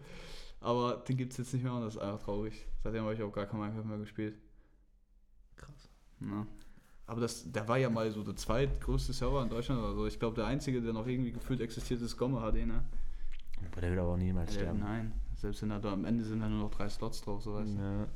Aber 0.62 1.03
den 1.07 1.17
gibt 1.17 1.34
es 1.34 1.38
jetzt 1.38 1.53
nicht 1.53 1.63
mehr 1.63 1.74
und 1.74 1.81
das 1.81 1.96
ist 1.96 2.01
einfach 2.01 2.24
traurig. 2.24 2.65
Seitdem 2.84 3.03
habe 3.03 3.13
ich 3.13 3.22
auch 3.22 3.31
gar 3.31 3.46
kein 3.46 3.60
Minecraft 3.60 3.84
mehr 3.86 3.98
gespielt. 4.00 4.39
krass. 5.57 5.89
Ja. 6.22 6.48
Aber 7.05 7.22
das, 7.22 7.51
der 7.51 7.67
war 7.67 7.77
ja 7.77 7.89
mal 7.89 8.10
so 8.12 8.24
der 8.24 8.36
zweitgrößte 8.36 9.13
Server 9.13 9.41
in 9.43 9.50
Deutschland 9.50 9.81
oder 9.81 9.93
so. 9.96 10.07
Ich 10.07 10.19
glaube, 10.19 10.36
der 10.36 10.46
einzige, 10.46 10.81
der 10.81 10.93
noch 10.93 11.07
irgendwie 11.07 11.31
gefühlt 11.31 11.62
existiert, 11.62 12.01
ist 12.01 12.17
Gomme 12.17 12.39
HD, 12.39 12.65
ne? 12.65 12.84
Aber 13.72 13.81
der 13.81 13.91
will 13.91 14.00
aber 14.00 14.13
auch 14.13 14.17
niemals 14.17 14.53
sterben. 14.53 14.79
nein. 14.79 15.12
Selbst 15.36 15.62
wenn 15.62 15.72
er 15.72 15.79
da 15.79 15.93
am 15.93 16.03
Ende 16.05 16.24
sind 16.24 16.39
da 16.39 16.50
nur 16.50 16.62
noch 16.63 16.72
drei 16.72 16.89
Slots 16.89 17.22
drauf, 17.22 17.41
so 17.43 17.53
weißt 17.53 17.75
du. 17.75 17.79
Ja. 17.81 18.07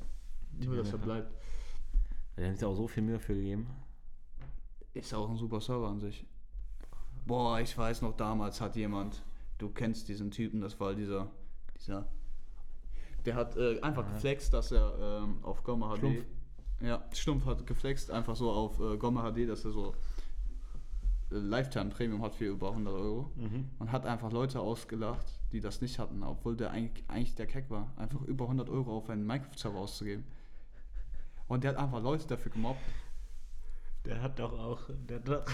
Nur, 0.66 0.76
dass 0.78 0.92
er 0.92 0.98
bleibt. 0.98 1.32
Die 2.42 2.48
haben 2.48 2.56
sich 2.56 2.66
auch 2.66 2.74
so 2.74 2.88
viel 2.88 3.04
Mühe 3.04 3.20
für 3.20 3.36
gegeben. 3.36 3.68
Ist 4.96 5.14
auch 5.14 5.30
ein 5.30 5.38
super 5.38 5.62
Server 5.62 5.88
an 5.90 6.00
sich. 6.00 6.26
Boah, 7.28 7.60
ich 7.60 7.78
weiß 7.78 8.02
noch, 8.02 8.18
damals 8.18 8.60
hat 8.60 8.76
jemand, 8.76 9.22
du 9.60 9.70
kennst 9.70 10.08
diesen 10.10 10.32
Typen, 10.32 10.60
das 10.60 10.80
war 10.80 10.96
dieser, 10.96 11.28
dieser, 11.78 12.08
der 13.26 13.36
hat 13.36 13.56
äh, 13.58 13.80
einfach 13.82 14.04
Ja. 14.08 14.14
geflext, 14.14 14.54
dass 14.54 14.72
er 14.72 15.22
ähm, 15.24 15.38
auf 15.44 15.64
Gomme 15.64 15.86
HD, 15.94 16.00
Schlumpf. 16.00 16.26
ja, 16.82 17.04
Stumpf 17.14 17.46
hat 17.46 17.68
geflext, 17.68 18.10
einfach 18.10 18.36
so 18.36 18.50
auf 18.52 18.80
äh, 18.80 18.98
Gomme 18.98 19.22
HD, 19.32 19.48
dass 19.48 19.64
er 19.64 19.72
so 19.72 19.94
äh, 21.32 21.36
Lifetime 21.36 21.92
Premium 21.92 22.24
hat 22.24 22.34
für 22.34 22.46
über 22.48 22.70
100 22.72 22.92
Euro 22.96 23.30
Mhm. 23.36 23.70
und 23.78 23.92
hat 23.92 24.08
einfach 24.08 24.32
Leute 24.32 24.60
ausgelacht, 24.62 25.28
die 25.52 25.60
das 25.60 25.80
nicht 25.82 26.00
hatten, 26.00 26.24
obwohl 26.24 26.58
der 26.58 26.72
eigentlich, 26.72 27.08
eigentlich 27.08 27.36
der 27.36 27.46
Keck 27.46 27.70
war, 27.70 27.94
einfach 27.98 28.24
über 28.24 28.46
100 28.46 28.68
Euro 28.72 28.98
auf 28.98 29.12
einen 29.12 29.28
Minecraft-Server 29.28 29.78
auszugeben. 29.78 30.26
Und 31.52 31.66
der 31.66 31.72
hat 31.72 31.80
einfach 31.80 32.02
Leute 32.02 32.26
dafür 32.28 32.50
gemobbt. 32.50 32.80
Der 34.06 34.22
hat 34.22 34.40
doch 34.40 34.58
auch. 34.58 34.80
Der 35.10 35.18
hat 35.18 35.28
doch, 35.28 35.46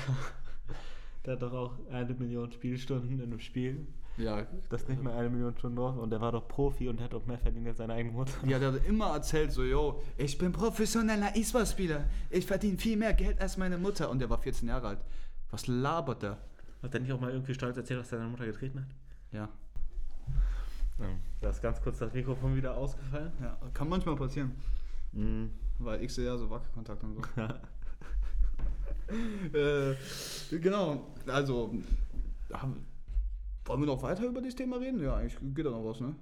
der 1.26 1.34
hat 1.34 1.42
doch 1.42 1.54
auch 1.54 1.74
eine 1.92 2.14
Million 2.14 2.52
Spielstunden 2.52 3.10
in 3.10 3.20
einem 3.24 3.40
Spiel. 3.40 3.88
Ja, 4.16 4.46
Das 4.70 4.84
ist 4.84 4.90
nicht 4.90 5.02
mal 5.02 5.18
eine 5.18 5.32
Million 5.32 5.58
Stunden 5.58 5.76
drauf. 5.76 5.98
Und 5.98 6.12
der 6.12 6.22
war 6.22 6.32
doch 6.32 6.48
Profi 6.48 6.88
und 6.88 7.02
hat 7.02 7.16
auch 7.16 7.26
mehr 7.26 7.40
verdient 7.40 7.68
als 7.68 7.78
seine 7.78 7.94
eigene 7.94 8.14
Mutter. 8.14 8.32
Ja, 8.46 8.60
der 8.60 8.74
hat 8.74 8.86
immer 8.86 9.08
erzählt, 9.08 9.52
so, 9.52 9.64
yo, 9.64 10.04
ich 10.18 10.38
bin 10.38 10.52
professioneller 10.52 11.36
E-Sport-Spieler. 11.36 12.06
Ich 12.30 12.46
verdiene 12.46 12.78
viel 12.78 12.96
mehr 12.96 13.16
Geld 13.16 13.42
als 13.42 13.58
meine 13.58 13.80
Mutter. 13.80 14.12
Und 14.12 14.20
der 14.20 14.30
war 14.30 14.38
14 14.38 14.68
Jahre 14.68 14.90
alt. 14.90 15.00
Was 15.50 15.66
labert 15.66 16.22
der? 16.22 16.38
Hat 16.84 16.94
er 16.94 17.00
nicht 17.00 17.12
auch 17.12 17.20
mal 17.20 17.32
irgendwie 17.32 17.56
stolz 17.56 17.76
erzählt, 17.76 18.02
was 18.02 18.10
seine 18.10 18.28
Mutter 18.28 18.46
getreten 18.46 18.82
hat? 18.82 18.88
Ja. 19.32 19.50
Da 21.42 21.50
ist 21.50 21.62
ganz 21.64 21.82
kurz 21.82 21.98
das 21.98 22.14
Mikrofon 22.14 22.56
wieder 22.56 22.78
ausgefallen. 22.78 23.32
ja. 23.42 23.58
Kann 23.74 23.90
manchmal 23.90 24.16
passieren. 24.16 24.52
Mhm. 25.12 25.50
Weil 25.80 26.06
XR 26.06 26.38
so 26.38 26.50
Wackelkontakt 26.50 27.04
und 27.04 27.16
so. 27.16 27.22
äh, 29.58 29.96
genau. 30.60 31.13
Also, 31.28 31.74
haben, 32.54 32.86
wollen 33.66 33.82
wir 33.82 33.88
noch 33.88 34.02
weiter 34.02 34.26
über 34.26 34.42
dieses 34.42 34.56
Thema 34.56 34.78
reden? 34.78 35.02
Ja, 35.02 35.18
eigentlich 35.18 35.38
geht 35.54 35.66
da 35.66 35.72
noch 35.72 35.86
was, 35.86 36.00
ne? 36.00 36.16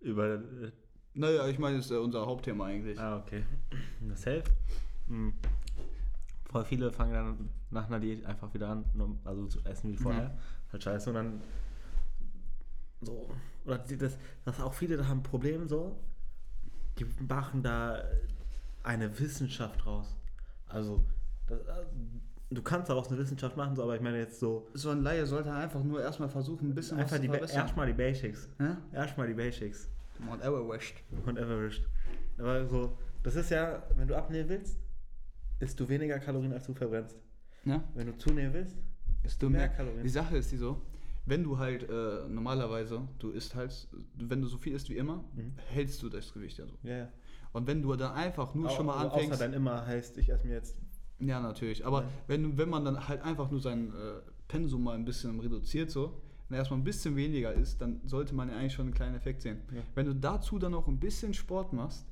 Über. 0.00 0.34
Äh, 0.34 0.72
Naja, 1.14 1.46
ich 1.48 1.58
meine, 1.58 1.76
das 1.76 1.86
ist 1.90 1.92
unser 1.92 2.26
Hauptthema 2.26 2.66
eigentlich. 2.66 2.98
ah, 2.98 3.18
okay. 3.18 3.44
Das 4.08 4.22
Safe. 4.22 4.44
Mhm. 5.08 5.34
Voll 6.50 6.64
viele 6.64 6.92
fangen 6.92 7.12
dann 7.12 7.48
nach 7.70 7.86
einer 7.86 8.00
Diät 8.00 8.24
einfach 8.24 8.52
wieder 8.54 8.68
an, 8.68 8.84
also 9.24 9.46
zu 9.46 9.60
essen 9.64 9.90
wie 9.90 9.96
vorher. 9.96 10.22
Ja. 10.22 10.38
Halt 10.72 10.82
scheiße. 10.82 11.10
Und 11.10 11.16
dann. 11.16 11.40
So. 13.02 13.28
Oder 13.64 13.78
das, 13.78 14.18
das 14.44 14.60
auch 14.60 14.74
viele 14.74 14.96
da 14.96 15.06
haben 15.06 15.22
Probleme 15.22 15.68
so. 15.68 15.96
Die 16.98 17.06
machen 17.26 17.62
da 17.62 18.02
eine 18.82 19.18
Wissenschaft 19.18 19.84
raus. 19.86 20.16
Also. 20.68 21.04
Das, 21.46 21.60
äh, 21.60 21.84
du 22.50 22.62
kannst 22.62 22.88
daraus 22.90 23.08
eine 23.08 23.18
Wissenschaft 23.18 23.56
machen, 23.56 23.74
so, 23.76 23.82
aber 23.82 23.94
ich 23.96 24.00
meine 24.02 24.18
jetzt 24.18 24.38
so. 24.40 24.68
So 24.74 24.90
ein 24.90 25.02
Laie 25.02 25.26
sollte 25.26 25.52
einfach 25.52 25.82
nur 25.82 26.00
erstmal 26.02 26.28
versuchen, 26.28 26.70
ein 26.70 26.74
bisschen 26.74 26.98
Einfach 26.98 27.12
was 27.12 27.20
die, 27.20 27.26
zu 27.26 27.32
verbessern. 27.32 27.60
erstmal 27.60 27.86
die 27.86 27.92
Basics. 27.92 28.48
Hä? 28.58 28.76
Erstmal 28.92 29.26
die 29.28 29.34
Basics. 29.34 29.88
Mount 30.18 30.42
Everest. 30.42 30.94
Und 31.26 31.38
Everest. 31.38 31.82
Aber 32.38 32.66
so, 32.66 32.96
das 33.22 33.36
ist 33.36 33.50
ja, 33.50 33.82
wenn 33.96 34.08
du 34.08 34.16
abnehmen 34.16 34.48
willst, 34.48 34.78
isst 35.60 35.78
du 35.80 35.88
weniger 35.88 36.18
Kalorien, 36.18 36.52
als 36.52 36.66
du 36.66 36.74
verbrennst. 36.74 37.16
Ja? 37.64 37.82
Wenn 37.94 38.06
du 38.06 38.16
zunehmen 38.18 38.52
willst, 38.52 38.76
Ist 39.24 39.40
du 39.42 39.48
Mehr 39.48 39.60
mehr 39.60 39.68
Kalorien. 39.70 40.02
Die 40.02 40.08
Sache 40.08 40.36
ist 40.36 40.50
die 40.52 40.56
so, 40.56 40.80
wenn 41.26 41.44
du 41.44 41.56
halt 41.58 41.88
äh, 41.88 42.28
normalerweise, 42.28 43.02
du 43.20 43.30
isst 43.30 43.54
halt, 43.54 43.88
wenn 44.16 44.40
du 44.42 44.48
so 44.48 44.58
viel 44.58 44.74
isst 44.74 44.88
wie 44.90 44.96
immer, 44.96 45.24
Mhm. 45.34 45.52
hältst 45.68 46.02
du 46.02 46.08
das 46.08 46.32
Gewicht 46.32 46.58
ja 46.58 46.66
so. 46.66 46.76
ja, 46.82 46.96
ja. 46.96 47.08
Und 47.52 47.66
wenn 47.66 47.82
du 47.82 47.94
dann 47.96 48.12
einfach 48.12 48.54
nur 48.54 48.70
schon 48.70 48.86
mal 48.86 48.94
Au- 48.94 49.08
anfängst, 49.10 49.32
Außer 49.34 49.44
dann 49.44 49.52
immer 49.54 49.86
heißt, 49.86 50.16
ich 50.18 50.28
esse 50.30 50.46
mir 50.46 50.54
jetzt. 50.54 50.76
ja 51.20 51.38
natürlich, 51.40 51.84
aber 51.84 52.02
Ja. 52.02 52.08
wenn, 52.26 52.56
wenn 52.58 52.68
man 52.68 52.84
dann 52.84 53.08
halt 53.08 53.22
einfach 53.22 53.50
nur 53.50 53.60
sein 53.60 53.88
äh, 53.94 54.20
Pensum 54.48 54.82
mal 54.84 54.94
ein 54.94 55.04
bisschen 55.04 55.38
reduziert 55.40 55.90
so, 55.90 56.20
und 56.48 56.56
erstmal 56.56 56.80
ein 56.80 56.84
bisschen 56.84 57.16
weniger 57.16 57.52
isst, 57.52 57.80
dann 57.80 58.00
sollte 58.06 58.34
man 58.34 58.48
ja 58.50 58.56
eigentlich 58.56 58.72
schon 58.74 58.86
einen 58.86 58.94
kleinen 58.94 59.14
Effekt 59.16 59.42
sehen. 59.42 59.60
Ja. 59.74 59.82
Wenn 59.94 60.06
du 60.06 60.14
dazu 60.14 60.58
dann 60.58 60.72
noch 60.72 60.86
ein 60.88 60.98
bisschen 60.98 61.32
Sport 61.34 61.72
machst, 61.72 62.06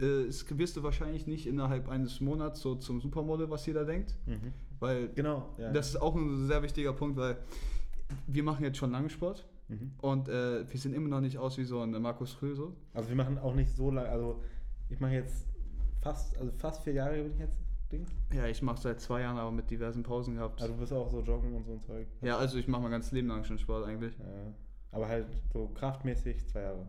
äh, 0.00 0.04
es 0.24 0.44
wirst 0.58 0.76
du 0.76 0.82
wahrscheinlich 0.82 1.26
nicht 1.26 1.46
innerhalb 1.46 1.88
eines 1.88 2.20
Monats 2.20 2.60
so 2.60 2.74
zum 2.74 3.00
Supermodel, 3.00 3.50
was 3.50 3.64
jeder 3.66 3.84
denkt, 3.84 4.16
weil 4.80 5.08
Genau, 5.14 5.54
ja. 5.58 5.72
das 5.72 5.88
ist 5.90 5.96
auch 6.02 6.14
ein 6.16 6.46
sehr 6.46 6.62
wichtiger 6.62 6.92
Punkt, 6.92 7.16
weil 7.16 7.36
wir 8.26 8.42
machen 8.42 8.64
jetzt 8.64 8.78
schon 8.78 8.90
lange 8.90 9.08
Sport 9.10 9.46
Mhm. 9.68 9.92
und 10.02 10.28
äh, 10.28 10.70
wir 10.70 10.78
sehen 10.78 10.92
immer 10.92 11.08
noch 11.08 11.20
nicht 11.20 11.38
aus 11.38 11.56
wie 11.56 11.64
so 11.64 11.80
ein 11.80 11.90
Markus 11.90 12.40
Rühl 12.42 12.54
so. 12.54 12.76
Also 12.92 13.08
wir 13.08 13.16
machen 13.16 13.38
auch 13.38 13.54
nicht 13.54 13.70
so 13.70 13.90
lange, 13.90 14.08
also 14.10 14.42
ich 14.90 15.00
mache 15.00 15.14
jetzt 15.14 15.46
fast, 16.02 16.36
also 16.36 16.52
fast 16.58 16.82
vier 16.84 16.92
Jahre 16.92 17.22
bin 17.22 17.32
ich 17.32 17.38
jetzt 17.38 17.56
Dings. 17.90 18.10
Ja, 18.32 18.46
ich 18.46 18.62
mache 18.62 18.80
seit 18.80 19.00
zwei 19.00 19.20
Jahren 19.22 19.38
aber 19.38 19.50
mit 19.50 19.70
diversen 19.70 20.02
Pausen 20.02 20.34
gehabt. 20.34 20.60
Also 20.60 20.74
du 20.74 20.80
bist 20.80 20.92
auch 20.92 21.08
so 21.10 21.20
joggen 21.20 21.54
und 21.54 21.64
so 21.64 21.72
ein 21.72 21.82
Zeug. 21.82 22.06
ja, 22.22 22.36
also 22.36 22.58
ich 22.58 22.68
mache 22.68 22.82
mein 22.82 22.90
ganzes 22.90 23.12
Leben 23.12 23.28
lang 23.28 23.44
schon 23.44 23.58
Sport 23.58 23.86
eigentlich. 23.86 24.16
Ja. 24.18 24.54
Aber 24.90 25.08
halt 25.08 25.26
so 25.52 25.68
kraftmäßig 25.68 26.46
zwei 26.46 26.62
Jahre. 26.62 26.88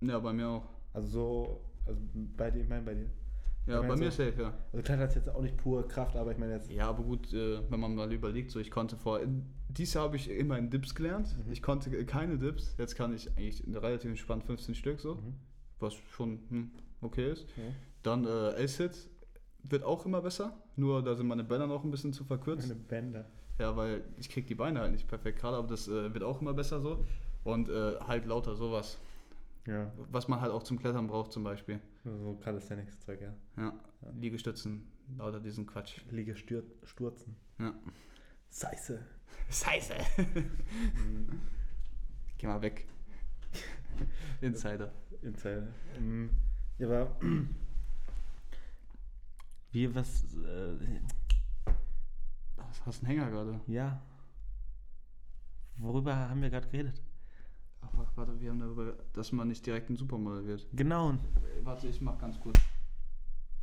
Ja, 0.00 0.18
bei 0.18 0.32
mir 0.32 0.48
auch. 0.48 0.68
Also 0.92 1.08
so, 1.08 1.60
also 1.86 2.00
bei 2.36 2.50
dir, 2.50 2.62
ich 2.62 2.68
meine 2.68 2.82
bei 2.82 2.94
dir. 2.94 3.10
Ja, 3.66 3.80
bei 3.82 3.96
mir 3.96 4.10
so- 4.10 4.24
safe, 4.24 4.40
ja. 4.40 4.54
Also 4.72 4.82
klar, 4.84 4.96
das 4.98 5.10
ist 5.10 5.26
jetzt 5.26 5.28
auch 5.34 5.42
nicht 5.42 5.56
pure 5.56 5.86
Kraft, 5.88 6.16
aber 6.16 6.30
ich 6.32 6.38
meine 6.38 6.52
jetzt. 6.54 6.70
Ja, 6.70 6.88
aber 6.88 7.02
gut, 7.02 7.32
äh, 7.32 7.58
wenn 7.70 7.80
man 7.80 7.94
mal 7.94 8.12
überlegt, 8.12 8.50
so 8.50 8.60
ich 8.60 8.70
konnte 8.70 8.96
vor. 8.96 9.20
Dieses 9.68 9.94
Jahr 9.94 10.04
habe 10.04 10.16
ich 10.16 10.30
immer 10.30 10.56
in 10.56 10.70
Dips 10.70 10.94
gelernt. 10.94 11.36
Mhm. 11.44 11.52
Ich 11.52 11.62
konnte 11.62 11.90
keine 12.06 12.38
Dips. 12.38 12.74
Jetzt 12.78 12.94
kann 12.94 13.12
ich 13.12 13.28
eigentlich 13.36 13.62
relativ 13.74 14.08
entspannt 14.10 14.44
15 14.44 14.74
Stück 14.74 15.00
so, 15.00 15.16
Mhm. 15.16 15.34
was 15.80 15.94
schon 15.94 16.38
hm, 16.48 16.70
okay 17.00 17.32
ist. 17.32 17.42
Ja. 17.56 17.64
Dann 18.02 18.24
äh, 18.24 18.50
L-Sit 18.52 19.10
wird 19.64 19.82
auch 19.82 20.06
immer 20.06 20.22
besser. 20.22 20.56
Nur 20.76 21.02
da 21.02 21.14
sind 21.16 21.26
meine 21.26 21.42
Bänder 21.42 21.66
noch 21.66 21.82
ein 21.82 21.90
bisschen 21.90 22.12
zu 22.12 22.22
verkürzt. 22.24 22.68
Meine 22.68 22.80
Bänder. 22.80 23.24
Ja, 23.58 23.76
weil 23.76 24.04
ich 24.18 24.28
krieg 24.28 24.46
die 24.46 24.54
Beine 24.54 24.80
halt 24.80 24.92
nicht 24.92 25.08
perfekt 25.08 25.40
gerade, 25.40 25.56
aber 25.56 25.66
das 25.66 25.88
äh, 25.88 26.12
wird 26.14 26.22
auch 26.22 26.40
immer 26.40 26.54
besser 26.54 26.80
so. 26.80 27.04
Und 27.42 27.68
äh, 27.68 27.96
halt 28.06 28.26
lauter 28.26 28.54
sowas. 28.54 28.98
Ja. 29.66 29.90
Was 30.12 30.28
man 30.28 30.40
halt 30.40 30.52
auch 30.52 30.62
zum 30.62 30.78
Klettern 30.78 31.08
braucht 31.08 31.32
zum 31.32 31.42
Beispiel. 31.42 31.80
So 32.06 32.38
Calisthenics-Zeug, 32.40 33.20
ja. 33.20 33.34
Ja, 33.56 33.72
Liegestützen, 34.14 34.86
lauter 35.18 35.40
diesen 35.40 35.66
Quatsch. 35.66 36.00
Liege 36.10 36.36
stür 36.36 36.62
stürzen. 36.84 37.34
Ja. 37.58 37.74
Scheiße. 38.52 39.04
Scheiße. 39.50 39.94
Geh 42.38 42.46
mal 42.46 42.62
weg. 42.62 42.86
Insider. 44.40 44.92
Inside. 45.22 45.66
Ähm, 45.96 46.30
Ja, 46.78 46.86
aber. 46.86 47.16
Wie, 49.72 49.92
was. 49.94 50.22
Äh, 50.34 51.00
Was 52.56 52.86
hast 52.86 53.02
du 53.02 53.06
einen 53.06 53.16
Hänger 53.18 53.30
gerade? 53.30 53.60
ja. 53.66 54.00
Worüber 55.78 56.14
haben 56.16 56.40
wir 56.40 56.48
gerade 56.50 56.68
geredet? 56.68 57.02
Ach, 57.98 58.16
warte, 58.16 58.40
wir 58.40 58.50
haben 58.50 58.60
darüber, 58.60 58.94
dass 59.12 59.32
man 59.32 59.48
nicht 59.48 59.64
direkt 59.66 59.90
ein 59.90 59.96
Supermodel 59.96 60.46
wird. 60.46 60.66
Genau. 60.72 61.14
Warte, 61.62 61.88
ich 61.88 62.00
mach 62.00 62.18
ganz 62.18 62.38
kurz. 62.40 62.58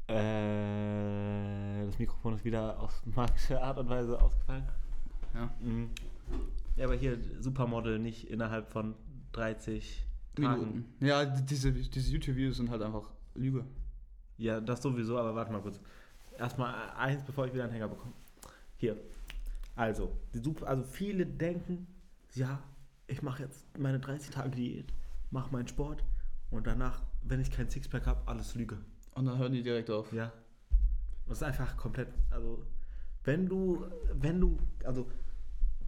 Äh, 0.07 1.85
das 1.85 1.97
Mikrofon 1.97 2.35
ist 2.35 2.43
wieder 2.43 2.79
auf 2.79 3.05
magische 3.05 3.61
Art 3.61 3.77
und 3.77 3.89
Weise 3.89 4.21
ausgefallen. 4.21 4.67
Ja. 5.33 5.49
Mhm. 5.61 5.89
Ja, 6.75 6.85
aber 6.85 6.95
hier 6.95 7.17
Supermodel 7.39 7.99
nicht 7.99 8.29
innerhalb 8.29 8.71
von 8.71 8.95
30 9.33 10.05
Tagen. 10.35 10.59
Minuten. 10.59 10.85
Ja, 10.99 11.25
diese, 11.25 11.71
diese 11.71 12.11
YouTube-Videos 12.11 12.57
sind 12.57 12.69
halt 12.69 12.81
einfach 12.81 13.09
Lüge. 13.35 13.65
Ja, 14.37 14.59
das 14.59 14.81
sowieso, 14.81 15.17
aber 15.17 15.35
warte 15.35 15.51
mal 15.51 15.61
kurz. 15.61 15.79
Erstmal 16.37 16.73
eins, 16.97 17.23
bevor 17.23 17.45
ich 17.45 17.53
wieder 17.53 17.63
einen 17.63 17.73
Hänger 17.73 17.87
bekomme. 17.87 18.13
Hier. 18.77 18.97
Also, 19.75 20.11
die 20.33 20.39
Super, 20.39 20.67
also 20.67 20.83
viele 20.83 21.25
denken, 21.25 21.87
ja, 22.33 22.61
ich 23.07 23.21
mache 23.21 23.43
jetzt 23.43 23.65
meine 23.77 23.99
30 23.99 24.33
Tage 24.33 24.51
Diät, 24.51 24.93
mache 25.31 25.51
meinen 25.51 25.67
Sport 25.67 26.03
und 26.51 26.67
danach, 26.67 27.01
wenn 27.23 27.39
ich 27.39 27.51
kein 27.51 27.69
Sixpack 27.69 28.05
habe, 28.05 28.21
alles 28.27 28.55
Lüge. 28.55 28.77
Und 29.15 29.25
dann 29.25 29.37
hören 29.37 29.53
die 29.53 29.63
direkt 29.63 29.89
auf. 29.89 30.11
Ja. 30.13 30.31
Das 31.27 31.37
ist 31.37 31.43
einfach 31.43 31.77
komplett, 31.77 32.09
also, 32.29 32.65
wenn 33.23 33.47
du, 33.47 33.85
wenn 34.13 34.39
du, 34.39 34.57
also, 34.83 35.07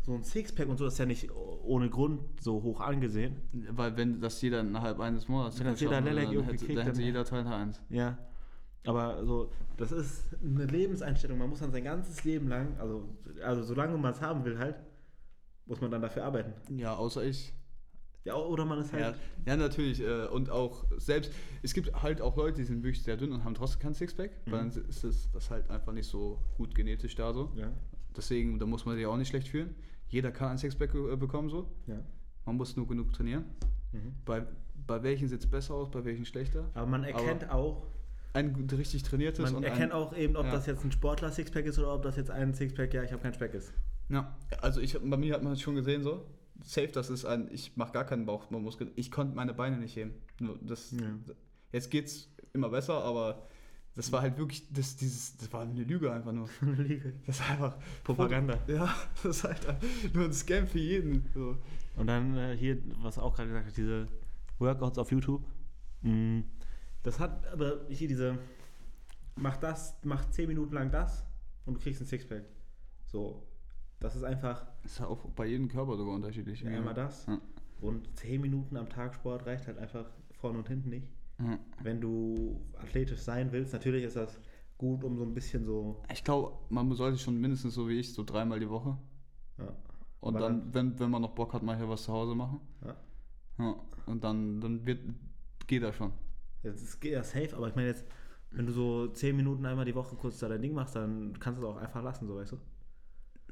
so 0.05 0.13
ein 0.13 0.23
Sixpack 0.23 0.69
und 0.69 0.77
so 0.77 0.85
ist 0.85 0.99
ja 0.99 1.05
nicht 1.05 1.31
ohne 1.31 1.89
Grund 1.89 2.21
so 2.39 2.61
hoch 2.61 2.79
angesehen. 2.79 3.37
Weil 3.71 3.97
wenn 3.97 4.21
das 4.21 4.39
jeder 4.39 4.59
innerhalb 4.59 4.99
eines 4.99 5.27
Monats 5.27 5.59
Wenn 5.59 5.65
das 5.65 5.79
jeder 5.79 5.99
Lelek 5.99 6.31
dann 6.31 6.43
hätte, 6.43 6.57
kriegt, 6.57 6.77
dann 6.77 6.85
hätte 6.85 7.01
jeder 7.01 7.25
Teil 7.25 7.47
1. 7.47 7.81
Ja. 7.89 8.15
Aber 8.85 9.25
so, 9.25 9.51
das 9.77 9.91
ist 9.91 10.27
eine 10.43 10.65
Lebenseinstellung. 10.65 11.39
Man 11.39 11.49
muss 11.49 11.59
dann 11.59 11.71
sein 11.71 11.83
ganzes 11.83 12.23
Leben 12.23 12.47
lang, 12.47 12.77
also, 12.79 13.09
also 13.43 13.63
solange 13.63 13.97
man 13.97 14.11
es 14.11 14.21
haben 14.21 14.45
will, 14.45 14.59
halt, 14.59 14.75
muss 15.65 15.81
man 15.81 15.91
dann 15.91 16.01
dafür 16.01 16.23
arbeiten. 16.25 16.53
Ja, 16.77 16.95
außer 16.95 17.23
ich. 17.23 17.53
Ja, 18.23 18.35
oder 18.35 18.65
man 18.65 18.79
ist 18.79 18.91
Ja, 18.91 18.99
halt. 18.99 19.15
ja, 19.45 19.55
natürlich. 19.55 20.01
Äh, 20.01 20.25
und 20.27 20.49
auch 20.49 20.85
selbst, 20.97 21.31
es 21.61 21.73
gibt 21.73 22.01
halt 22.01 22.21
auch 22.21 22.35
Leute, 22.37 22.57
die 22.57 22.63
sind 22.65 22.83
wirklich 22.83 23.03
sehr 23.03 23.17
dünn 23.17 23.31
und 23.31 23.43
haben 23.43 23.53
trotzdem 23.53 23.79
kein 23.81 23.93
Sixpack, 23.93 24.31
weil 24.47 24.63
Mhm. 24.65 24.71
dann 24.71 24.85
ist 24.89 25.03
das, 25.03 25.29
das 25.31 25.51
halt 25.51 25.69
einfach 25.69 25.91
nicht 25.93 26.09
so 26.09 26.39
gut 26.57 26.73
genetisch 26.73 27.13
da 27.15 27.33
so. 27.33 27.51
Ja. 27.55 27.71
Deswegen, 28.17 28.57
da 28.57 28.65
muss 28.65 28.85
man 28.85 28.95
sich 28.95 29.05
auch 29.05 29.17
nicht 29.17 29.27
schlecht 29.29 29.47
fühlen. 29.49 29.75
Jeder 30.07 30.31
kann 30.31 30.49
ein 30.49 30.57
Sixpack 30.57 30.93
äh, 30.95 31.15
bekommen 31.15 31.49
so. 31.49 31.69
ja. 31.87 31.99
Man 32.45 32.57
muss 32.57 32.75
nur 32.75 32.87
genug 32.87 33.11
trainieren. 33.11 33.45
Mhm. 33.91 34.13
Bei, 34.23 34.45
bei 34.87 35.01
welchen 35.01 35.27
sieht 35.27 35.39
es 35.39 35.47
besser 35.49 35.73
aus, 35.73 35.89
bei 35.89 36.05
welchen 36.05 36.25
schlechter. 36.25 36.69
Aber 36.75 36.85
man 36.85 37.03
erkennt 37.03 37.49
auch, 37.49 37.87
Ein 38.33 38.67
richtig 38.71 39.01
trainiertes 39.03 39.45
man 39.45 39.55
und 39.55 39.63
erkennt 39.63 39.91
ein, 39.93 39.97
auch 39.97 40.15
eben, 40.15 40.35
ob 40.35 40.45
ja. 40.45 40.51
das 40.51 40.65
jetzt 40.67 40.83
ein 40.83 40.91
Sportler-Sixpack 40.91 41.65
ist 41.65 41.79
oder 41.79 41.93
ob 41.93 42.03
das 42.03 42.17
jetzt 42.17 42.29
ein 42.29 42.53
Sixpack, 42.53 42.93
ja, 42.93 43.01
ich 43.03 43.11
habe 43.11 43.21
kein 43.23 43.33
Speck 43.33 43.53
ist. 43.55 43.73
Ja, 44.09 44.37
also 44.61 44.81
ich, 44.81 44.97
bei 44.99 45.17
mir 45.17 45.33
hat 45.33 45.43
man 45.43 45.57
schon 45.57 45.75
gesehen 45.75 46.03
so. 46.03 46.25
Safe, 46.63 46.87
das 46.87 47.09
ist 47.09 47.25
ein, 47.25 47.49
ich 47.51 47.75
mache 47.75 47.91
gar 47.91 48.05
keinen 48.05 48.25
Bauchmuskel. 48.25 48.91
Ich 48.95 49.11
konnte 49.11 49.35
meine 49.35 49.53
Beine 49.53 49.77
nicht 49.77 49.95
heben. 49.95 50.13
Das, 50.61 50.91
Ja. 50.91 51.17
Jetzt 51.71 51.91
geht's 51.91 52.29
immer 52.53 52.69
besser, 52.69 53.03
aber 53.03 53.47
das 53.95 54.11
war 54.11 54.21
halt 54.21 54.37
wirklich, 54.37 54.71
das, 54.71 54.95
dieses, 54.95 55.35
das 55.37 55.51
war 55.51 55.61
eine 55.61 55.83
Lüge 55.83 56.11
einfach 56.11 56.31
nur. 56.31 56.49
Liege. 56.77 57.13
Das 57.25 57.39
war 57.41 57.49
einfach 57.49 57.77
Propaganda. 58.03 58.57
Ja, 58.67 58.93
das 59.23 59.37
ist 59.37 59.43
halt 59.43 59.59
nur 60.13 60.25
ein 60.25 60.33
Scam 60.33 60.67
für 60.67 60.79
jeden. 60.79 61.25
So. 61.33 61.57
Und 61.97 62.07
dann 62.07 62.37
äh, 62.37 62.55
hier, 62.57 62.77
was 63.01 63.17
auch 63.17 63.35
gerade 63.35 63.49
gesagt 63.49 63.67
hat, 63.67 63.77
diese 63.77 64.07
Workouts 64.59 64.97
auf 64.97 65.11
YouTube. 65.11 65.43
Mm, 66.01 66.41
Das 67.03 67.19
hat 67.19 67.45
aber 67.47 67.85
hier 67.89 68.07
diese, 68.07 68.37
mach 69.35 69.57
das, 69.57 69.97
mach 70.03 70.29
10 70.29 70.47
Minuten 70.47 70.73
lang 70.73 70.91
das 70.91 71.25
und 71.65 71.75
du 71.75 71.79
kriegst 71.81 72.01
ein 72.01 72.05
Sixpack. 72.07 72.43
So, 73.05 73.43
das 73.99 74.15
ist 74.15 74.23
einfach 74.23 74.65
Das 74.83 74.93
ist 74.93 74.99
ja 74.99 75.07
auch 75.07 75.25
bei 75.31 75.45
jedem 75.47 75.67
Körper 75.67 75.97
sogar 75.97 76.13
unterschiedlich. 76.15 76.61
ja, 76.61 76.69
einmal 76.71 76.93
das. 76.93 77.25
Ja. 77.25 77.39
Und 77.81 78.15
10 78.17 78.41
Minuten 78.41 78.77
am 78.77 78.89
Tag 78.89 79.15
Sport 79.15 79.45
reicht 79.45 79.67
halt 79.67 79.77
einfach 79.77 80.05
vorne 80.33 80.57
und 80.59 80.67
hinten 80.67 80.89
nicht. 80.89 81.07
Ja. 81.39 81.59
Wenn 81.83 81.99
du 82.01 82.61
athletisch 82.77 83.19
sein 83.19 83.51
willst, 83.51 83.73
natürlich 83.73 84.03
ist 84.03 84.15
das 84.15 84.39
gut, 84.77 85.03
um 85.03 85.17
so 85.17 85.23
ein 85.23 85.33
bisschen 85.33 85.65
so. 85.65 86.01
Ich 86.11 86.23
glaube, 86.23 86.57
man 86.69 86.91
sollte 86.93 87.17
schon 87.17 87.39
mindestens 87.39 87.73
so 87.73 87.87
wie 87.89 87.99
ich, 87.99 88.13
so 88.13 88.23
dreimal 88.23 88.59
die 88.59 88.69
Woche. 88.69 88.97
Ja, 89.57 89.73
Und 90.21 90.35
Aber 90.37 90.47
dann, 90.47 90.73
wenn, 90.73 90.97
wenn 90.99 91.09
man 91.09 91.21
noch 91.21 91.31
Bock 91.35 91.53
hat, 91.53 91.63
mal 91.63 91.75
hier 91.77 91.89
was 91.89 92.03
zu 92.03 92.13
Hause 92.13 92.35
machen. 92.35 92.59
ja. 92.85 92.95
Ja. 93.57 93.75
Und 94.05 94.23
dann, 94.23 94.59
dann 94.59 94.85
wird, 94.85 94.99
geht 95.65 95.81
das 95.81 95.95
schon. 95.95 96.11
Das 96.63 96.81
ist 96.81 97.01
ja 97.03 97.23
safe, 97.23 97.55
aber 97.55 97.69
ich 97.69 97.75
meine 97.75 97.87
jetzt, 97.87 98.05
wenn 98.51 98.65
du 98.65 98.73
so 98.73 99.07
10 99.07 99.35
Minuten 99.35 99.65
einmal 99.65 99.85
die 99.85 99.95
Woche 99.95 100.15
kurz 100.15 100.39
da 100.39 100.49
dein 100.49 100.61
Ding 100.61 100.73
machst, 100.73 100.95
dann 100.95 101.37
kannst 101.39 101.61
du 101.61 101.65
es 101.65 101.71
auch 101.73 101.77
einfach 101.77 102.03
lassen, 102.03 102.27
so 102.27 102.35
weißt 102.35 102.51
du. 102.53 102.57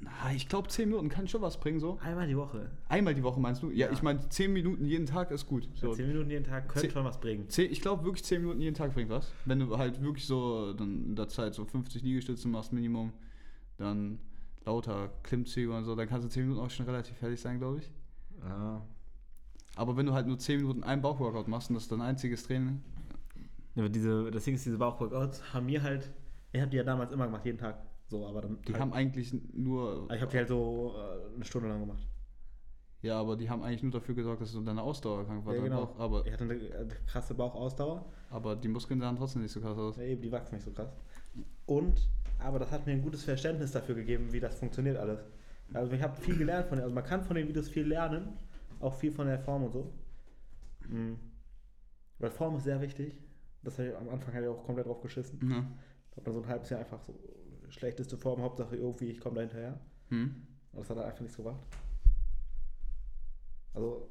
Na, 0.04 0.34
ich 0.34 0.48
glaube, 0.50 0.68
10 0.68 0.90
Minuten 0.90 1.10
kann 1.10 1.28
schon 1.28 1.42
was 1.42 1.60
bringen, 1.60 1.80
so. 1.80 1.98
Einmal 2.02 2.28
die 2.28 2.36
Woche. 2.38 2.70
Einmal 2.90 3.14
die 3.16 3.24
Woche 3.24 3.40
meinst 3.40 3.64
du? 3.64 3.70
Ja, 3.72 3.88
Ja. 3.88 3.92
ich 3.94 4.02
meine, 4.02 4.28
10 4.30 4.52
Minuten 4.54 4.86
jeden 4.86 5.06
Tag 5.06 5.32
ist 5.32 5.48
gut. 5.48 5.68
So. 5.76 5.94
10 5.94 6.08
Minuten 6.08 6.30
jeden 6.30 6.46
Tag 6.46 6.68
könnte 6.68 6.88
Zehn- 6.88 6.92
schon 6.92 7.06
was 7.06 7.20
bringen. 7.20 7.48
Zehn- 7.50 7.72
Ich 7.72 7.82
glaube 7.82 8.04
wirklich 8.06 8.24
10 8.24 8.42
Minuten 8.42 8.62
jeden 8.62 8.76
Tag 8.76 8.94
bringt 8.94 9.10
was. 9.10 9.32
Wenn 9.46 9.60
du 9.60 9.78
halt 9.78 10.02
wirklich 10.02 10.26
so 10.26 10.74
dann 10.74 11.06
in 11.06 11.16
der 11.16 11.28
Zeit 11.28 11.54
so 11.54 11.66
50 11.66 12.02
Liegestütze 12.04 12.48
machst, 12.48 12.74
Minimum, 12.74 13.14
dann 13.78 14.20
lauter 14.66 15.10
Klimmzüge 15.24 15.74
und 15.76 15.84
so, 15.86 15.96
dann 15.96 16.08
kannst 16.08 16.26
du 16.26 16.30
10 16.30 16.44
Minuten 16.44 16.62
auch 16.66 16.70
schon 16.70 16.86
relativ 16.86 17.18
fertig 17.18 17.40
sein, 17.42 17.60
glaube 17.60 17.80
ich. 17.80 17.92
Ja. 18.42 18.82
Aber 19.76 19.98
wenn 19.98 20.06
du 20.06 20.14
halt 20.14 20.28
nur 20.28 20.38
10 20.38 20.60
Minuten 20.62 20.84
einen 20.84 21.02
Bauchworkout 21.02 21.48
machst 21.48 21.70
und 21.70 21.74
das 21.76 21.84
ist 21.84 21.92
dein 21.92 22.02
einziges 22.02 22.44
Training, 22.44 22.82
Aber 23.76 23.90
diese, 23.90 24.30
das 24.30 24.44
Ding 24.44 24.54
ist, 24.54 24.66
diese 24.68 24.78
Bauchworkouts 24.78 25.52
haben 25.54 25.66
mir 25.66 25.82
halt, 25.82 26.12
ich 26.52 26.62
habe 26.62 26.70
die 26.70 26.78
ja 26.78 26.84
damals 26.84 27.12
immer 27.12 27.26
gemacht, 27.26 27.44
jeden 27.44 27.58
Tag. 27.58 27.82
So, 28.08 28.28
aber 28.28 28.42
dann. 28.42 28.62
die 28.62 28.74
halt, 28.74 28.82
haben 28.82 28.94
eigentlich 28.94 29.34
nur. 29.54 30.08
ich 30.14 30.22
habe 30.22 30.32
die 30.32 30.38
halt 30.38 30.48
so 30.48 30.96
äh, 30.96 31.36
eine 31.36 31.46
Stunde 31.46 31.70
lang 31.70 31.80
gemacht. 31.80 32.08
Ja, 33.02 33.20
aber 33.20 33.36
die 33.36 33.50
haben 33.50 33.62
eigentlich 33.64 33.84
nur 33.84 33.92
dafür 33.92 34.16
gesorgt, 34.16 34.42
dass 34.42 34.54
du 34.54 34.62
deine 34.62 34.82
Ausdauer 34.82 35.26
krank 35.26 35.46
war. 35.46 35.56
Ja, 35.56 35.62
genau. 35.62 35.88
Bauch, 35.88 36.00
aber, 36.00 36.26
Ich 36.26 36.32
hatte 36.32 36.46
eine 36.46 36.88
krasse 37.06 37.34
Bauchausdauer. 37.34 38.06
aber 38.30 38.56
die 38.56 38.70
Muskeln 38.70 39.02
sahen 39.02 39.18
trotzdem 39.18 39.42
nicht 39.42 39.52
so 39.52 39.60
krass 39.60 39.78
aus. 39.78 39.98
Ja, 39.98 40.04
eben, 40.04 40.22
die 40.22 40.32
wachsen 40.32 40.56
nicht 40.56 40.64
so 40.64 40.72
krass. 40.72 40.90
Und, 41.66 42.08
aber 42.40 42.60
das 42.60 42.72
hat 42.72 42.86
mir 42.86 42.94
ein 42.94 43.02
gutes 43.02 43.24
Verständnis 43.24 43.72
dafür 43.72 43.96
gegeben, 43.96 44.32
wie 44.32 44.40
das 44.40 44.56
funktioniert 44.56 44.96
alles. 44.96 45.20
Also 45.74 45.92
ich 45.92 46.02
habe 46.02 46.16
viel 46.16 46.38
gelernt 46.38 46.68
von 46.68 46.78
denen. 46.78 46.84
Also 46.84 46.96
man 46.96 47.04
kann 47.04 47.24
von 47.24 47.36
den 47.36 47.48
Videos 47.48 47.68
viel 47.68 47.88
lernen, 47.88 48.38
auch 48.80 48.94
viel 48.94 49.12
von 49.12 49.28
der 49.28 49.40
Form 49.40 49.64
und 49.64 49.74
so. 49.74 49.92
Mhm. 50.88 51.18
Weil 52.20 52.30
Form 52.30 52.56
ist 52.56 52.64
sehr 52.64 52.80
wichtig. 52.80 53.18
Das 53.64 53.78
habe 53.80 53.90
ich 53.90 53.98
am 53.98 54.10
Anfang 54.10 54.34
hatte 54.34 54.46
ich 54.46 54.50
auch 54.50 54.64
komplett 54.64 54.88
drauf 54.88 55.02
geschissen. 55.02 55.40
Ja. 55.50 55.66
Hat 56.16 56.26
man 56.26 56.36
so 56.36 56.42
ein 56.42 56.48
halbes 56.48 56.70
Jahr 56.70 56.80
einfach 56.80 57.02
so 57.02 57.14
schlechteste 57.74 58.18
Form, 58.18 58.42
Hauptsache 58.42 58.76
irgendwie, 58.76 59.10
ich 59.10 59.20
komme 59.20 59.36
da 59.36 59.42
hinterher. 59.42 59.80
Hm. 60.10 60.48
Und 60.72 60.80
das 60.80 60.90
hat 60.90 60.98
er 60.98 61.06
einfach 61.06 61.22
nichts 61.22 61.38
gebracht. 61.38 61.60
Also, 63.74 64.10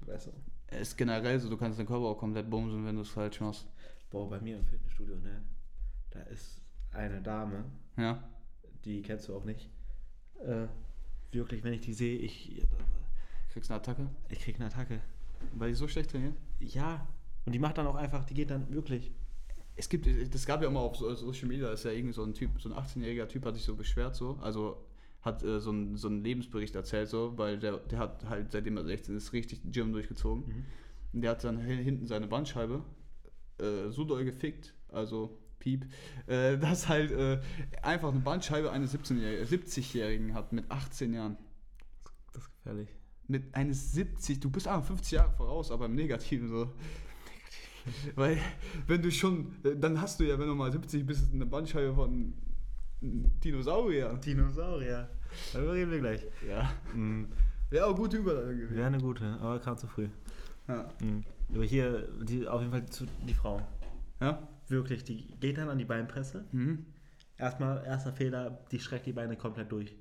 weißt 0.00 0.26
du. 0.28 0.32
Es 0.68 0.88
ist 0.88 0.96
generell 0.96 1.38
so, 1.38 1.48
du 1.48 1.56
kannst 1.56 1.78
den 1.78 1.86
Körper 1.86 2.06
auch 2.06 2.18
komplett 2.18 2.50
bumsen, 2.50 2.84
wenn 2.84 2.96
du 2.96 3.02
es 3.02 3.10
falsch 3.10 3.40
machst. 3.40 3.66
Boah, 4.10 4.28
bei 4.28 4.40
mir 4.40 4.58
im 4.58 4.66
Fitnessstudio, 4.66 5.16
ne? 5.16 5.42
Da 6.10 6.20
ist 6.22 6.60
eine 6.92 7.20
Dame, 7.20 7.64
Ja. 7.96 8.22
die 8.84 9.02
kennst 9.02 9.28
du 9.28 9.36
auch 9.36 9.44
nicht. 9.44 9.68
Äh, 10.44 10.66
wirklich, 11.32 11.62
wenn 11.64 11.72
ich 11.74 11.82
die 11.82 11.92
sehe, 11.92 12.18
ich, 12.18 12.62
Kriegst 13.52 13.70
eine 13.70 13.80
Attacke. 13.80 14.08
ich 14.28 14.40
krieg 14.40 14.56
eine 14.56 14.66
Attacke. 14.66 15.00
Weil 15.54 15.68
die 15.70 15.74
so 15.74 15.88
schlecht 15.88 16.10
trainiert. 16.10 16.34
Ja. 16.60 17.06
Und 17.44 17.52
die 17.52 17.58
macht 17.58 17.78
dann 17.78 17.86
auch 17.86 17.94
einfach, 17.94 18.24
die 18.24 18.34
geht 18.34 18.50
dann 18.50 18.70
wirklich. 18.72 19.12
Es 19.76 19.88
gibt, 19.88 20.06
das 20.34 20.46
gab 20.46 20.62
ja 20.62 20.68
immer 20.68 20.80
auf 20.80 20.96
so- 20.96 21.14
Social 21.14 21.48
Media, 21.48 21.70
ist 21.70 21.84
ja 21.84 21.90
irgendwie 21.90 22.14
so 22.14 22.22
ein 22.24 22.32
Typ, 22.34 22.50
so 22.60 22.70
ein 22.70 22.74
18-jähriger 22.74 23.28
Typ 23.28 23.44
hat 23.44 23.54
sich 23.54 23.64
so 23.64 23.76
beschwert 23.76 24.14
so, 24.16 24.38
also 24.40 24.82
hat 25.22 25.42
äh, 25.42 25.60
so, 25.60 25.70
einen, 25.70 25.96
so 25.96 26.08
einen 26.08 26.22
Lebensbericht 26.24 26.74
erzählt 26.74 27.08
so, 27.08 27.36
weil 27.36 27.58
der, 27.58 27.78
der 27.78 27.98
hat 27.98 28.24
halt, 28.28 28.52
seitdem 28.52 28.76
er 28.78 28.84
16 28.84 29.16
ist, 29.16 29.32
richtig 29.32 29.60
Gym 29.72 29.92
durchgezogen. 29.92 30.44
Und 31.12 31.20
der 31.22 31.32
hat 31.32 31.44
dann 31.44 31.58
hin- 31.58 31.78
hinten 31.78 32.06
seine 32.06 32.26
Bandscheibe 32.26 32.82
äh, 33.58 33.90
so 33.90 34.04
doll 34.04 34.24
gefickt, 34.24 34.74
also 34.88 35.36
Piep, 35.58 35.84
äh, 36.26 36.56
dass 36.58 36.88
halt 36.88 37.10
äh, 37.10 37.40
einfach 37.82 38.10
eine 38.10 38.20
Bandscheibe 38.20 38.70
eines 38.70 38.94
17-Jährigen 38.94 39.46
70-Jährigen 39.46 40.34
hat 40.34 40.52
mit 40.52 40.70
18 40.70 41.12
Jahren. 41.12 41.36
Das 42.32 42.42
ist 42.44 42.50
gefährlich. 42.56 42.88
Mit 43.28 43.54
eines 43.54 43.92
70, 43.92 44.38
du 44.40 44.48
bist 44.50 44.68
einfach 44.68 44.86
50 44.86 45.12
Jahre 45.12 45.32
voraus, 45.32 45.70
aber 45.72 45.86
im 45.86 45.96
Negativen 45.96 46.48
so. 46.48 46.72
Weil, 48.14 48.38
wenn 48.86 49.02
du 49.02 49.10
schon, 49.10 49.54
äh, 49.64 49.76
dann 49.76 50.00
hast 50.00 50.20
du 50.20 50.24
ja, 50.24 50.38
wenn 50.38 50.48
du 50.48 50.54
mal 50.54 50.70
70 50.70 51.06
bist, 51.06 51.32
eine 51.32 51.46
Bandscheibe 51.46 51.94
von 51.94 52.34
Dinosaurier. 53.00 54.18
Dinosaurier. 54.24 55.08
Darüber 55.52 55.74
reden 55.74 55.90
wir 55.90 56.00
gleich. 56.00 56.26
Ja. 56.48 56.72
Mhm. 56.94 57.28
Wäre 57.70 57.86
auch 57.86 57.96
gute 57.96 58.18
Überleitung 58.18 58.56
gewesen. 58.56 58.76
Wäre 58.76 58.86
eine 58.86 58.98
gute, 58.98 59.24
aber 59.40 59.58
kam 59.58 59.76
zu 59.76 59.86
früh. 59.86 60.08
Ja. 60.68 60.88
Mhm. 61.02 61.24
Aber 61.54 61.64
hier, 61.64 62.08
die, 62.22 62.46
auf 62.46 62.60
jeden 62.60 62.72
Fall 62.72 62.86
zu, 62.86 63.06
die 63.26 63.34
Frau. 63.34 63.60
Ja? 64.20 64.48
Wirklich, 64.68 65.04
die 65.04 65.26
geht 65.38 65.58
dann 65.58 65.68
an 65.68 65.78
die 65.78 65.84
Beinpresse. 65.84 66.44
Mhm. 66.52 66.86
Erstmal, 67.38 67.84
erster 67.84 68.12
Fehler, 68.12 68.58
die 68.70 68.80
streckt 68.80 69.06
die 69.06 69.12
Beine 69.12 69.36
komplett 69.36 69.70
durch. 69.70 69.94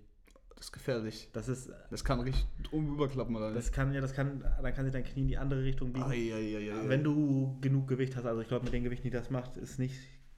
Das 0.56 0.68
ist 0.68 0.72
gefährlich. 0.72 1.30
Das 1.34 1.50
ist, 1.50 1.70
Das 1.90 2.04
kann 2.06 2.22
richtig 2.22 2.46
überklappen, 2.72 3.36
oder 3.36 3.54
das 3.54 3.72
kann, 3.72 3.94
ja, 3.94 4.02
das 4.02 4.14
kann, 4.14 4.42
dann 4.62 4.74
kann 4.74 4.86
sich 4.86 4.94
dein 4.94 5.04
Knie 5.04 5.22
in 5.24 5.28
die 5.28 5.38
andere 5.38 5.64
Richtung 5.64 5.92
biegen. 5.92 6.06
Eieieiei. 6.06 6.88
Wenn 6.88 7.04
du 7.04 7.58
genug 7.62 7.88
Gewicht 7.88 8.16
hast, 8.16 8.26
also 8.26 8.42
ich 8.42 8.48
glaube, 8.48 8.64
mit 8.66 8.74
den 8.74 8.84
Gewichten, 8.84 9.04
die 9.04 9.12
das 9.12 9.30
macht, 9.30 9.58
ist 9.58 9.80
nicht 9.80 9.96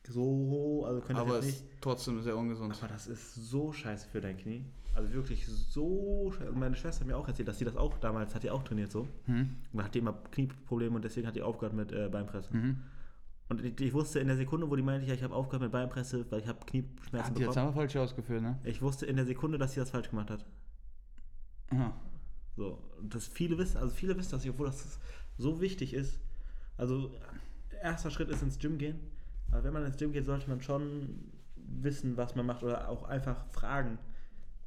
so, 0.07 0.85
also 0.87 1.01
könnte 1.01 1.21
Aber 1.21 1.35
jetzt 1.35 1.45
es 1.45 1.45
nicht. 1.61 1.71
ist 1.71 1.81
trotzdem 1.81 2.21
sehr 2.21 2.35
ungesund. 2.37 2.75
Aber 2.79 2.87
das 2.87 3.07
ist 3.07 3.35
so 3.35 3.73
scheiße 3.73 4.07
für 4.09 4.21
dein 4.21 4.37
Knie. 4.37 4.65
Also 4.95 5.13
wirklich 5.13 5.45
so 5.45 6.31
scheiße. 6.35 6.51
Meine 6.53 6.75
Schwester 6.75 7.01
hat 7.01 7.07
mir 7.07 7.17
auch 7.17 7.27
erzählt, 7.27 7.47
dass 7.47 7.59
sie 7.59 7.65
das 7.65 7.75
auch 7.75 7.97
damals 7.99 8.33
hat 8.33 8.41
die 8.43 8.49
auch 8.49 8.63
trainiert 8.63 8.91
so. 8.91 9.07
Mhm. 9.27 9.49
Und 9.73 9.83
hat 9.83 9.93
die 9.93 9.99
immer 9.99 10.13
Knieprobleme 10.31 10.95
und 10.95 11.05
deswegen 11.05 11.27
hat 11.27 11.35
die 11.35 11.43
aufgehört 11.43 11.75
mit 11.75 11.91
äh, 11.91 12.09
Beinpressen. 12.09 12.59
Mhm. 12.59 12.77
Und 13.49 13.63
ich, 13.63 13.79
ich 13.79 13.93
wusste 13.93 14.19
in 14.19 14.27
der 14.27 14.35
Sekunde, 14.35 14.69
wo 14.69 14.75
die 14.75 14.81
meinte, 14.81 15.07
ja, 15.07 15.13
ich 15.13 15.23
habe 15.23 15.33
aufgehört 15.33 15.61
mit 15.63 15.71
Beinpresse, 15.71 16.25
weil 16.31 16.41
ich 16.41 16.47
habe 16.47 16.59
Knieschmerzen 16.65 17.13
Hat 17.13 17.37
die 17.37 17.41
jetzt 17.41 17.49
bekommen. 17.49 17.67
einfach 17.67 17.75
falsch 17.79 17.95
ausgeführt, 17.95 18.41
ne? 18.41 18.59
Ich 18.63 18.81
wusste 18.81 19.05
in 19.05 19.15
der 19.15 19.25
Sekunde, 19.25 19.57
dass 19.57 19.73
sie 19.73 19.79
das 19.79 19.89
falsch 19.91 20.09
gemacht 20.09 20.29
hat. 20.29 20.45
Ja. 21.71 21.93
So, 22.55 22.79
und 22.99 23.13
das 23.13 23.27
viele 23.27 23.57
wissen, 23.57 23.77
also 23.77 23.93
viele 23.93 24.17
wissen 24.17 24.31
das 24.31 24.43
nicht, 24.43 24.51
obwohl 24.51 24.67
das 24.67 24.99
so 25.37 25.61
wichtig 25.61 25.93
ist. 25.93 26.19
Also, 26.75 27.11
erster 27.81 28.11
Schritt 28.11 28.29
ist 28.29 28.41
ins 28.41 28.59
Gym 28.59 28.77
gehen. 28.77 28.99
Aber 29.51 29.63
wenn 29.63 29.73
man 29.73 29.85
ins 29.85 29.97
Gym 29.97 30.11
geht, 30.11 30.25
sollte 30.25 30.49
man 30.49 30.61
schon 30.61 31.31
wissen, 31.55 32.17
was 32.17 32.35
man 32.35 32.45
macht 32.45 32.63
oder 32.63 32.89
auch 32.89 33.03
einfach 33.03 33.45
fragen. 33.51 33.97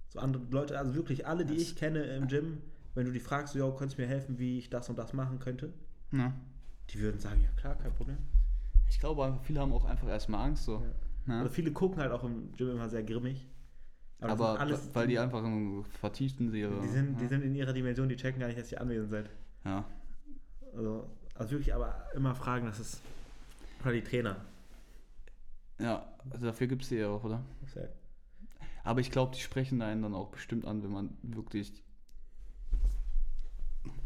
So 0.08 0.20
andere 0.20 0.42
Leute, 0.50 0.78
also 0.78 0.94
wirklich 0.94 1.26
alle, 1.26 1.44
die 1.44 1.54
Das- 1.54 1.62
ich 1.62 1.76
kenne 1.76 2.02
im 2.02 2.28
Gym, 2.28 2.58
wenn 2.94 3.06
du 3.06 3.12
die 3.12 3.20
fragst, 3.20 3.52
so, 3.52 3.58
yo, 3.58 3.72
könntest 3.74 3.98
du 3.98 4.02
mir 4.02 4.08
helfen, 4.08 4.38
wie 4.38 4.58
ich 4.58 4.70
das 4.70 4.88
und 4.88 4.98
das 4.98 5.12
machen 5.12 5.38
könnte, 5.38 5.72
ja. 6.12 6.32
die 6.90 6.98
würden 7.00 7.20
sagen, 7.20 7.42
ja 7.42 7.50
klar, 7.60 7.76
kein 7.76 7.92
Problem. 7.94 8.18
Ich 8.90 8.98
glaube, 8.98 9.38
viele 9.44 9.60
haben 9.60 9.72
auch 9.72 9.84
einfach 9.84 10.08
erstmal 10.08 10.44
Angst 10.46 10.64
so. 10.64 10.74
Ja. 10.74 11.34
Ne? 11.34 11.38
Also 11.40 11.50
viele 11.50 11.72
gucken 11.72 11.98
halt 11.98 12.12
auch 12.12 12.24
im 12.24 12.52
Gym 12.56 12.72
immer 12.72 12.88
sehr 12.88 13.02
grimmig. 13.02 13.46
Aber, 14.20 14.52
sind 14.52 14.60
alles, 14.60 14.94
weil 14.94 15.06
die 15.06 15.18
einfach 15.18 15.42
im 15.42 15.82
vertieften 15.84 16.50
sie 16.50 16.62
die 16.62 16.88
sind, 16.88 17.18
die 17.18 17.22
ja. 17.22 17.28
sind 17.28 17.42
in 17.42 17.54
ihrer 17.54 17.72
Dimension, 17.72 18.08
die 18.08 18.16
checken 18.16 18.40
gar 18.40 18.48
nicht, 18.48 18.58
dass 18.58 18.70
ihr 18.70 18.80
anwesend 18.80 19.10
seid. 19.10 19.30
ja. 19.64 19.84
Also, 20.76 21.10
also 21.34 21.50
wirklich 21.52 21.74
aber 21.74 22.06
immer 22.14 22.34
fragen, 22.34 22.66
das 22.66 22.78
ist. 22.78 23.00
Oder 23.82 23.92
die 23.92 24.02
Trainer. 24.02 24.36
Ja, 25.78 26.06
also 26.28 26.46
dafür 26.46 26.66
gibt 26.66 26.82
es 26.82 26.90
die 26.90 26.96
ja 26.96 27.08
auch, 27.08 27.24
oder? 27.24 27.42
Sehr- 27.72 27.88
Aber 28.84 29.00
ich 29.00 29.10
glaube, 29.10 29.34
die 29.34 29.40
sprechen 29.40 29.80
einen 29.80 30.02
dann 30.02 30.14
auch 30.14 30.28
bestimmt 30.28 30.66
an, 30.66 30.82
wenn 30.82 30.92
man 30.92 31.16
wirklich. 31.22 31.82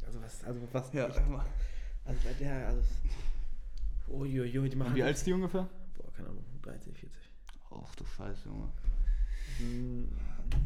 Also 0.06 0.22
was, 0.22 0.44
also 0.44 0.60
was. 0.72 0.92
Ja, 0.92 1.08
ich, 1.08 1.16
also 1.16 2.20
bei 2.22 2.32
der, 2.38 2.68
also. 2.68 2.82
Uiuiui, 4.08 4.68
die 4.68 4.76
machen. 4.76 4.94
wie 4.94 5.02
alt 5.02 5.16
ist 5.16 5.26
die 5.26 5.32
ungefähr? 5.32 5.68
Boah, 5.96 6.12
keine 6.12 6.28
Ahnung, 6.28 6.44
30, 6.62 6.96
40. 6.98 7.10
Ach 7.70 7.94
du 7.96 8.04
Scheiße, 8.04 8.48
Junge. 8.48 8.72
Hm, 9.58 10.08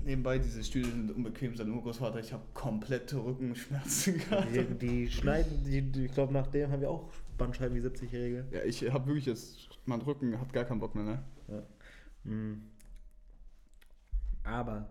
Nebenbei, 0.05 0.39
diese 0.39 0.63
Stühle 0.65 0.87
sind 0.91 1.11
unbequem, 1.13 1.57
sein 1.57 1.71
Urgroßvater. 1.71 2.19
Ich 2.21 2.33
habe 2.33 2.43
komplette 2.53 3.17
Rückenschmerzen 3.23 4.19
gehabt. 4.31 4.49
Die, 4.55 4.65
die 4.79 5.11
schneiden, 5.11 5.65
die, 5.65 5.83
die, 5.83 6.07
ich 6.07 6.13
glaube, 6.13 6.33
nach 6.33 6.47
dem 6.49 6.71
haben 6.71 6.81
wir 6.81 6.91
auch 6.91 7.09
Bandscheiben 7.37 7.77
wie 7.77 7.87
70-Jährige. 7.87 8.47
Ja, 8.51 8.63
ich 8.65 8.83
habe 8.91 9.07
wirklich 9.07 9.27
jetzt. 9.27 9.69
Mein 9.87 10.01
Rücken 10.03 10.39
hat 10.39 10.53
gar 10.53 10.65
keinen 10.65 10.81
Bock 10.81 10.95
mehr, 10.95 11.05
ne? 11.05 11.65
Hm. 12.25 12.63
Aber 14.43 14.89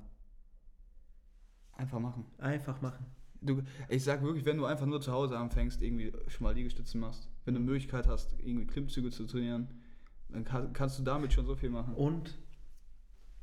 Einfach 1.74 2.00
machen. 2.00 2.26
einfach 2.40 2.82
machen. 2.82 3.06
Du, 3.42 3.62
ich 3.90 4.04
sag 4.04 4.24
wirklich, 4.24 4.46
wenn 4.46 4.58
du 4.58 4.66
einfach 4.66 4.88
nur 4.88 5.00
zu 5.00 5.12
Hause 5.12 5.38
anfängst, 5.38 5.82
irgendwie 5.84 6.12
schon 6.28 6.44
mal 6.44 6.56
Liegestützen 6.56 7.00
machst, 7.00 7.30
wenn 7.48 7.54
du 7.54 7.62
Möglichkeit 7.62 8.08
hast, 8.08 8.36
irgendwie 8.44 8.68
Klimmzüge 8.68 9.10
zu 9.10 9.26
trainieren, 9.26 9.70
dann 10.30 10.44
kann, 10.44 10.74
kannst 10.74 11.00
du 11.00 11.04
damit 11.04 11.32
schon 11.32 11.46
so 11.46 11.56
viel 11.56 11.70
machen. 11.70 11.96
Und 11.96 12.38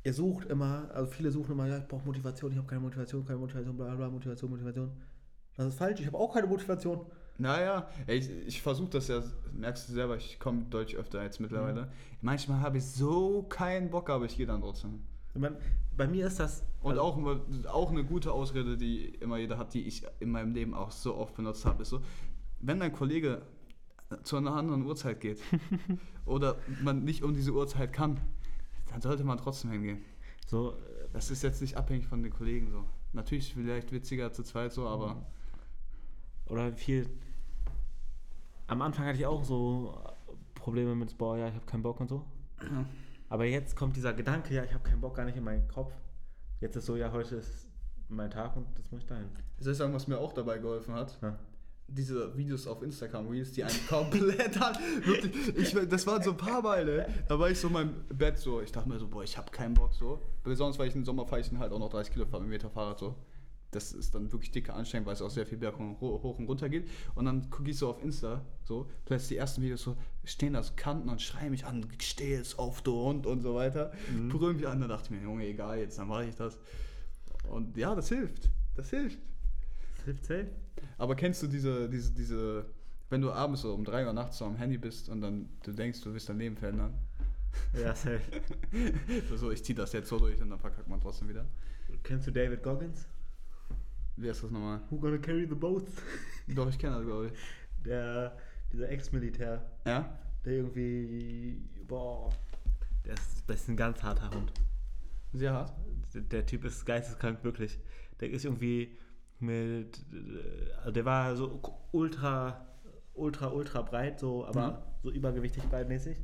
ihr 0.03 0.13
sucht 0.13 0.45
immer, 0.45 0.91
also 0.93 1.11
viele 1.11 1.31
suchen 1.31 1.53
immer, 1.53 1.67
ja, 1.67 1.79
ich 1.79 1.87
brauche 1.87 2.05
Motivation, 2.05 2.51
ich 2.51 2.57
habe 2.57 2.67
keine 2.67 2.81
Motivation, 2.81 3.25
keine 3.25 3.39
Motivation, 3.39 3.75
bla 3.75 3.95
bla, 3.95 4.09
Motivation, 4.09 4.51
Motivation. 4.51 4.91
Das 5.57 5.67
ist 5.67 5.77
falsch, 5.77 5.99
ich 6.01 6.05
habe 6.05 6.17
auch 6.17 6.33
keine 6.33 6.45
Motivation. 6.45 7.07
Naja, 7.39 7.89
ey, 8.05 8.17
ich, 8.17 8.29
ich 8.29 8.61
versuche 8.61 8.91
das 8.91 9.07
ja, 9.07 9.23
merkst 9.53 9.89
du 9.89 9.93
selber, 9.93 10.15
ich 10.17 10.39
komme 10.39 10.65
deutlich 10.69 10.97
öfter 10.97 11.23
jetzt 11.23 11.39
mittlerweile. 11.39 11.91
Manchmal 12.21 12.59
habe 12.61 12.77
ich 12.77 12.85
so 12.85 13.43
keinen 13.43 13.89
Bock, 13.89 14.09
aber 14.11 14.25
ich 14.25 14.37
gehe 14.37 14.45
dann 14.45 14.61
trotzdem. 14.61 15.01
Ich 15.33 15.41
mein, 15.41 15.57
bei 15.97 16.07
mir 16.07 16.27
ist 16.27 16.39
das. 16.39 16.63
Und 16.81 16.99
also, 16.99 17.01
auch, 17.01 17.17
auch 17.73 17.89
eine 17.89 18.05
gute 18.05 18.31
Ausrede, 18.31 18.77
die 18.77 19.05
immer 19.05 19.37
jeder 19.37 19.57
hat, 19.57 19.73
die 19.73 19.81
ich 19.81 20.05
in 20.19 20.29
meinem 20.29 20.53
Leben 20.53 20.75
auch 20.75 20.91
so 20.91 21.15
oft 21.15 21.35
benutzt 21.35 21.65
habe, 21.65 21.81
ist 21.81 21.89
so, 21.89 22.01
wenn 22.61 22.79
dein 22.79 22.93
Kollege 22.93 23.41
zu 24.23 24.37
einer 24.37 24.53
anderen 24.53 24.85
Uhrzeit 24.85 25.19
geht 25.19 25.41
oder 26.25 26.57
man 26.83 27.03
nicht 27.03 27.23
um 27.23 27.33
diese 27.33 27.53
Uhrzeit 27.53 27.91
kann, 27.91 28.19
dann 28.89 29.01
sollte 29.01 29.23
man 29.23 29.37
trotzdem 29.37 29.71
hingehen. 29.71 30.03
So, 30.47 30.71
äh, 30.71 31.09
Das 31.13 31.31
ist 31.31 31.43
jetzt 31.43 31.61
nicht 31.61 31.77
abhängig 31.77 32.07
von 32.07 32.21
den 32.21 32.31
Kollegen 32.31 32.69
so. 32.71 32.85
Natürlich 33.13 33.53
vielleicht 33.53 33.91
witziger 33.91 34.31
zu 34.31 34.43
zweit 34.43 34.73
so, 34.73 34.87
aber 34.87 35.25
oder 36.47 36.73
viel. 36.73 37.09
Am 38.67 38.81
Anfang 38.81 39.05
hatte 39.05 39.17
ich 39.17 39.25
auch 39.25 39.43
so 39.43 39.97
Probleme 40.53 40.95
mit, 40.95 41.17
boah, 41.17 41.37
ja, 41.37 41.47
ich 41.47 41.55
habe 41.55 41.65
keinen 41.65 41.83
Bock 41.83 41.99
und 41.99 42.09
so. 42.09 42.25
Ja. 42.61 42.85
Aber 43.29 43.45
jetzt 43.45 43.75
kommt 43.75 43.95
dieser 43.95 44.13
Gedanke, 44.13 44.53
ja, 44.53 44.63
ich 44.63 44.73
habe 44.73 44.83
keinen 44.83 45.01
Bock 45.01 45.15
gar 45.15 45.25
nicht 45.25 45.37
in 45.37 45.43
meinen 45.43 45.67
Kopf. 45.67 45.93
Jetzt 46.61 46.75
ist 46.75 46.85
so, 46.85 46.95
ja, 46.95 47.11
heute 47.11 47.35
ist 47.35 47.67
mein 48.09 48.29
Tag 48.29 48.55
und 48.55 48.67
das 48.77 48.91
muss 48.91 49.01
ich 49.01 49.07
dahin. 49.07 49.29
soll 49.59 49.71
ich 49.71 49.77
sagen, 49.77 49.93
was 49.93 50.07
mir 50.07 50.17
auch 50.17 50.33
dabei 50.33 50.57
geholfen 50.59 50.93
hat? 50.93 51.17
Ja. 51.21 51.37
Diese 51.87 52.35
Videos 52.35 52.65
auf 52.67 52.81
Instagram 52.81 53.27
Reels, 53.27 53.51
die 53.51 53.63
einen 53.63 53.75
komplett 53.87 54.59
an. 54.61 54.75
Wirklich, 55.03 55.55
ich, 55.55 55.87
das 55.89 56.05
waren 56.07 56.21
so 56.23 56.31
ein 56.31 56.37
paar 56.37 56.61
Mal, 56.61 56.83
ne? 56.83 57.07
Da 57.27 57.37
war 57.39 57.49
ich 57.51 57.59
so 57.59 57.67
in 57.67 57.73
meinem 57.73 57.93
Bett 58.09 58.37
so. 58.39 58.59
Ich 58.61 58.71
dachte 58.71 58.89
mir 58.89 58.97
so, 58.99 59.07
boah, 59.07 59.23
ich 59.23 59.37
habe 59.37 59.51
keinen 59.51 59.75
Bock 59.75 59.93
so. 59.93 60.19
Besonders 60.43 60.79
weil 60.79 60.87
ich 60.87 60.95
im 60.95 61.05
Sommer 61.05 61.25
fahre 61.27 61.41
ich 61.41 61.49
dann 61.49 61.59
halt 61.59 61.71
auch 61.71 61.79
noch 61.79 61.89
30 61.89 62.11
Kilometer 62.13 62.69
Fahrrad 62.69 62.97
so. 62.99 63.15
Das 63.71 63.91
ist 63.91 64.15
dann 64.15 64.31
wirklich 64.31 64.51
dicke 64.51 64.73
Anstrengung, 64.73 65.05
weil 65.05 65.13
es 65.15 65.21
auch 65.21 65.29
sehr 65.29 65.45
viel 65.45 65.57
berg 65.57 65.77
und 65.79 65.99
ho- 65.99 66.21
hoch 66.23 66.39
und 66.39 66.47
runter 66.47 66.69
geht. 66.69 66.87
Und 67.13 67.25
dann 67.25 67.49
gucke 67.49 67.69
ich 67.69 67.77
so 67.77 67.89
auf 67.89 68.01
Insta, 68.01 68.41
so, 68.63 68.87
plötzlich 69.03 69.29
die 69.29 69.35
ersten 69.37 69.61
Videos 69.61 69.81
so, 69.83 69.97
stehen 70.23 70.53
da 70.53 70.63
so 70.63 70.71
Kanten 70.77 71.09
und 71.09 71.21
schreien 71.21 71.51
mich 71.51 71.65
an, 71.65 71.85
steh 72.01 72.35
jetzt 72.35 72.57
auf, 72.57 72.81
du 72.83 72.93
Hund 72.93 73.27
und 73.27 73.41
so 73.41 73.53
weiter. 73.53 73.91
Mhm. 74.15 74.29
Brüllen 74.29 74.55
mich 74.57 74.67
an, 74.67 74.79
da 74.79 74.87
dachte 74.87 75.05
ich 75.13 75.19
mir, 75.19 75.23
Junge, 75.23 75.45
egal, 75.45 75.79
jetzt 75.79 75.99
dann 75.99 76.07
mache 76.07 76.25
ich 76.25 76.35
das. 76.35 76.57
Und 77.49 77.75
ja, 77.75 77.93
das 77.95 78.07
hilft. 78.07 78.49
Das 78.75 78.89
hilft. 78.91 79.19
Hilft 80.05 80.25
safe. 80.25 80.47
Aber 80.97 81.15
kennst 81.15 81.41
du 81.43 81.47
diese, 81.47 81.89
diese, 81.89 82.13
diese, 82.13 82.65
wenn 83.09 83.21
du 83.21 83.31
abends 83.31 83.61
so 83.61 83.73
um 83.73 83.83
3 83.83 84.05
Uhr 84.05 84.13
nachts 84.13 84.37
so 84.37 84.45
am 84.45 84.55
Handy 84.55 84.77
bist 84.77 85.09
und 85.09 85.21
dann 85.21 85.49
du 85.63 85.71
denkst, 85.71 86.01
du 86.01 86.13
willst 86.13 86.29
dein 86.29 86.37
Leben 86.37 86.55
verändern? 86.57 86.93
Ja, 87.73 87.95
safe. 87.95 88.19
so, 89.37 89.49
ich 89.49 89.63
zieh 89.63 89.73
das 89.73 89.93
jetzt 89.93 90.09
so 90.09 90.19
durch 90.19 90.41
und 90.41 90.49
dann 90.49 90.59
verkackt 90.59 90.89
man 90.89 90.99
trotzdem 90.99 91.29
wieder. 91.29 91.45
Kennst 92.03 92.27
du 92.27 92.31
David 92.31 92.61
Goggins? 92.61 93.07
Wie 94.17 94.27
ist 94.27 94.43
das 94.43 94.51
nochmal? 94.51 94.81
Who 94.89 94.97
gonna 94.97 95.17
carry 95.17 95.47
the 95.47 95.55
boats? 95.55 95.91
Doch, 96.47 96.67
ich 96.67 96.77
kenne 96.77 96.97
das, 96.97 97.05
glaube 97.05 97.27
ich. 97.27 97.33
Der, 97.85 98.37
dieser 98.73 98.89
Ex-Militär, 98.89 99.65
Ja? 99.85 100.17
der 100.43 100.53
irgendwie, 100.53 101.61
boah, 101.87 102.29
der 103.05 103.13
ist, 103.13 103.43
das 103.47 103.61
ist 103.61 103.69
ein 103.69 103.77
ganz 103.77 104.03
harter 104.03 104.29
Hund. 104.31 104.51
Sehr 105.31 105.53
hart. 105.53 105.73
Der, 106.13 106.21
der 106.21 106.45
Typ 106.45 106.65
ist 106.65 106.85
geisteskrank, 106.85 107.41
wirklich. 107.45 107.79
Der 108.19 108.31
ist 108.31 108.43
irgendwie 108.43 108.97
mit, 109.45 110.05
äh, 110.11 110.71
also 110.79 110.91
der 110.91 111.05
war 111.05 111.35
so 111.35 111.61
ultra, 111.91 112.65
ultra, 113.13 113.47
ultra 113.47 113.81
breit, 113.81 114.19
so, 114.19 114.45
aber 114.45 114.71
Mhm. 114.71 114.75
so 115.03 115.11
übergewichtig 115.11 115.63
breitmäßig. 115.69 116.17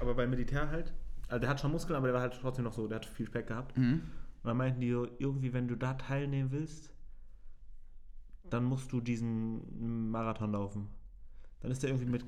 Aber 0.00 0.14
beim 0.14 0.30
Militär 0.30 0.68
halt. 0.70 0.92
Also 1.28 1.40
der 1.40 1.50
hat 1.50 1.60
schon 1.60 1.70
Muskeln, 1.72 1.96
aber 1.96 2.08
der 2.08 2.14
war 2.14 2.20
halt 2.22 2.38
trotzdem 2.40 2.64
noch 2.64 2.72
so, 2.74 2.86
der 2.86 2.96
hat 2.96 3.06
viel 3.06 3.26
Speck 3.26 3.46
gehabt. 3.46 3.76
Mhm. 3.78 3.94
Und 3.94 4.48
dann 4.48 4.56
meinten 4.56 4.80
die 4.80 4.90
so, 4.90 5.06
irgendwie, 5.18 5.52
wenn 5.52 5.68
du 5.68 5.76
da 5.76 5.94
teilnehmen 5.94 6.50
willst, 6.50 6.90
dann 8.50 8.64
musst 8.64 8.92
du 8.92 9.00
diesen 9.00 10.10
Marathon 10.10 10.52
laufen. 10.52 10.88
Dann 11.60 11.70
ist 11.70 11.82
er 11.82 11.90
irgendwie 11.90 12.10
mit 12.10 12.24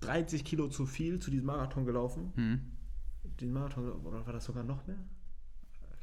30 0.00 0.44
Kilo 0.44 0.68
zu 0.68 0.86
viel 0.86 1.18
zu 1.18 1.30
diesem 1.30 1.46
Marathon 1.46 1.84
gelaufen. 1.84 2.32
Mhm. 2.36 2.60
Den 3.40 3.52
Marathon, 3.52 3.90
oder 3.90 4.24
war 4.24 4.32
das 4.32 4.44
sogar 4.44 4.62
noch 4.62 4.86
mehr? 4.86 4.98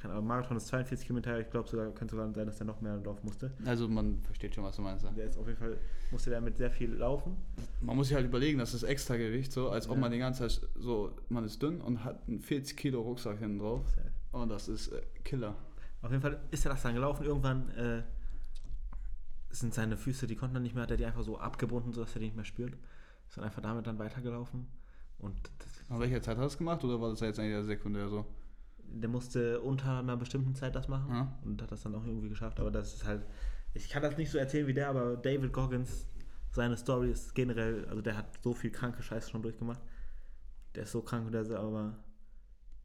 Keine 0.01 0.13
Ahnung, 0.15 0.25
Marathon 0.27 0.57
ist 0.57 0.67
42 0.67 1.05
Kilometer, 1.05 1.39
ich 1.39 1.49
glaube 1.51 1.69
sogar, 1.69 1.91
könnte 1.91 2.15
sogar 2.15 2.33
sein, 2.33 2.47
dass 2.47 2.59
er 2.59 2.65
noch 2.65 2.81
mehr 2.81 2.97
laufen 2.97 3.23
musste. 3.25 3.51
Also 3.65 3.87
man 3.87 4.19
versteht 4.23 4.55
schon, 4.55 4.63
was 4.63 4.75
du 4.75 4.81
meinst. 4.81 5.05
Ja. 5.05 5.11
Der 5.11 5.25
ist 5.27 5.37
auf 5.37 5.45
jeden 5.45 5.59
Fall, 5.59 5.77
musste 6.09 6.31
der 6.31 6.41
mit 6.41 6.57
sehr 6.57 6.71
viel 6.71 6.91
laufen. 6.95 7.37
Man 7.81 7.95
muss 7.95 8.07
sich 8.07 8.15
halt 8.15 8.25
überlegen, 8.25 8.57
das 8.57 8.73
ist 8.73 8.81
extra 8.83 9.15
Gewicht, 9.17 9.51
so 9.51 9.69
als 9.69 9.87
ob 9.87 9.95
Ja. 9.95 10.01
man 10.01 10.11
die 10.11 10.17
ganze 10.17 10.47
Zeit 10.47 10.67
so, 10.75 11.11
man 11.29 11.43
ist 11.45 11.61
dünn 11.61 11.81
und 11.81 12.03
hat 12.03 12.27
einen 12.27 12.39
40 12.39 12.75
Kilo 12.77 13.01
Rucksack 13.01 13.37
hinten 13.39 13.59
drauf. 13.59 13.85
Und 14.31 14.49
das 14.49 14.67
ist 14.67 14.87
äh, 14.87 15.01
Killer. 15.23 15.55
Auf 16.01 16.09
jeden 16.09 16.21
Fall 16.23 16.39
ist 16.49 16.65
er 16.65 16.71
das 16.71 16.81
dann 16.81 16.95
gelaufen. 16.95 17.23
Irgendwann 17.25 17.69
äh, 17.69 18.01
sind 19.51 19.73
seine 19.73 19.97
Füße, 19.97 20.25
die 20.25 20.35
konnten 20.35 20.55
dann 20.55 20.63
nicht 20.63 20.73
mehr, 20.73 20.83
hat 20.83 20.91
er 20.91 20.97
die 20.97 21.05
einfach 21.05 21.21
so 21.23 21.37
abgebunden, 21.37 21.93
sodass 21.93 22.15
er 22.15 22.19
die 22.19 22.25
nicht 22.25 22.35
mehr 22.35 22.45
spürt. 22.45 22.73
Ist 23.27 23.37
dann 23.37 23.43
einfach 23.43 23.61
damit 23.61 23.85
dann 23.85 23.99
weitergelaufen. 23.99 24.67
Und 25.19 25.35
das, 25.59 25.67
An 25.89 25.99
welcher 25.99 26.21
Zeit 26.21 26.37
hat 26.37 26.41
er 26.41 26.45
das 26.45 26.57
gemacht 26.57 26.83
oder 26.83 26.99
war 26.99 27.09
das 27.09 27.19
jetzt 27.19 27.39
eigentlich 27.39 27.63
sekundär 27.65 28.09
so? 28.09 28.25
Der 28.93 29.09
musste 29.09 29.61
unter 29.61 29.99
einer 29.99 30.17
bestimmten 30.17 30.55
Zeit 30.55 30.75
das 30.75 30.87
machen 30.87 31.09
Ja. 31.09 31.37
und 31.43 31.61
hat 31.61 31.71
das 31.71 31.81
dann 31.83 31.95
auch 31.95 32.05
irgendwie 32.05 32.29
geschafft. 32.29 32.59
Aber 32.59 32.71
das 32.71 32.93
ist 32.93 33.05
halt, 33.05 33.25
ich 33.73 33.89
kann 33.89 34.01
das 34.03 34.17
nicht 34.17 34.31
so 34.31 34.37
erzählen 34.37 34.67
wie 34.67 34.73
der, 34.73 34.89
aber 34.89 35.15
David 35.17 35.53
Goggins, 35.53 36.07
seine 36.51 36.75
Story 36.77 37.11
ist 37.11 37.33
generell, 37.33 37.85
also 37.87 38.01
der 38.01 38.17
hat 38.17 38.37
so 38.43 38.53
viel 38.53 38.71
kranke 38.71 39.01
Scheiße 39.01 39.29
schon 39.29 39.41
durchgemacht. 39.41 39.81
Der 40.75 40.83
ist 40.83 40.91
so 40.91 41.01
krank 41.01 41.25
und 41.25 41.31
der 41.31 41.41
ist 41.41 41.51
aber, 41.51 41.95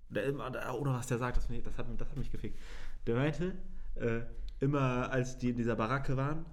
der 0.09 0.25
immer, 0.25 0.47
oder 0.79 0.95
was 0.95 1.07
der 1.07 1.19
sagt, 1.19 1.37
das, 1.37 1.49
das, 1.49 1.79
hat, 1.79 1.87
das 2.01 2.09
hat 2.09 2.17
mich 2.17 2.31
gefickt. 2.31 2.59
Der 3.07 3.17
meinte, 3.17 3.55
äh, 3.97 4.21
immer 4.61 5.11
als 5.11 5.39
die 5.39 5.51
in 5.51 5.57
dieser 5.57 5.77
Baracke 5.77 6.17
waren, 6.17 6.45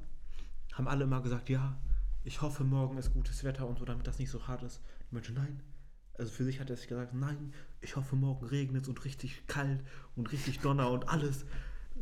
haben 0.74 0.88
alle 0.88 1.04
immer 1.04 1.22
gesagt, 1.22 1.50
ja, 1.50 1.78
ich 2.24 2.42
hoffe, 2.42 2.63
morgen 2.63 2.98
ist 2.98 3.13
gutes 3.13 3.44
Wetter 3.44 3.68
und 3.68 3.78
so, 3.78 3.86
damit 3.86 4.08
das 4.08 4.18
nicht 4.18 4.30
so 4.32 4.48
hart 4.48 4.63
ist. 4.63 4.82
Ich 5.06 5.12
meinte, 5.12 5.34
nein. 5.34 5.62
Also 6.15 6.32
für 6.32 6.43
sich 6.43 6.60
hat 6.60 6.69
er 6.69 6.76
sich 6.76 6.88
gesagt, 6.88 7.13
nein, 7.13 7.54
ich 7.82 7.95
hoffe, 7.95 8.15
morgen 8.15 8.45
regnet 8.45 8.84
es 8.84 8.89
und 8.89 9.04
richtig 9.04 9.47
kalt 9.47 9.84
und 10.15 10.32
richtig 10.32 10.60
Donner 10.60 10.91
und 10.91 11.10
alles. 11.10 11.45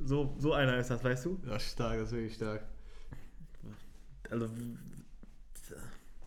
So, 0.04 0.36
so 0.38 0.54
einer 0.54 0.78
ist 0.78 0.89
das, 0.89 1.04
weißt 1.04 1.26
du? 1.26 1.39
Ist 1.43 1.71
stark, 1.71 1.97
das 1.97 2.10
ist 2.10 2.13
wirklich 2.13 2.36
stark. 2.36 2.65
Also, 4.30 4.50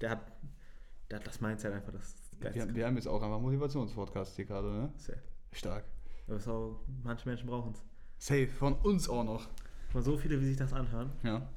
der 0.00 0.10
hat, 0.10 0.32
der 1.10 1.18
hat 1.18 1.26
das 1.26 1.40
Mindset 1.40 1.72
einfach, 1.72 1.92
das 1.92 2.14
Wir, 2.40 2.74
wir 2.74 2.86
haben 2.86 2.96
jetzt 2.96 3.06
auch 3.06 3.22
einfach 3.22 3.40
Motivationspodcast 3.40 4.36
hier 4.36 4.44
gerade, 4.44 4.70
ne? 4.70 4.92
Safe. 4.96 5.22
Stark. 5.52 5.84
Aber 6.26 6.52
auch, 6.52 6.80
manche 7.02 7.28
Menschen 7.28 7.46
brauchen 7.46 7.72
es. 7.72 7.82
Safe, 8.18 8.48
von 8.48 8.74
uns 8.74 9.08
auch 9.08 9.24
noch. 9.24 9.48
Mal 9.92 10.02
so 10.02 10.16
viele, 10.16 10.40
wie 10.40 10.46
sich 10.46 10.56
das 10.56 10.72
anhören. 10.72 11.12
Ja. 11.22 11.48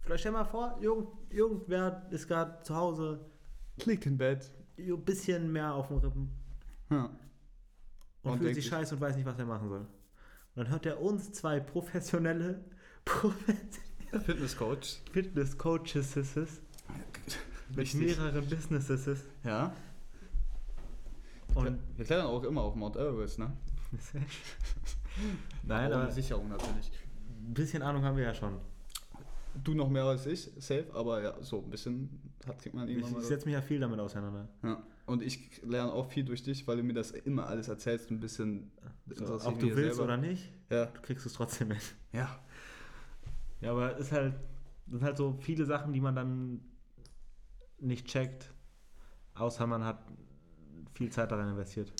Vielleicht 0.00 0.20
stell 0.20 0.32
mal 0.32 0.44
vor, 0.44 0.78
irgend, 0.80 1.08
irgendwer 1.30 2.06
ist 2.10 2.28
gerade 2.28 2.62
zu 2.62 2.74
Hause 2.74 3.24
Liegt 3.86 4.06
im 4.06 4.16
Bett. 4.16 4.50
Ein 4.78 5.04
bisschen 5.04 5.52
mehr 5.52 5.72
auf 5.74 5.88
dem 5.88 5.98
Rippen 5.98 6.30
Ja. 6.90 7.10
und, 8.22 8.32
Und 8.32 8.38
fühlt 8.38 8.54
sich 8.54 8.66
scheiße 8.66 8.94
und 8.94 9.00
weiß 9.00 9.16
nicht, 9.16 9.26
was 9.26 9.38
er 9.38 9.46
machen 9.46 9.68
soll. 9.68 9.80
Und 9.80 9.86
dann 10.56 10.68
hört 10.70 10.86
er 10.86 11.00
uns 11.00 11.32
zwei 11.32 11.60
professionelle, 11.60 12.64
professionelle 13.04 14.20
Fitnesscoach. 14.24 15.00
Fitness-Coaches 15.12 16.16
mit 17.74 17.94
mehreren 17.94 18.48
Businesses 18.48 19.24
Ja. 19.42 19.72
und 21.54 21.78
wir 21.96 22.04
klettern 22.04 22.26
auch 22.26 22.44
immer 22.44 22.62
auf 22.62 22.74
Mount 22.76 22.96
Everest, 22.96 23.38
ne? 23.38 23.52
Nein, 25.62 25.86
Ohne 25.92 26.02
aber 26.02 26.10
Sicherung 26.12 26.48
natürlich. 26.48 26.90
ein 27.46 27.54
bisschen 27.54 27.82
Ahnung 27.82 28.02
haben 28.04 28.16
wir 28.16 28.24
ja 28.24 28.34
schon. 28.34 28.58
Du 29.62 29.74
noch 29.74 29.88
mehr 29.88 30.04
als 30.04 30.26
ich, 30.26 30.50
safe, 30.58 30.86
aber 30.94 31.22
ja, 31.22 31.42
so 31.42 31.62
ein 31.62 31.70
bisschen 31.70 32.20
hat 32.46 32.58
kriegt 32.58 32.74
man 32.74 32.88
Ich, 32.88 32.94
irgendwann 32.96 33.12
ich 33.12 33.16
mal. 33.18 33.24
setze 33.24 33.46
mich 33.46 33.54
ja 33.54 33.62
viel 33.62 33.80
damit 33.80 33.98
auseinander. 34.00 34.48
Ja. 34.62 34.82
Und 35.06 35.22
ich 35.22 35.62
lerne 35.62 35.92
auch 35.92 36.08
viel 36.10 36.24
durch 36.24 36.42
dich, 36.42 36.66
weil 36.66 36.76
du 36.78 36.82
mir 36.82 36.94
das 36.94 37.10
immer 37.10 37.46
alles 37.46 37.68
erzählst, 37.68 38.10
ein 38.10 38.20
bisschen 38.20 38.70
So, 39.06 39.34
ob 39.44 39.58
du 39.58 39.66
willst 39.76 39.96
selber. 39.96 40.04
oder 40.04 40.16
nicht, 40.16 40.50
Ja. 40.70 40.86
du 40.86 41.00
kriegst 41.02 41.26
es 41.26 41.32
trotzdem 41.34 41.68
mit. 41.68 41.94
Ja. 42.12 42.38
Ja, 43.60 43.70
aber 43.72 43.94
es 43.94 44.06
ist 44.06 44.12
halt, 44.12 44.34
sind 44.88 45.02
halt 45.02 45.16
so 45.16 45.36
viele 45.40 45.64
Sachen, 45.66 45.92
die 45.92 46.00
man 46.00 46.14
dann 46.14 46.60
nicht 47.80 48.06
checkt, 48.06 48.50
außer 49.34 49.66
man 49.66 49.84
hat 49.84 49.98
viel 50.94 51.10
Zeit 51.10 51.30
darin 51.32 51.48
investiert. 51.48 51.92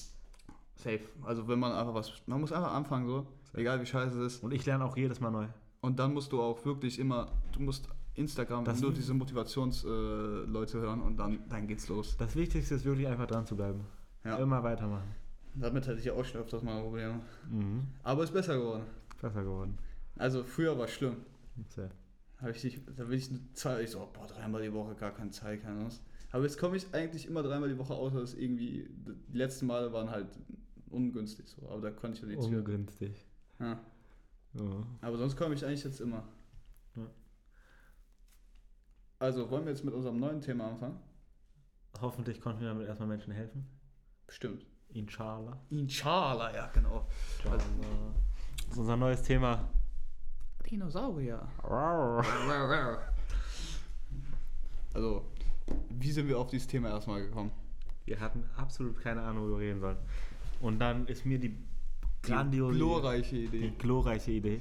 Safe. 0.76 1.00
Also 1.22 1.46
wenn 1.48 1.58
man 1.58 1.72
einfach 1.72 1.94
was. 1.94 2.12
Man 2.26 2.40
muss 2.40 2.52
einfach 2.52 2.72
anfangen 2.72 3.06
so. 3.06 3.26
Egal 3.54 3.80
wie 3.80 3.86
scheiße 3.86 4.18
es 4.22 4.34
ist. 4.34 4.42
Und 4.42 4.52
ich 4.52 4.64
lerne 4.66 4.84
auch 4.84 4.96
jedes 4.96 5.20
Mal 5.20 5.30
neu. 5.30 5.46
Und 5.80 5.98
dann 5.98 6.12
musst 6.14 6.32
du 6.32 6.42
auch 6.42 6.64
wirklich 6.64 6.98
immer. 6.98 7.30
Du 7.52 7.60
musst 7.60 7.88
Instagram 8.14 8.64
Das- 8.64 8.80
nur 8.80 8.92
diese 8.92 9.14
Motivationsleute 9.14 10.78
äh, 10.78 10.80
hören 10.80 11.00
und 11.02 11.16
dann, 11.16 11.38
dann 11.48 11.66
geht's 11.66 11.88
los. 11.88 12.16
Das 12.16 12.34
Wichtigste 12.36 12.74
ist 12.76 12.84
wirklich 12.84 13.06
einfach 13.08 13.26
dran 13.26 13.46
zu 13.46 13.56
bleiben. 13.56 13.80
Ja. 14.24 14.36
Immer 14.38 14.62
weitermachen. 14.62 15.14
Damit 15.54 15.86
hatte 15.86 15.98
ich 15.98 16.04
ja 16.06 16.12
auch 16.14 16.24
schon 16.24 16.40
öfters 16.40 16.62
mal 16.62 16.80
Probleme. 16.82 17.20
Mhm. 17.50 17.82
Aber 18.02 18.24
ist 18.24 18.32
besser 18.32 18.56
geworden. 18.56 18.84
Besser 19.20 19.42
geworden. 19.42 19.78
Also 20.16 20.42
früher 20.44 20.76
war 20.78 20.86
es 20.86 20.92
schlimm. 20.92 21.16
Sehr. 21.68 21.90
Habe 22.40 22.50
ich 22.50 22.64
nicht, 22.64 22.80
da 22.96 23.08
will 23.08 23.16
ich 23.18 23.30
eine 23.30 23.40
Zahl, 23.52 23.80
ich 23.82 23.90
so, 23.90 24.00
oh, 24.00 24.08
boah, 24.12 24.26
dreimal 24.26 24.62
die 24.62 24.72
Woche 24.72 24.94
gar 24.94 25.12
keine 25.12 25.30
Zeit, 25.30 25.62
keine 25.62 25.76
Ahnung. 25.78 25.90
Aber 26.32 26.42
jetzt 26.42 26.58
komme 26.58 26.76
ich 26.76 26.92
eigentlich 26.92 27.26
immer 27.26 27.42
dreimal 27.42 27.68
die 27.68 27.78
Woche, 27.78 27.94
außer 27.94 28.20
dass 28.20 28.34
irgendwie, 28.34 28.88
die 29.32 29.36
letzten 29.38 29.66
Male 29.66 29.92
waren 29.92 30.10
halt 30.10 30.26
ungünstig 30.90 31.46
so, 31.48 31.68
aber 31.68 31.80
da 31.80 31.90
konnte 31.90 32.16
ich 32.16 32.22
ja 32.22 32.28
nichts. 32.28 32.46
Ungünstig. 32.46 33.24
Ja. 33.60 33.78
Ja. 34.54 34.86
Aber 35.00 35.16
sonst 35.16 35.36
komme 35.36 35.54
ich 35.54 35.64
eigentlich 35.64 35.84
jetzt 35.84 36.00
immer. 36.00 36.24
Also, 39.18 39.50
wollen 39.50 39.64
wir 39.64 39.72
jetzt 39.72 39.84
mit 39.84 39.94
unserem 39.94 40.18
neuen 40.20 40.40
Thema 40.40 40.68
anfangen? 40.68 40.98
Hoffentlich 42.00 42.40
konnten 42.40 42.60
wir 42.60 42.68
damit 42.68 42.86
erstmal 42.88 43.08
Menschen 43.08 43.32
helfen. 43.32 43.66
Bestimmt. 44.26 44.66
Inshallah. 44.92 45.58
Inshallah, 45.70 46.54
ja, 46.54 46.66
genau. 46.72 47.06
Inshallah. 47.38 47.56
Das 48.56 48.68
ist 48.72 48.78
unser 48.78 48.96
neues 48.96 49.22
Thema. 49.22 49.68
Dinosaurier. 50.70 51.46
Also, 54.94 55.24
wie 55.90 56.10
sind 56.10 56.28
wir 56.28 56.38
auf 56.38 56.48
dieses 56.48 56.66
Thema 56.66 56.90
erstmal 56.90 57.22
gekommen? 57.22 57.50
Wir 58.04 58.20
hatten 58.20 58.44
absolut 58.56 58.98
keine 59.00 59.22
Ahnung, 59.22 59.44
worüber 59.44 59.60
wir 59.60 59.68
reden 59.68 59.80
sollen. 59.80 59.98
Und 60.60 60.78
dann 60.78 61.06
ist 61.06 61.24
mir 61.24 61.38
die 61.38 61.50
Die 61.50 61.66
grandiose, 62.22 62.76
glorreiche 62.76 63.36
die 63.36 63.44
Idee. 63.44 63.72
glorreiche 63.78 64.30
Idee. 64.30 64.60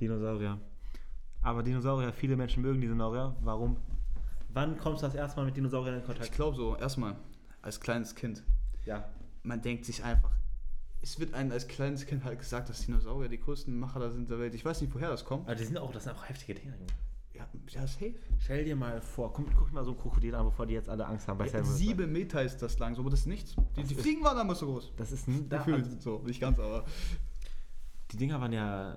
Dinosaurier. 0.00 0.58
Aber 1.42 1.62
Dinosaurier, 1.62 2.12
viele 2.12 2.36
Menschen 2.36 2.62
mögen 2.62 2.80
Dinosaurier. 2.80 3.34
Warum? 3.40 3.76
Wann 4.50 4.76
kommst 4.78 5.02
du 5.02 5.06
das 5.06 5.14
erste 5.14 5.40
Mal 5.40 5.46
mit 5.46 5.56
Dinosauriern 5.56 5.94
in 5.96 6.00
Ich 6.00 6.06
Kontakt? 6.06 6.32
glaube 6.32 6.56
so, 6.56 6.76
erstmal, 6.76 7.16
als 7.62 7.80
kleines 7.80 8.14
Kind, 8.14 8.42
Ja. 8.84 9.08
man 9.42 9.60
denkt 9.62 9.84
sich 9.84 10.04
einfach, 10.04 10.30
es 11.00 11.18
wird 11.18 11.34
einem 11.34 11.50
als 11.50 11.66
kleines 11.66 12.06
Kind 12.06 12.22
halt 12.24 12.38
gesagt, 12.38 12.68
dass 12.68 12.84
Dinosaurier 12.86 13.28
die 13.28 13.40
größten 13.40 13.76
Macher 13.78 13.98
da 13.98 14.10
sind 14.10 14.30
der 14.30 14.38
Welt. 14.38 14.54
Ich 14.54 14.64
weiß 14.64 14.80
nicht, 14.82 14.94
woher 14.94 15.08
das 15.10 15.24
kommt. 15.24 15.46
Aber 15.46 15.54
die 15.56 15.64
sind 15.64 15.78
auch, 15.78 15.90
das 15.90 16.04
sind 16.04 16.12
auch 16.14 16.28
heftige 16.28 16.54
Dinger, 16.60 16.74
Junge. 16.74 16.86
Ja, 17.34 17.46
ja 17.68 17.86
safe. 17.86 18.14
Stell 18.38 18.64
dir 18.64 18.76
mal 18.76 19.00
vor, 19.00 19.32
komm, 19.32 19.46
guck 19.56 19.72
mal 19.72 19.84
so 19.84 19.92
ein 19.92 19.98
Krokodil 19.98 20.34
an, 20.34 20.44
bevor 20.44 20.66
die 20.66 20.74
jetzt 20.74 20.88
alle 20.88 21.06
Angst 21.06 21.26
haben 21.26 21.38
bei 21.38 21.48
Ja, 21.48 21.64
sieben 21.64 22.12
Meter 22.12 22.42
ist 22.42 22.58
das 22.62 22.78
lang, 22.78 22.94
so, 22.94 23.00
aber 23.00 23.10
das 23.10 23.20
ist 23.20 23.26
nichts. 23.26 23.56
Die, 23.74 23.82
die 23.82 23.94
Fliegen 23.94 24.22
waren 24.22 24.36
damals 24.36 24.60
so 24.60 24.66
groß. 24.66 24.92
Das 24.96 25.10
ist 25.10 25.26
ein, 25.26 25.48
da, 25.48 25.58
Gefühlt 25.58 25.84
also, 25.86 25.98
so, 25.98 26.18
nicht 26.26 26.40
ganz, 26.40 26.58
aber. 26.58 26.84
die 28.12 28.16
Dinger 28.18 28.38
waren 28.40 28.52
ja. 28.52 28.96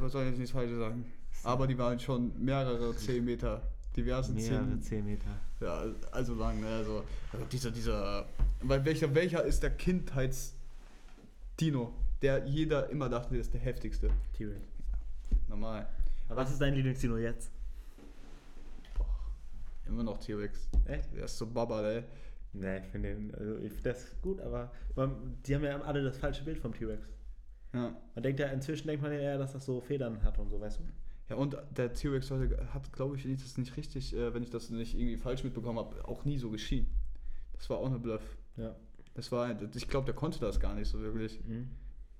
Was 0.00 0.12
soll 0.12 0.24
ich 0.24 0.30
jetzt 0.30 0.38
nicht 0.38 0.52
falsch 0.52 0.72
sagen? 0.72 1.04
Aber 1.42 1.66
die 1.66 1.76
waren 1.78 1.98
schon 1.98 2.32
mehrere 2.42 2.94
zehn 2.96 3.24
Meter. 3.24 3.62
Diverse 3.96 4.32
Mehrere 4.32 4.78
zehn. 4.80 4.82
10 4.82 5.06
Meter. 5.06 5.30
Ja, 5.60 5.84
also 6.10 6.34
lang, 6.34 6.60
ne? 6.60 6.66
Also, 6.66 7.04
also 7.32 7.44
dieser, 7.46 7.70
dieser. 7.70 8.26
Weil 8.62 8.84
welcher, 8.84 9.14
welcher 9.14 9.44
ist 9.44 9.62
der 9.62 9.70
Kindheits-Dino, 9.70 11.94
der 12.20 12.44
jeder 12.46 12.90
immer 12.90 13.08
dachte, 13.08 13.34
der 13.34 13.40
ist 13.40 13.54
der 13.54 13.60
heftigste? 13.60 14.10
T-Rex. 14.36 14.66
Normal. 15.48 15.86
Aber 16.28 16.40
was 16.40 16.50
ist 16.50 16.60
dein 16.60 16.74
Lieblingsdino 16.74 17.18
jetzt? 17.18 17.52
Immer 19.86 20.02
noch 20.02 20.18
T-Rex. 20.18 20.66
Echt? 20.86 21.14
Der 21.14 21.26
ist 21.26 21.38
so 21.38 21.46
Baba, 21.46 21.88
ey. 21.88 22.02
Ne, 22.52 22.82
ich 22.84 22.86
finde 22.86 23.14
den, 23.14 23.32
also 23.34 23.58
ich 23.58 23.70
finde 23.72 23.90
das 23.90 24.20
gut, 24.22 24.40
aber 24.40 24.72
man, 24.94 25.36
die 25.44 25.54
haben 25.54 25.62
ja 25.64 25.80
alle 25.82 26.02
das 26.02 26.16
falsche 26.18 26.42
Bild 26.44 26.58
vom 26.58 26.72
T-Rex. 26.72 27.06
Ja. 27.74 27.94
Man 28.14 28.22
denkt 28.22 28.40
ja, 28.40 28.46
inzwischen 28.46 28.86
denkt 28.86 29.02
man 29.02 29.12
ja 29.12 29.18
eher, 29.18 29.38
dass 29.38 29.52
das 29.52 29.66
so 29.66 29.80
Federn 29.80 30.22
hat 30.22 30.38
und 30.38 30.48
so, 30.48 30.60
weißt 30.60 30.78
du? 30.78 30.84
Ja, 31.28 31.36
und 31.36 31.56
der 31.76 31.92
T-Rex 31.92 32.30
heute 32.30 32.72
hat, 32.72 32.92
glaube 32.92 33.16
ich, 33.16 33.24
das 33.36 33.56
nicht 33.58 33.76
richtig, 33.76 34.14
äh, 34.14 34.32
wenn 34.32 34.42
ich 34.42 34.50
das 34.50 34.70
nicht 34.70 34.94
irgendwie 34.94 35.16
falsch 35.16 35.42
mitbekommen 35.42 35.78
habe, 35.78 36.06
auch 36.06 36.24
nie 36.24 36.38
so 36.38 36.50
geschieden. 36.50 36.86
Das 37.54 37.68
war 37.70 37.78
auch 37.78 37.86
eine 37.86 37.98
Bluff. 37.98 38.22
Ja. 38.56 38.74
Das 39.14 39.32
war, 39.32 39.50
ich 39.74 39.88
glaube, 39.88 40.06
der 40.06 40.14
konnte 40.14 40.40
das 40.40 40.60
gar 40.60 40.74
nicht 40.74 40.88
so 40.88 41.00
wirklich. 41.00 41.40
Mhm. 41.44 41.70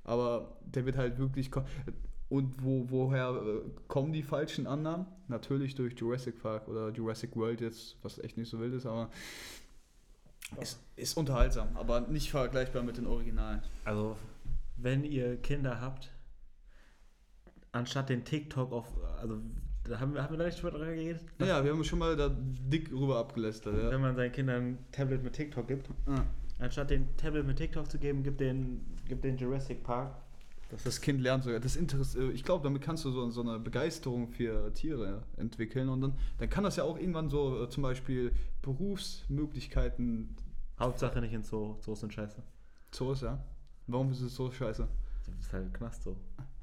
Aber 0.05 0.57
der 0.65 0.87
wird 0.87 0.97
halt 0.97 1.19
wirklich. 1.19 1.51
Und 2.29 2.63
wo, 2.65 2.89
woher 2.89 3.31
äh, 3.31 3.71
kommen 3.89 4.13
die 4.13 4.23
falschen 4.23 4.67
Annahmen? 4.67 5.07
Natürlich 5.29 5.75
durch 5.75 5.95
Jurassic 5.95 6.41
Park 6.41 6.69
oder 6.69 6.91
Jurassic 6.91 7.37
World 7.37 7.61
jetzt, 7.61 7.97
was 8.03 8.19
echt 8.19 8.37
nicht 8.37 8.49
so 8.49 8.59
wild 8.61 8.75
ist, 8.75 8.87
aber 8.87 9.11
ist, 10.61 10.81
ist 10.97 11.17
unterhaltsam, 11.17 11.77
aber 11.77 12.01
nicht 12.03 12.31
vergleichbar 12.31 12.83
mit 12.83 12.97
den 12.97 13.07
Originalen. 13.07 13.63
Also, 13.85 14.17
wenn 14.85 15.03
ihr 15.05 15.37
Kinder 15.41 15.81
habt, 15.81 16.13
anstatt 17.73 18.09
den 18.09 18.25
TikTok 18.25 18.73
auf, 18.73 18.87
also, 19.21 19.41
da 19.85 19.99
haben 19.99 20.15
wir, 20.15 20.23
haben 20.23 20.33
wir 20.33 20.39
da 20.39 20.45
nicht 20.47 20.63
drüber 20.63 20.79
geredet? 20.79 21.23
Ja, 21.41 21.65
wir 21.65 21.73
haben 21.73 21.83
schon 21.85 21.99
mal 21.99 22.17
da 22.17 22.29
dick 22.31 22.91
rüber 22.93 23.19
abgelästert, 23.19 23.77
ja. 23.77 23.91
Wenn 23.91 24.01
man 24.01 24.15
seinen 24.15 24.33
Kindern 24.33 24.63
ein 24.63 24.79
Tablet 24.93 25.23
mit 25.25 25.33
TikTok 25.33 25.67
gibt, 25.67 25.89
Ah. 26.07 26.25
anstatt 26.59 26.91
den 26.91 27.17
Tablet 27.17 27.47
mit 27.47 27.57
TikTok 27.57 27.91
zu 27.91 27.99
geben, 27.99 28.23
gibt 28.23 28.41
den, 28.41 28.81
gibt 29.09 29.25
den 29.25 29.37
Jurassic 29.37 29.83
Park. 29.83 30.15
Das 30.83 31.01
Kind 31.01 31.21
lernt 31.21 31.45
sogar. 31.45 31.61
Das 31.61 31.77
Interess 31.77 32.15
äh, 32.17 32.31
ich 32.31 32.43
glaube, 32.43 32.65
damit 32.65 32.83
kannst 32.83 33.05
du 33.05 33.11
so, 33.11 33.31
so 33.31 33.43
eine 33.43 33.59
Begeisterung 33.61 34.29
für 34.29 34.73
Tiere 34.75 35.23
entwickeln 35.37 35.89
und 35.89 36.01
dann, 36.01 36.15
dann 36.39 36.51
kann 36.51 36.65
das 36.65 36.77
ja 36.77 36.85
auch 36.85 36.99
irgendwann 36.99 37.29
so 37.29 37.63
äh, 37.63 37.69
zum 37.69 37.83
Beispiel 37.83 38.33
Berufsmöglichkeiten 38.63 40.35
Hauptsache 40.79 41.21
nicht 41.21 41.33
ins 41.33 41.49
Zoo, 41.49 41.77
Zoos 41.81 42.01
sind 42.01 42.13
scheiße. 42.13 42.43
Zoos, 42.91 43.21
ja. 43.21 43.43
Warum 43.87 44.11
ist 44.11 44.21
es 44.21 44.35
so 44.35 44.51
scheiße? 44.51 44.89
Das 45.27 45.39
ist 45.39 45.53
halt 45.53 45.73
Knast 45.75 46.03
so. 46.03 46.17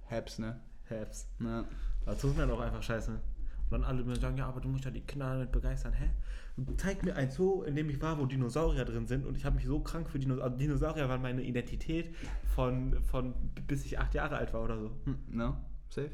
Habs, 0.09 0.39
ne? 0.39 0.59
Habs. 0.89 1.28
Ja. 1.39 1.65
Aber 2.05 2.15
sind 2.15 2.38
halt 2.38 2.51
auch 2.51 2.59
einfach 2.59 2.82
scheiße. 2.84 3.19
dann 3.69 3.84
alle 3.84 4.03
mir 4.03 4.15
sagen, 4.17 4.38
ja, 4.38 4.47
aber 4.47 4.59
du 4.59 4.67
musst 4.67 4.84
ja 4.86 4.91
die 4.91 5.01
Kinder 5.01 5.34
damit 5.34 5.51
begeistern. 5.51 5.93
Hä? 5.93 6.09
Zeig 6.78 7.03
mir 7.05 7.15
ein 7.15 7.32
Zoo, 7.32 7.63
in 7.63 7.76
dem 7.76 7.89
ich 7.89 8.01
war, 8.01 8.19
wo 8.19 8.26
Dinosaurier 8.26 8.84
drin 8.86 9.07
sind 9.07 9.26
und 9.26 9.38
ich 9.38 9.45
habe 9.45 9.55
mich 9.55 9.65
so 9.65 9.80
krank 9.80 10.09
für 10.09 10.19
Dinosaurier. 10.19 10.43
Also 10.45 10.57
Dinosaurier 10.57 11.07
waren 11.07 11.22
meine 11.22 11.41
Identität 11.43 12.13
von, 12.55 13.01
von 13.03 13.34
bis 13.67 13.86
ich 13.86 13.97
acht 13.99 14.13
Jahre 14.13 14.36
alt 14.36 14.53
war 14.53 14.63
oder 14.63 14.78
so. 14.80 14.91
Hm, 15.05 15.15
no, 15.30 15.55
safe. 15.89 16.11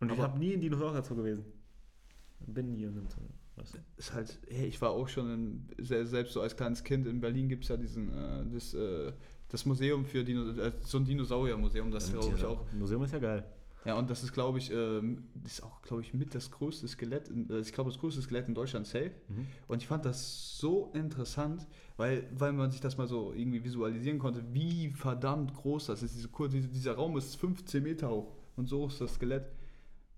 Und 0.00 0.12
ich 0.12 0.18
Aber- 0.18 0.28
habe 0.28 0.38
nie 0.38 0.52
in 0.52 0.60
Dinosaurier 0.60 1.02
Zoo 1.02 1.16
gewesen. 1.16 1.44
Bin 2.46 2.72
nie 2.72 2.84
in 2.84 2.90
einem 2.90 3.08
Zoo. 3.08 3.20
Weißt 3.56 3.74
du? 3.74 3.78
Ist 3.96 4.12
halt, 4.12 4.38
hey, 4.48 4.66
ich 4.66 4.80
war 4.82 4.90
auch 4.90 5.08
schon, 5.08 5.30
in, 5.30 5.84
se- 5.84 6.06
selbst 6.06 6.34
so 6.34 6.40
als 6.40 6.56
kleines 6.56 6.84
Kind 6.84 7.06
in 7.06 7.20
Berlin 7.20 7.48
gibt 7.48 7.64
es 7.64 7.68
ja 7.70 7.76
diesen, 7.76 8.12
äh, 8.12 8.44
das, 8.52 8.74
äh, 8.74 9.12
das 9.54 9.64
Museum 9.66 10.04
für 10.04 10.24
Dino, 10.24 10.50
äh, 10.50 10.72
so 10.80 10.98
ein 10.98 11.04
Dinosauriermuseum, 11.04 11.90
das 11.92 12.12
glaube 12.12 12.34
ich 12.36 12.44
auch. 12.44 12.60
Museum 12.72 13.04
ist 13.04 13.12
ja 13.12 13.20
geil. 13.20 13.44
Ja, 13.84 13.98
und 13.98 14.10
das 14.10 14.24
ist, 14.24 14.32
glaube 14.32 14.58
ich, 14.58 14.72
ähm, 14.72 15.28
das 15.34 15.52
ist 15.52 15.62
auch, 15.62 15.80
glaube 15.82 16.02
ich, 16.02 16.12
mit 16.12 16.34
das 16.34 16.50
größte 16.50 16.88
Skelett, 16.88 17.28
in, 17.28 17.48
äh, 17.50 17.60
ich 17.60 17.72
glaube, 17.72 17.90
das 17.90 18.00
größte 18.00 18.20
Skelett 18.22 18.48
in 18.48 18.54
Deutschland 18.54 18.86
safe. 18.86 19.12
Mhm. 19.28 19.46
Und 19.68 19.82
ich 19.82 19.86
fand 19.86 20.06
das 20.06 20.58
so 20.58 20.90
interessant, 20.94 21.68
weil, 21.96 22.26
weil 22.36 22.52
man 22.52 22.72
sich 22.72 22.80
das 22.80 22.96
mal 22.96 23.06
so 23.06 23.32
irgendwie 23.32 23.62
visualisieren 23.62 24.18
konnte, 24.18 24.42
wie 24.52 24.90
verdammt 24.90 25.54
groß 25.54 25.86
das 25.86 26.02
ist. 26.02 26.16
Diese, 26.16 26.28
dieser 26.68 26.94
Raum 26.94 27.16
ist 27.16 27.36
15 27.36 27.82
Meter 27.82 28.10
hoch 28.10 28.32
und 28.56 28.68
so 28.68 28.86
ist 28.86 29.00
das 29.00 29.14
Skelett. 29.14 29.44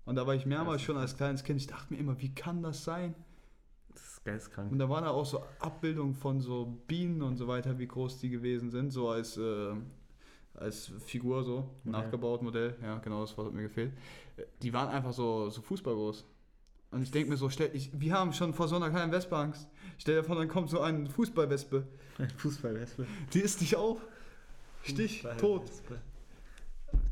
Und 0.05 0.15
da 0.15 0.25
war 0.25 0.33
ich 0.33 0.45
mehrmals 0.45 0.81
schon 0.81 0.97
als 0.97 1.15
kleines 1.15 1.43
Kind, 1.43 1.59
ich 1.59 1.67
dachte 1.67 1.93
mir 1.93 1.99
immer, 1.99 2.19
wie 2.21 2.33
kann 2.33 2.63
das 2.63 2.85
sein? 2.85 3.13
Geistkrank. 4.27 4.71
Und 4.71 4.79
da 4.79 4.89
waren 4.89 5.05
da 5.05 5.11
auch 5.11 5.25
so 5.25 5.43
Abbildungen 5.59 6.13
von 6.13 6.41
so 6.41 6.77
Bienen 6.87 7.21
und 7.21 7.37
so 7.37 7.47
weiter, 7.47 7.79
wie 7.79 7.87
groß 7.87 8.19
die 8.19 8.29
gewesen 8.29 8.69
sind, 8.69 8.91
so 8.91 9.09
als, 9.09 9.37
äh, 9.37 9.73
als 10.53 10.91
Figur 11.05 11.43
so, 11.43 11.69
Modell. 11.83 12.01
nachgebaut 12.01 12.41
Modell, 12.41 12.75
ja 12.81 12.97
genau, 12.99 13.21
das 13.21 13.37
Wort 13.37 13.47
hat 13.47 13.53
mir 13.53 13.63
gefehlt. 13.63 13.93
Die 14.61 14.73
waren 14.73 14.89
einfach 14.89 15.13
so, 15.13 15.49
so 15.49 15.61
fußballgroß. 15.61 16.25
Und 16.91 17.01
ich 17.01 17.11
denke 17.11 17.29
mir 17.29 17.37
so, 17.37 17.49
stell, 17.49 17.71
ich, 17.73 17.89
wir 17.99 18.13
haben 18.13 18.33
schon 18.33 18.53
vor 18.53 18.67
so 18.67 18.75
einer 18.75 18.89
kleinen 18.89 19.11
Wespe 19.11 19.35
Angst. 19.35 19.67
Stell 19.97 20.15
dir 20.15 20.23
vor, 20.23 20.35
dann 20.35 20.47
kommt 20.47 20.69
so 20.69 20.81
eine 20.81 21.09
Fußballwespe. 21.09 21.85
Fußballwespe. 22.37 23.07
Die 23.33 23.39
isst 23.39 23.61
dich 23.61 23.75
auf. 23.75 24.05
Stich, 24.83 25.25
tot. 25.37 25.63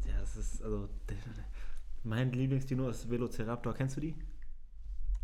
Ja, 0.06 0.20
das 0.20 0.38
ist, 0.38 0.64
also, 0.64 0.88
mein 2.04 2.32
Lieblingsdino 2.32 2.90
ist 2.90 3.10
Velociraptor. 3.10 3.74
Kennst 3.74 3.98
du 3.98 4.02
die? 4.02 4.16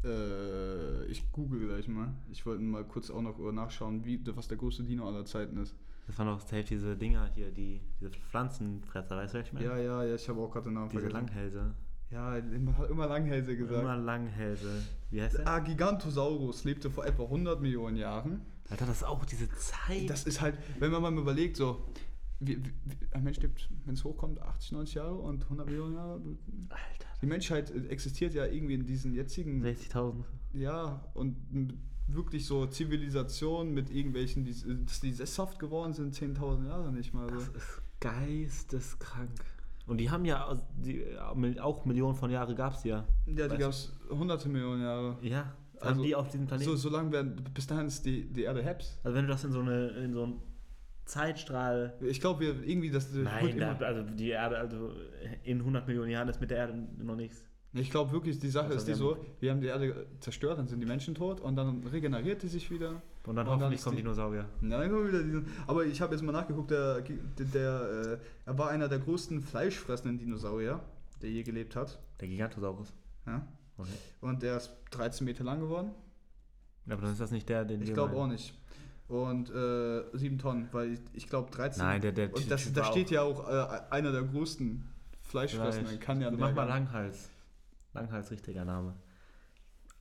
Äh, 0.04 1.06
ich 1.06 1.32
google 1.32 1.68
gleich 1.68 1.88
mal. 1.88 2.14
Ich 2.32 2.46
wollte 2.46 2.64
mal 2.64 2.84
kurz 2.84 3.10
auch 3.10 3.22
noch 3.22 3.38
nachschauen, 3.52 4.04
wie, 4.06 4.20
was 4.36 4.48
der 4.48 4.58
größte 4.58 4.84
Dino 4.84 5.08
aller 5.08 5.26
Zeiten 5.26 5.58
ist. 5.58 5.76
Das 6.08 6.18
waren 6.18 6.28
doch 6.28 6.42
safe 6.42 6.64
diese 6.64 6.98
Dinger 6.98 7.30
hier, 7.36 7.52
die, 7.52 7.80
diese 8.00 8.10
Pflanzenfresser, 8.10 9.16
weißt 9.16 9.34
du, 9.34 9.40
was 9.40 9.48
ich 9.48 9.54
meine? 9.54 9.66
Ja, 9.66 9.78
ja, 9.78 10.04
ja, 10.04 10.16
ich 10.16 10.28
habe 10.28 10.42
auch 10.42 10.52
gerade 10.52 10.66
den 10.66 10.74
Namen 10.74 10.90
Diese 10.90 11.02
vergessen. 11.02 11.28
Langhälse. 11.28 11.76
Ja, 12.10 12.38
immer, 12.38 12.90
immer 12.90 13.08
Langhälse 13.08 13.56
gesagt. 13.56 13.82
Immer 13.82 13.96
Langhälse. 13.96 14.84
Wie 15.12 15.22
heißt 15.22 15.38
der? 15.38 15.48
Ah, 15.48 15.60
Gigantosaurus 15.60 16.66
lebte 16.66 16.90
vor 16.90 17.06
etwa 17.06 17.24
100 17.24 17.62
Millionen 17.62 17.96
Jahren. 17.96 18.42
Alter, 18.70 18.86
das 18.86 18.98
ist 18.98 19.04
auch 19.04 19.24
diese 19.24 19.50
Zeit. 19.52 20.10
Das 20.10 20.26
ist 20.26 20.42
halt, 20.42 20.58
wenn 20.80 20.92
man 20.92 21.02
mal 21.02 21.14
überlegt, 21.18 21.56
so, 21.56 21.86
wie, 22.42 22.58
wie, 22.58 22.72
ein 23.12 23.24
Mensch 23.24 23.40
lebt, 23.40 23.70
wenn 23.86 23.94
es 23.94 24.04
hochkommt, 24.04 24.42
80, 24.42 24.72
90 24.74 24.96
Jahre 24.96 25.16
und 25.16 25.44
100 25.44 25.68
Millionen 25.68 25.94
Jahre. 25.96 26.14
Alter. 26.70 27.08
Die 27.22 27.26
Menschheit 27.28 27.72
existiert 27.90 28.34
ja 28.34 28.46
irgendwie 28.46 28.74
in 28.74 28.86
diesen 28.86 29.14
jetzigen, 29.14 29.64
60.000. 29.64 30.24
ja, 30.54 31.06
und 31.14 31.38
wirklich 32.08 32.46
so 32.46 32.66
Zivilisation 32.66 33.74
mit 33.74 33.90
irgendwelchen, 33.90 34.44
die, 34.44 34.54
dass 34.86 35.00
die 35.00 35.14
sesshaft 35.14 35.60
geworden 35.60 35.94
sind, 35.94 36.14
10.000 36.16 36.68
Jahre 36.68 36.92
nicht 36.92 37.14
mal. 37.14 37.28
Das 37.28 37.46
So. 37.46 37.52
ist 37.54 37.82
geisteskrank. 38.00 39.30
Und 39.88 39.98
die 39.98 40.10
haben 40.10 40.26
ja, 40.26 40.46
aus- 40.46 40.60
die, 40.78 41.04
auch 41.60 41.86
Millionen 41.86 42.16
von 42.16 42.30
Jahren 42.32 42.56
gab 42.56 42.74
es 42.76 42.84
ja. 42.84 43.06
Ja, 43.26 43.48
die 43.48 43.58
gab 43.58 43.72
es 43.72 43.94
hunderte 44.10 44.48
Millionen 44.50 44.82
Jahre. 44.84 45.18
Ja, 45.22 45.54
Also, 45.80 45.96
haben 45.96 46.04
die 46.04 46.16
auf 46.16 46.30
diesem 46.30 46.48
Planeten. 46.48 46.70
So, 46.70 46.76
so 46.76 46.90
lange 46.90 47.12
werden, 47.12 47.36
bis 47.54 47.68
dahin 47.68 47.88
ist 47.88 48.06
die, 48.06 48.32
die 48.32 48.44
Erde 48.44 48.62
Heps. 48.64 49.00
also 49.04 49.16
wenn 49.16 49.26
du 49.26 49.32
das 49.32 49.44
in 49.44 49.52
so, 49.52 49.60
eine, 49.62 49.88
in 49.90 50.14
so 50.14 50.24
einen 50.24 50.42
Zeitstrahl. 51.12 51.94
Ich 52.00 52.22
glaube, 52.22 52.40
wir 52.40 52.64
irgendwie, 52.64 52.90
das 52.90 53.12
Nein, 53.14 53.58
da, 53.60 53.76
also 53.86 54.04
die 54.04 54.30
Erde, 54.30 54.58
also 54.58 54.92
in 55.44 55.60
100 55.60 55.86
Millionen 55.86 56.10
Jahren 56.10 56.30
ist 56.30 56.40
mit 56.40 56.52
der 56.52 56.58
Erde 56.60 56.88
noch 57.00 57.18
nichts. 57.18 57.44
Ich 57.74 57.90
glaube 57.92 58.12
wirklich, 58.14 58.40
die 58.40 58.50
Sache 58.50 58.68
Also 58.68 58.78
ist 58.78 58.88
die 58.88 58.94
so, 58.94 59.18
wir 59.42 59.52
haben 59.52 59.60
die 59.60 59.68
Erde 59.68 60.08
zerstört, 60.22 60.58
dann 60.58 60.68
sind 60.68 60.80
die 60.80 60.86
Menschen 60.86 61.14
tot 61.14 61.42
und 61.42 61.58
dann 61.58 61.84
regeneriert 61.86 62.44
die 62.44 62.48
sich 62.48 62.72
wieder. 62.72 63.02
Und 63.26 63.36
dann 63.36 63.46
Und 63.46 63.56
hoffentlich 63.60 63.82
kommen 63.82 63.98
die- 63.98 64.04
Dinosaurier. 64.04 64.46
Dann 64.62 64.90
kommen 64.90 65.08
wieder 65.10 65.22
diese. 65.22 65.44
Aber 65.68 65.86
ich 65.86 66.00
habe 66.02 66.14
jetzt 66.16 66.22
mal 66.22 66.32
nachgeguckt, 66.32 66.72
der, 66.72 67.02
der, 67.02 68.20
äh, 68.22 68.50
er 68.50 68.58
war 68.58 68.70
einer 68.70 68.88
der 68.88 69.00
größten 69.00 69.42
fleischfressenden 69.42 70.18
Dinosaurier, 70.18 70.80
der 71.22 71.30
je 71.30 71.44
gelebt 71.44 71.76
hat. 71.76 72.00
Der 72.22 72.30
Gigantosaurus. 72.30 72.94
Ja? 73.26 73.46
Okay. 73.78 73.90
Und 74.22 74.44
der 74.44 74.58
ist 74.58 74.72
13 74.92 75.26
Meter 75.26 75.44
lang 75.44 75.60
geworden. 75.60 75.92
Aber 76.90 77.02
dann 77.02 77.12
ist 77.12 77.22
das 77.22 77.32
nicht 77.32 77.48
der, 77.50 77.64
den 77.66 77.82
Ich 77.82 77.90
wir 77.90 77.94
glaube 77.96 78.16
auch 78.16 78.28
nicht. 78.28 78.54
Und 79.12 79.50
äh, 79.50 80.04
7 80.14 80.38
Tonnen, 80.38 80.70
weil 80.72 80.94
ich, 80.94 81.00
ich 81.12 81.28
glaube 81.28 81.52
13. 81.52 81.84
Nein, 81.84 82.00
der, 82.00 82.14
der 82.14 82.34
Und 82.34 82.50
das, 82.50 82.72
da 82.72 82.86
steht 82.86 83.12
ja 83.12 83.24
auch 83.24 83.46
äh, 83.46 83.82
einer 83.90 84.14
der 84.14 84.22
größten 84.22 84.88
Fleischfressenden. 85.20 85.88
Fleisch. 85.88 86.00
Kann 86.00 86.22
ja 86.22 86.32
Mach 86.32 86.38
mehr 86.38 86.54
mal 86.54 86.64
Langhals. 86.64 87.30
Langhals, 87.94 88.32
richtiger 88.32 88.64
Name. 88.64 88.96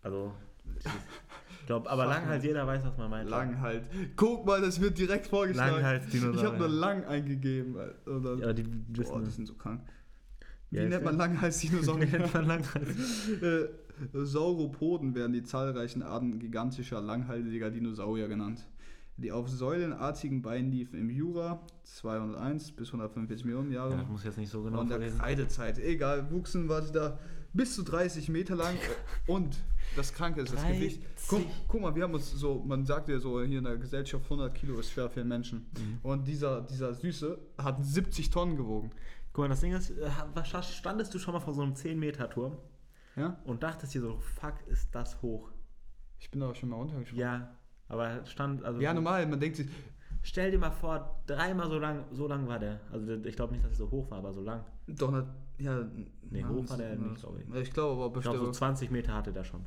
Also, 0.02 0.32
ich 1.60 1.66
glaube, 1.66 1.90
aber 1.90 2.06
Langhals, 2.06 2.44
jeder 2.44 2.64
weiß, 2.64 2.84
was 2.84 2.96
man 2.98 3.10
meint. 3.10 3.28
Lang 3.28 3.60
halt. 3.60 3.82
Guck 4.14 4.46
mal, 4.46 4.60
das 4.60 4.80
wird 4.80 4.96
direkt 4.96 5.26
vorgeschlagen. 5.26 5.74
Langhals-Dinosaurier. 5.74 6.38
Ich 6.38 6.44
habe 6.44 6.58
nur 6.58 6.68
lang 6.68 7.04
eingegeben. 7.04 7.74
Oder, 8.06 8.36
Ja, 8.36 8.52
die 8.52 8.62
Boah, 8.62 8.96
wissen 8.96 9.24
die 9.24 9.30
sind 9.30 9.46
so 9.46 9.54
krank. 9.54 9.80
Wie 10.70 10.76
Ja, 10.76 10.88
nennt 10.88 11.02
man? 11.02 11.16
Langhals-Dinosaurier? 11.16 12.06
nennt 12.18 12.32
man 12.32 12.46
Langhals. 12.46 13.28
äh, 13.42 13.66
Sauropoden 14.12 15.16
werden 15.16 15.32
die 15.32 15.42
zahlreichen 15.42 16.04
Arten 16.04 16.38
gigantischer, 16.38 17.00
langhalsiger 17.00 17.72
Dinosaurier 17.72 18.28
genannt. 18.28 18.64
Die 19.20 19.32
auf 19.32 19.48
säulenartigen 19.48 20.40
Beinen 20.42 20.70
liefen 20.72 20.98
im 20.98 21.10
Jura 21.10 21.60
201 21.84 22.72
bis 22.72 22.88
145 22.88 23.44
Millionen 23.44 23.70
Jahre. 23.72 23.90
Ja, 23.92 23.96
das 23.98 24.08
muss 24.08 24.24
jetzt 24.24 24.38
nicht 24.38 24.50
so 24.50 24.62
genau 24.62 24.80
und 24.80 24.88
der. 24.90 24.98
Kreidezeit, 25.10 25.78
egal, 25.78 26.30
wuchsen 26.30 26.68
war 26.68 26.82
sie 26.82 26.92
da 26.92 27.18
bis 27.52 27.74
zu 27.74 27.82
30 27.82 28.28
Meter 28.30 28.56
lang. 28.56 28.76
und 29.26 29.58
das 29.96 30.14
Kranke 30.14 30.40
ist 30.40 30.52
das 30.54 30.62
30? 30.62 30.78
Gewicht. 30.78 31.02
Guck, 31.28 31.42
guck 31.68 31.80
mal, 31.82 31.94
wir 31.94 32.04
haben 32.04 32.14
uns 32.14 32.30
so, 32.30 32.62
man 32.66 32.86
sagt 32.86 33.08
ja 33.08 33.18
so 33.18 33.42
hier 33.42 33.58
in 33.58 33.64
der 33.64 33.76
Gesellschaft, 33.76 34.24
100 34.24 34.54
Kilo 34.54 34.78
ist 34.78 34.90
schwer 34.92 35.10
für 35.10 35.20
einen 35.20 35.28
Menschen. 35.28 35.66
Mhm. 35.76 35.98
Und 36.02 36.26
dieser, 36.28 36.62
dieser 36.62 36.94
Süße 36.94 37.38
hat 37.58 37.84
70 37.84 38.30
Tonnen 38.30 38.56
gewogen. 38.56 38.90
Guck 39.32 39.44
mal, 39.44 39.48
das 39.48 39.60
Ding 39.60 39.72
ist, 39.72 39.90
äh, 39.90 40.08
was- 40.34 40.74
standest 40.74 41.12
du 41.12 41.18
schon 41.18 41.34
mal 41.34 41.40
vor 41.40 41.52
so 41.54 41.62
einem 41.62 41.74
10-Meter-Turm 41.74 42.56
Ja? 43.16 43.38
und 43.44 43.62
dachtest 43.62 43.94
dir 43.94 44.00
so, 44.00 44.18
fuck, 44.18 44.54
ist 44.68 44.94
das 44.94 45.20
hoch? 45.22 45.50
Ich 46.18 46.30
bin 46.30 46.40
da 46.40 46.54
schon 46.54 46.68
mal 46.68 46.76
runtergesprungen. 46.76 47.20
Ja, 47.20 47.56
aber 47.90 48.24
stand, 48.24 48.64
also. 48.64 48.80
Ja, 48.80 48.94
normal, 48.94 49.26
man 49.26 49.38
denkt 49.38 49.56
sich, 49.56 49.68
Stell 50.22 50.50
dir 50.50 50.58
mal 50.58 50.70
vor, 50.70 51.22
dreimal 51.26 51.70
so 51.70 51.78
lang, 51.78 52.04
so 52.12 52.28
lang 52.28 52.46
war 52.46 52.58
der. 52.58 52.78
Also 52.92 53.10
ich 53.14 53.36
glaube 53.36 53.54
nicht, 53.54 53.64
dass 53.64 53.72
es 53.72 53.78
so 53.78 53.90
hoch 53.90 54.10
war, 54.10 54.18
aber 54.18 54.34
so 54.34 54.42
lang. 54.42 54.62
doch 54.86 55.10
nicht, 55.10 55.26
ja. 55.58 55.82
Nee, 56.30 56.44
hoch 56.44 56.68
war 56.68 56.76
der 56.76 56.94
nicht, 56.96 57.20
glaub 57.20 57.38
ich. 57.38 57.54
Ich 57.54 57.72
glaube 57.72 57.94
aber 57.94 58.06
Ich 58.08 58.12
bestimmt. 58.12 58.34
glaube, 58.34 58.46
so 58.46 58.52
20 58.52 58.90
Meter 58.90 59.14
hatte 59.14 59.32
der 59.32 59.44
schon. 59.44 59.64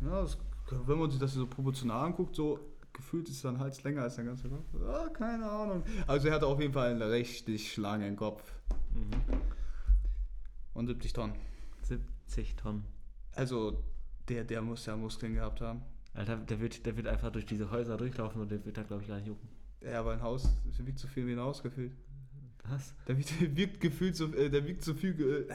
ja, 0.00 0.22
das, 0.22 0.38
wenn 0.86 0.96
man 0.98 1.10
sich 1.10 1.18
das 1.18 1.34
so 1.34 1.44
proportional 1.46 2.06
anguckt, 2.06 2.36
so 2.36 2.60
gefühlt 2.92 3.28
ist 3.28 3.40
sein 3.40 3.58
Hals 3.58 3.82
länger 3.82 4.02
als 4.02 4.14
der 4.14 4.26
ganze 4.26 4.48
Kopf. 4.48 4.66
Ah, 4.86 5.08
keine 5.08 5.50
Ahnung. 5.50 5.82
Also 6.06 6.28
er 6.28 6.34
hatte 6.34 6.46
auf 6.46 6.60
jeden 6.60 6.72
Fall 6.72 6.92
einen 6.92 7.02
richtig 7.02 7.76
langen 7.76 8.14
Kopf. 8.14 8.52
Mhm. 8.94 9.10
Und 10.74 10.86
70 10.86 11.12
Tonnen. 11.12 11.34
70 11.82 12.54
Tonnen. 12.54 12.84
Also 13.34 13.82
der, 14.28 14.44
der 14.44 14.62
muss 14.62 14.86
ja 14.86 14.96
Muskeln 14.96 15.34
gehabt 15.34 15.60
haben. 15.60 15.82
Alter, 16.14 16.36
der 16.36 16.60
wird, 16.60 16.84
der 16.86 16.96
wird 16.96 17.06
einfach 17.06 17.30
durch 17.30 17.46
diese 17.46 17.70
Häuser 17.70 17.96
durchlaufen 17.96 18.40
und 18.42 18.50
der 18.50 18.64
wird 18.64 18.76
da, 18.76 18.82
glaube 18.82 19.02
ich, 19.02 19.08
gar 19.08 19.16
nicht 19.16 19.28
jucken. 19.28 19.48
Ja, 19.82 20.00
aber 20.00 20.12
ein 20.12 20.22
Haus, 20.22 20.48
das 20.66 20.84
wiegt 20.86 20.98
so 20.98 21.08
viel 21.08 21.26
wie 21.26 21.32
ein 21.32 21.40
Haus 21.40 21.62
gefühlt. 21.62 21.92
Was? 22.68 22.94
Der 23.08 23.16
wiegt, 23.16 23.40
der 23.40 23.56
wiegt 23.56 23.80
gefühlt 23.80 24.16
so, 24.16 24.26
äh, 24.34 24.50
der 24.50 24.66
wiegt 24.66 24.84
so 24.84 24.92
viel, 24.94 25.18
äh, 25.48 25.54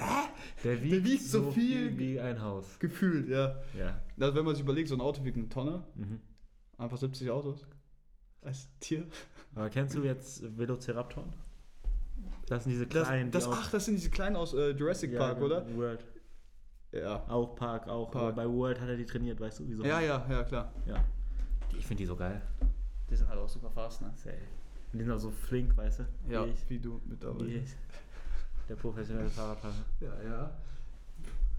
Der 0.64 0.82
wiegt, 0.82 1.06
wiegt 1.06 1.24
so 1.24 1.52
viel- 1.52 1.98
wie 1.98 2.20
ein 2.20 2.42
Haus. 2.42 2.80
gefühlt, 2.80 3.30
ja. 3.30 3.62
Ja. 3.78 4.02
Also 4.20 4.36
wenn 4.36 4.46
man 4.46 4.56
sich 4.56 4.64
überlegt, 4.64 4.90
so 4.90 4.96
ein 4.96 5.02
Auto 5.02 5.24
wiegt 5.24 5.38
eine 5.38 5.48
Tonne, 5.50 5.84
Mhm. 5.96 6.20
einfach 6.78 6.98
70 6.98 7.30
Autos. 7.30 7.66
Als 8.42 8.68
Tier. 8.80 9.06
Aber 9.56 9.70
kennst 9.70 9.96
du 9.96 10.04
jetzt 10.04 10.44
Velociraptoren? 10.58 11.32
Das 12.48 12.64
sind 12.64 12.72
diese 12.74 12.88
Das, 12.88 13.08
kleinen, 13.08 13.32
das, 13.32 13.46
die 13.46 13.50
ach, 13.54 13.72
das 13.72 13.86
sind 13.86 13.96
diese 13.96 14.10
kleinen 14.10 14.36
aus 14.36 14.54
äh, 14.54 14.72
Jurassic 14.72 15.12
ja, 15.14 15.20
Park, 15.20 15.42
oder? 15.42 15.66
World. 15.76 16.04
Ja. 16.96 17.24
Auch 17.28 17.56
Park, 17.56 17.88
auch. 17.88 18.10
Park. 18.12 18.36
Bei 18.36 18.48
World 18.48 18.80
hat 18.80 18.88
er 18.90 18.96
die 18.98 19.06
trainiert, 19.06 19.40
weißt 19.40 19.60
du, 19.60 19.68
wieso? 19.68 19.84
Ja, 19.84 20.00
ja, 20.00 20.26
ja, 20.30 20.44
klar. 20.44 20.72
ja. 20.86 21.04
Ich 21.78 21.86
finde 21.86 22.02
die 22.04 22.08
so 22.08 22.16
geil. 22.16 22.42
Die 23.10 23.16
sind 23.16 23.28
halt 23.28 23.40
auch 23.40 23.50
super 23.50 23.70
fast, 23.70 24.02
ne? 24.02 24.12
Safe. 24.16 24.38
Und 24.94 25.00
die 25.00 25.04
sind 25.04 25.14
auch 25.14 25.20
so 25.20 25.30
flink, 25.30 25.76
weißt 25.76 26.00
du? 26.00 26.04
Ja, 26.30 26.46
Wie 26.46 26.52
ich. 26.52 26.70
wie 26.70 26.80
du 26.80 27.02
mit 27.06 27.22
dabei. 27.24 27.46
Wie 27.46 27.54
ich. 27.56 27.76
Der 28.70 28.76
professionelle 28.76 29.30
Fahrradfahrer. 29.30 29.74
Ja, 30.00 30.14
ja. 30.24 30.52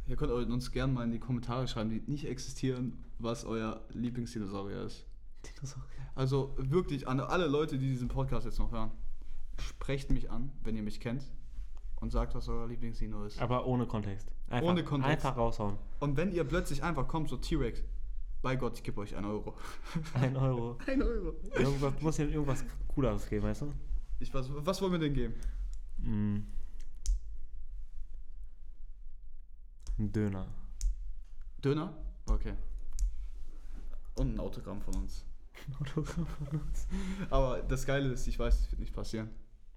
Ihr 0.09 0.17
könnt 0.17 0.33
uns 0.33 0.71
gerne 0.73 0.93
mal 0.93 1.05
in 1.05 1.13
die 1.13 1.19
Kommentare 1.19 1.67
schreiben, 1.69 1.91
die 1.91 2.03
nicht 2.11 2.27
existieren, 2.27 2.97
was 3.19 3.45
euer 3.45 3.81
Lieblingsdinosaurier 3.91 4.83
ist. 4.83 5.05
Dinosaurier. 5.45 5.87
Also 6.15 6.55
wirklich 6.57 7.07
an 7.07 7.21
alle 7.21 7.47
Leute, 7.47 7.79
die 7.79 7.89
diesen 7.89 8.09
Podcast 8.09 8.47
jetzt 8.47 8.59
noch 8.59 8.73
hören, 8.73 8.91
sprecht 9.61 10.11
mich 10.11 10.31
an, 10.31 10.51
wenn 10.65 10.77
ihr 10.77 10.83
mich 10.83 11.01
kennt. 11.01 11.25
und 12.01 12.11
sagt, 12.11 12.35
was 12.35 12.49
euer 12.49 12.67
Lieblingsdino 12.69 13.25
ist. 13.25 13.41
Aber 13.41 13.67
ohne 13.67 13.87
Kontext. 13.87 14.31
Einfach, 14.49 14.69
Ohne 14.69 14.85
Kontext. 14.85 15.27
Einfach 15.27 15.37
raushauen. 15.37 15.77
Und 15.99 16.17
wenn 16.17 16.33
ihr 16.33 16.45
plötzlich 16.45 16.83
einfach 16.83 17.09
kommt, 17.09 17.29
so 17.29 17.37
T-Rex, 17.37 17.83
bei 18.43 18.55
Gott, 18.55 18.77
ich 18.77 18.85
gebe 18.85 19.01
euch 19.01 19.17
einen 19.17 19.27
Euro. 19.27 19.57
Ein 20.15 20.37
Euro. 20.37 20.79
Ein 20.87 21.03
Euro. 21.03 21.35
Irgendwas, 21.57 22.01
muss 22.01 22.19
ja 22.19 22.27
irgendwas 22.27 22.65
Cooleres 22.89 23.29
geben, 23.29 23.45
weißt 23.45 23.63
du? 23.63 23.73
Ich 24.21 24.33
weiß, 24.33 24.49
was 24.51 24.81
wollen 24.81 24.93
wir 24.93 24.99
denn 24.99 25.15
geben? 25.15 25.35
Mm. 25.99 26.37
Ein 29.99 30.13
Döner. 30.13 30.47
Döner? 31.65 31.97
Okay. 32.27 32.55
Und 34.15 34.35
ein 34.35 34.41
Autogramm 34.41 34.81
von 34.81 34.95
uns. 34.95 35.25
Autogramm 35.81 36.27
von 36.27 36.61
uns. 36.61 36.87
Aber 37.31 37.63
das 37.63 37.85
Geile 37.85 38.11
ist, 38.11 38.27
ich 38.27 38.39
weiß, 38.39 38.61
das 38.61 38.71
wird 38.71 38.81
nicht 38.81 38.95
passieren. 38.95 39.31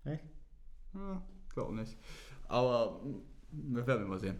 Echt? 0.04 0.24
Ja, 0.94 1.22
glaub 1.50 1.72
nicht. 1.72 1.98
Aber 2.48 3.02
mm, 3.04 3.76
wir 3.76 3.88
werden 3.88 4.08
mal 4.08 4.20
sehen. 4.20 4.40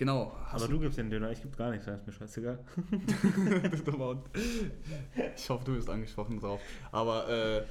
Genau. 0.00 0.34
Aber 0.50 0.66
du 0.66 0.80
gibst 0.80 0.96
den 0.96 1.10
Döner, 1.10 1.30
ich 1.30 1.42
geb 1.42 1.54
gar 1.58 1.70
nichts, 1.70 1.84
das 1.84 2.00
ist 2.00 2.06
mir 2.06 2.12
scheißegal. 2.14 2.58
ich 5.36 5.50
hoffe, 5.50 5.64
du 5.66 5.74
bist 5.74 5.90
angesprochen 5.90 6.40
drauf. 6.40 6.58
Aber 6.90 7.28
äh, 7.28 7.66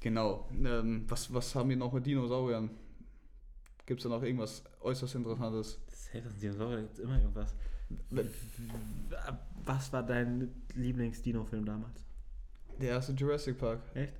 genau. 0.00 0.48
Ähm, 0.50 1.04
was, 1.08 1.34
was 1.34 1.54
haben 1.54 1.68
wir 1.68 1.76
noch 1.76 1.92
mit 1.92 2.06
Dinosauriern? 2.06 2.70
Gibt 3.84 4.00
es 4.00 4.04
da 4.04 4.08
noch 4.08 4.22
irgendwas 4.22 4.64
äußerst 4.80 5.14
Interessantes? 5.14 5.78
Das 5.90 6.10
hält 6.14 6.24
das 6.24 6.38
Dinosaurier, 6.38 6.76
da 6.76 6.82
gibt's 6.84 6.98
immer 7.00 7.18
irgendwas. 7.18 7.54
Was 9.66 9.92
war 9.92 10.04
dein 10.04 10.54
Lieblings-Dino-Film 10.74 11.66
damals? 11.66 12.02
Der 12.80 12.92
erste 12.92 13.12
Jurassic 13.12 13.58
Park. 13.58 13.82
Echt? 13.92 14.14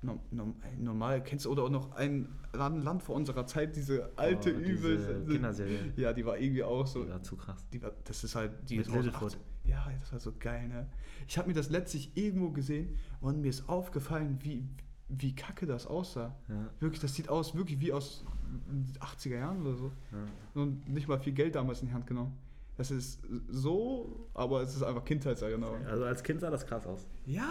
No, 0.00 0.20
no, 0.30 0.54
normal, 0.78 1.24
kennst 1.24 1.44
du 1.46 1.50
oder 1.50 1.64
auch 1.64 1.70
noch 1.70 1.92
ein 1.92 2.28
Land, 2.52 3.02
vor 3.02 3.16
unserer 3.16 3.46
Zeit, 3.46 3.74
diese 3.74 4.10
alte 4.16 4.54
Oh, 4.54 4.58
Übel. 4.58 4.96
diese 4.96 5.24
Kinderserie. 5.24 5.92
Ja, 5.96 6.12
die 6.12 6.24
war 6.24 6.38
irgendwie 6.38 6.62
auch 6.62 6.86
so. 6.86 7.02
Die 7.04 7.10
war 7.10 7.22
zu 7.22 7.36
krass. 7.36 7.64
Die 7.72 7.82
war, 7.82 7.92
das 8.04 8.22
ist 8.22 8.34
halt, 8.36 8.52
die 8.70 8.76
Mit 8.78 8.86
Littlefoot. 8.86 9.32
18 9.32 9.40
Ja, 9.64 9.86
das 9.98 10.12
war 10.12 10.20
so 10.20 10.32
geil, 10.38 10.68
ne? 10.68 10.86
Ich 11.26 11.36
habe 11.36 11.48
mir 11.48 11.54
das 11.54 11.68
letztlich 11.70 12.16
irgendwo 12.16 12.50
gesehen 12.50 12.96
und 13.20 13.40
mir 13.40 13.48
ist 13.48 13.68
aufgefallen, 13.68 14.38
wie, 14.42 14.68
wie 15.08 15.34
kacke 15.34 15.66
das 15.66 15.86
aussah. 15.86 16.36
Ja. 16.48 16.70
Wirklich, 16.78 17.00
das 17.00 17.14
sieht 17.14 17.28
aus, 17.28 17.56
wirklich 17.56 17.80
wie 17.80 17.92
aus 17.92 18.24
80er 19.00 19.36
Jahren 19.36 19.60
oder 19.62 19.74
so. 19.74 19.92
Ja. 20.12 20.62
Und 20.62 20.88
nicht 20.88 21.08
mal 21.08 21.18
viel 21.18 21.32
Geld 21.32 21.56
damals 21.56 21.82
in 21.82 21.88
die 21.88 21.92
Hand 21.94 22.06
genommen. 22.06 22.32
Das 22.76 22.92
ist 22.92 23.20
so, 23.48 24.28
aber 24.34 24.62
es 24.62 24.76
ist 24.76 24.84
einfach 24.84 25.04
Kindheitserinnerung. 25.04 25.84
Also 25.86 26.04
als 26.04 26.22
Kind 26.22 26.40
sah 26.40 26.50
das 26.50 26.64
krass 26.64 26.86
aus. 26.86 27.04
Ja, 27.26 27.48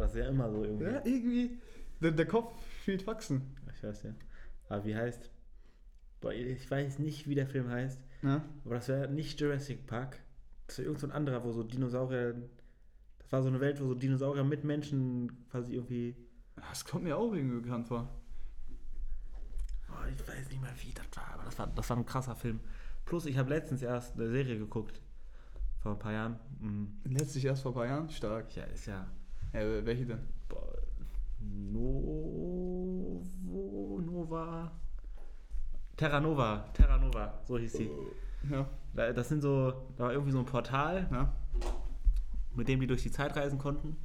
Aber 0.00 0.06
das 0.06 0.14
ist 0.14 0.20
ja 0.22 0.28
immer 0.30 0.50
so 0.50 0.64
irgendwie. 0.64 0.84
ja 0.84 1.02
irgendwie. 1.04 1.58
Der, 2.00 2.12
der 2.12 2.26
Kopf 2.26 2.58
fühlt 2.84 3.06
wachsen. 3.06 3.54
Ich 3.74 3.82
weiß 3.82 4.04
ja. 4.04 4.14
Aber 4.70 4.84
wie 4.86 4.96
heißt. 4.96 5.30
Boah, 6.22 6.32
ich 6.32 6.70
weiß 6.70 6.98
nicht, 6.98 7.28
wie 7.28 7.34
der 7.34 7.46
Film 7.46 7.68
heißt. 7.68 8.00
Ja. 8.22 8.42
Aber 8.64 8.76
das 8.76 8.88
wäre 8.88 9.08
nicht 9.08 9.38
Jurassic 9.40 9.86
Park. 9.86 10.18
Das 10.66 10.78
wäre 10.78 10.86
irgend 10.86 11.00
so 11.00 11.06
ein 11.06 11.12
anderer, 11.12 11.44
wo 11.44 11.52
so 11.52 11.62
Dinosaurier. 11.62 12.34
Das 13.18 13.32
war 13.32 13.42
so 13.42 13.48
eine 13.48 13.60
Welt, 13.60 13.78
wo 13.80 13.88
so 13.88 13.94
Dinosaurier 13.94 14.44
mit 14.44 14.64
Menschen 14.64 15.46
quasi 15.50 15.74
irgendwie. 15.74 16.16
Das 16.56 16.84
kommt 16.84 17.04
mir 17.04 17.16
auch 17.16 17.34
irgendwie 17.34 17.60
bekannt 17.60 17.88
vor. 17.88 18.08
Boah, 19.86 20.06
ich 20.08 20.26
weiß 20.26 20.48
nicht 20.48 20.62
mehr, 20.62 20.72
wie 20.82 20.94
das 20.94 21.06
war. 21.14 21.34
Aber 21.34 21.44
das 21.44 21.58
war, 21.58 21.66
das 21.66 21.90
war 21.90 21.96
ein 21.98 22.06
krasser 22.06 22.36
Film. 22.36 22.60
Plus, 23.04 23.26
ich 23.26 23.36
habe 23.36 23.50
letztens 23.50 23.82
erst 23.82 24.14
eine 24.14 24.30
Serie 24.30 24.58
geguckt. 24.58 25.02
Vor 25.80 25.92
ein 25.92 25.98
paar 25.98 26.12
Jahren. 26.12 26.38
Mhm. 26.58 27.00
Letztlich 27.04 27.44
erst 27.44 27.62
vor 27.62 27.72
ein 27.72 27.74
paar 27.74 27.86
Jahren. 27.86 28.10
Stark. 28.10 28.54
Ja, 28.56 28.64
ist 28.64 28.86
ja. 28.86 29.06
Ja, 29.52 29.84
welche 29.84 30.06
denn? 30.06 30.20
Novo. 31.72 33.22
Nova. 34.04 34.70
Terra 35.96 36.20
Nova. 36.20 36.64
Terra 36.72 36.96
Nova, 36.98 37.40
so 37.46 37.58
hieß 37.58 37.72
sie. 37.72 37.90
Ja. 38.50 38.68
Da- 38.94 39.12
Das 39.12 39.28
sind 39.28 39.42
so, 39.42 39.72
da 39.96 40.04
war 40.04 40.12
irgendwie 40.12 40.32
so 40.32 40.38
ein 40.38 40.46
Portal, 40.46 41.08
ja. 41.10 41.32
mit 42.54 42.68
dem 42.68 42.80
die 42.80 42.86
durch 42.86 43.02
die 43.02 43.10
Zeit 43.10 43.36
reisen 43.36 43.58
konnten. 43.58 43.96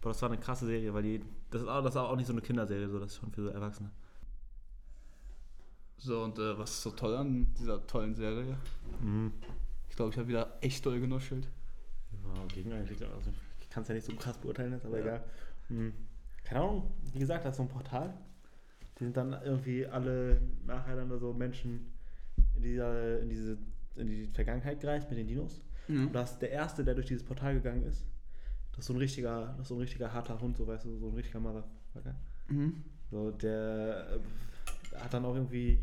Boah, 0.00 0.10
das 0.10 0.22
war 0.22 0.30
eine 0.30 0.38
krasse 0.40 0.66
Serie, 0.66 0.92
weil 0.94 1.02
die, 1.02 1.24
das 1.50 1.62
ist 1.62 1.68
auch, 1.68 1.82
das 1.82 1.94
ist 1.94 2.00
auch 2.00 2.16
nicht 2.16 2.26
so 2.26 2.32
eine 2.32 2.42
Kinderserie, 2.42 2.88
so, 2.88 2.98
das 2.98 3.12
ist 3.12 3.18
schon 3.18 3.32
für 3.32 3.42
so 3.42 3.48
Erwachsene. 3.48 3.90
So, 5.96 6.22
und 6.24 6.38
äh, 6.38 6.58
was 6.58 6.70
ist 6.70 6.82
so 6.82 6.90
toll 6.90 7.16
an 7.16 7.54
dieser 7.58 7.86
tollen 7.86 8.14
Serie? 8.14 8.58
Mhm. 9.00 9.32
Ich 9.88 9.96
glaube, 9.96 10.10
ich 10.12 10.18
habe 10.18 10.28
wieder 10.28 10.58
echt 10.60 10.84
doll 10.84 11.00
genuschelt. 11.00 11.48
Ja, 12.12 12.44
gegen 12.52 12.72
eigentlich, 12.72 13.00
also 13.02 13.30
kann 13.74 13.82
es 13.82 13.88
ja 13.88 13.94
nicht 13.96 14.06
so 14.06 14.14
krass 14.14 14.38
beurteilen 14.38 14.72
jetzt, 14.72 14.86
aber 14.86 14.98
Ja. 14.98 15.04
egal. 15.04 15.24
Mhm. 15.68 15.92
Keine 16.44 16.60
Ahnung, 16.60 16.90
wie 17.12 17.18
gesagt, 17.18 17.44
das 17.44 17.54
ist 17.54 17.56
so 17.56 17.62
ein 17.64 17.68
Portal. 17.68 18.14
Die 18.98 19.04
sind 19.04 19.16
dann 19.16 19.32
irgendwie 19.44 19.84
alle 19.86 20.40
nacheinander 20.64 21.18
so 21.18 21.32
Menschen 21.32 21.92
in, 22.54 22.62
dieser, 22.62 23.20
in, 23.20 23.28
diese, 23.28 23.58
in 23.96 24.06
die 24.06 24.26
Vergangenheit 24.28 24.80
gereist 24.80 25.08
mit 25.10 25.18
den 25.18 25.26
Dinos. 25.26 25.60
Und 25.88 26.12
das 26.14 26.32
ist 26.32 26.38
der 26.42 26.50
Erste, 26.50 26.82
der 26.84 26.94
durch 26.94 27.06
dieses 27.08 27.24
Portal 27.24 27.54
gegangen 27.54 27.82
ist. 27.82 28.06
Das 28.70 28.80
ist 28.80 28.86
so 28.86 28.94
ein 28.94 28.98
richtiger, 28.98 29.48
das 29.56 29.62
ist 29.62 29.68
so 29.68 29.74
ein 29.74 29.80
richtiger 29.80 30.12
harter 30.12 30.40
Hund, 30.40 30.56
so 30.56 30.66
weißt 30.66 30.84
du, 30.84 30.96
so 30.96 31.08
ein 31.08 31.14
richtiger 31.14 31.40
Motherfucker. 31.40 32.14
Mhm. 32.48 32.82
So, 33.10 33.30
der 33.32 34.20
äh, 34.92 34.96
hat 34.96 35.12
dann 35.12 35.24
auch 35.24 35.34
irgendwie 35.34 35.80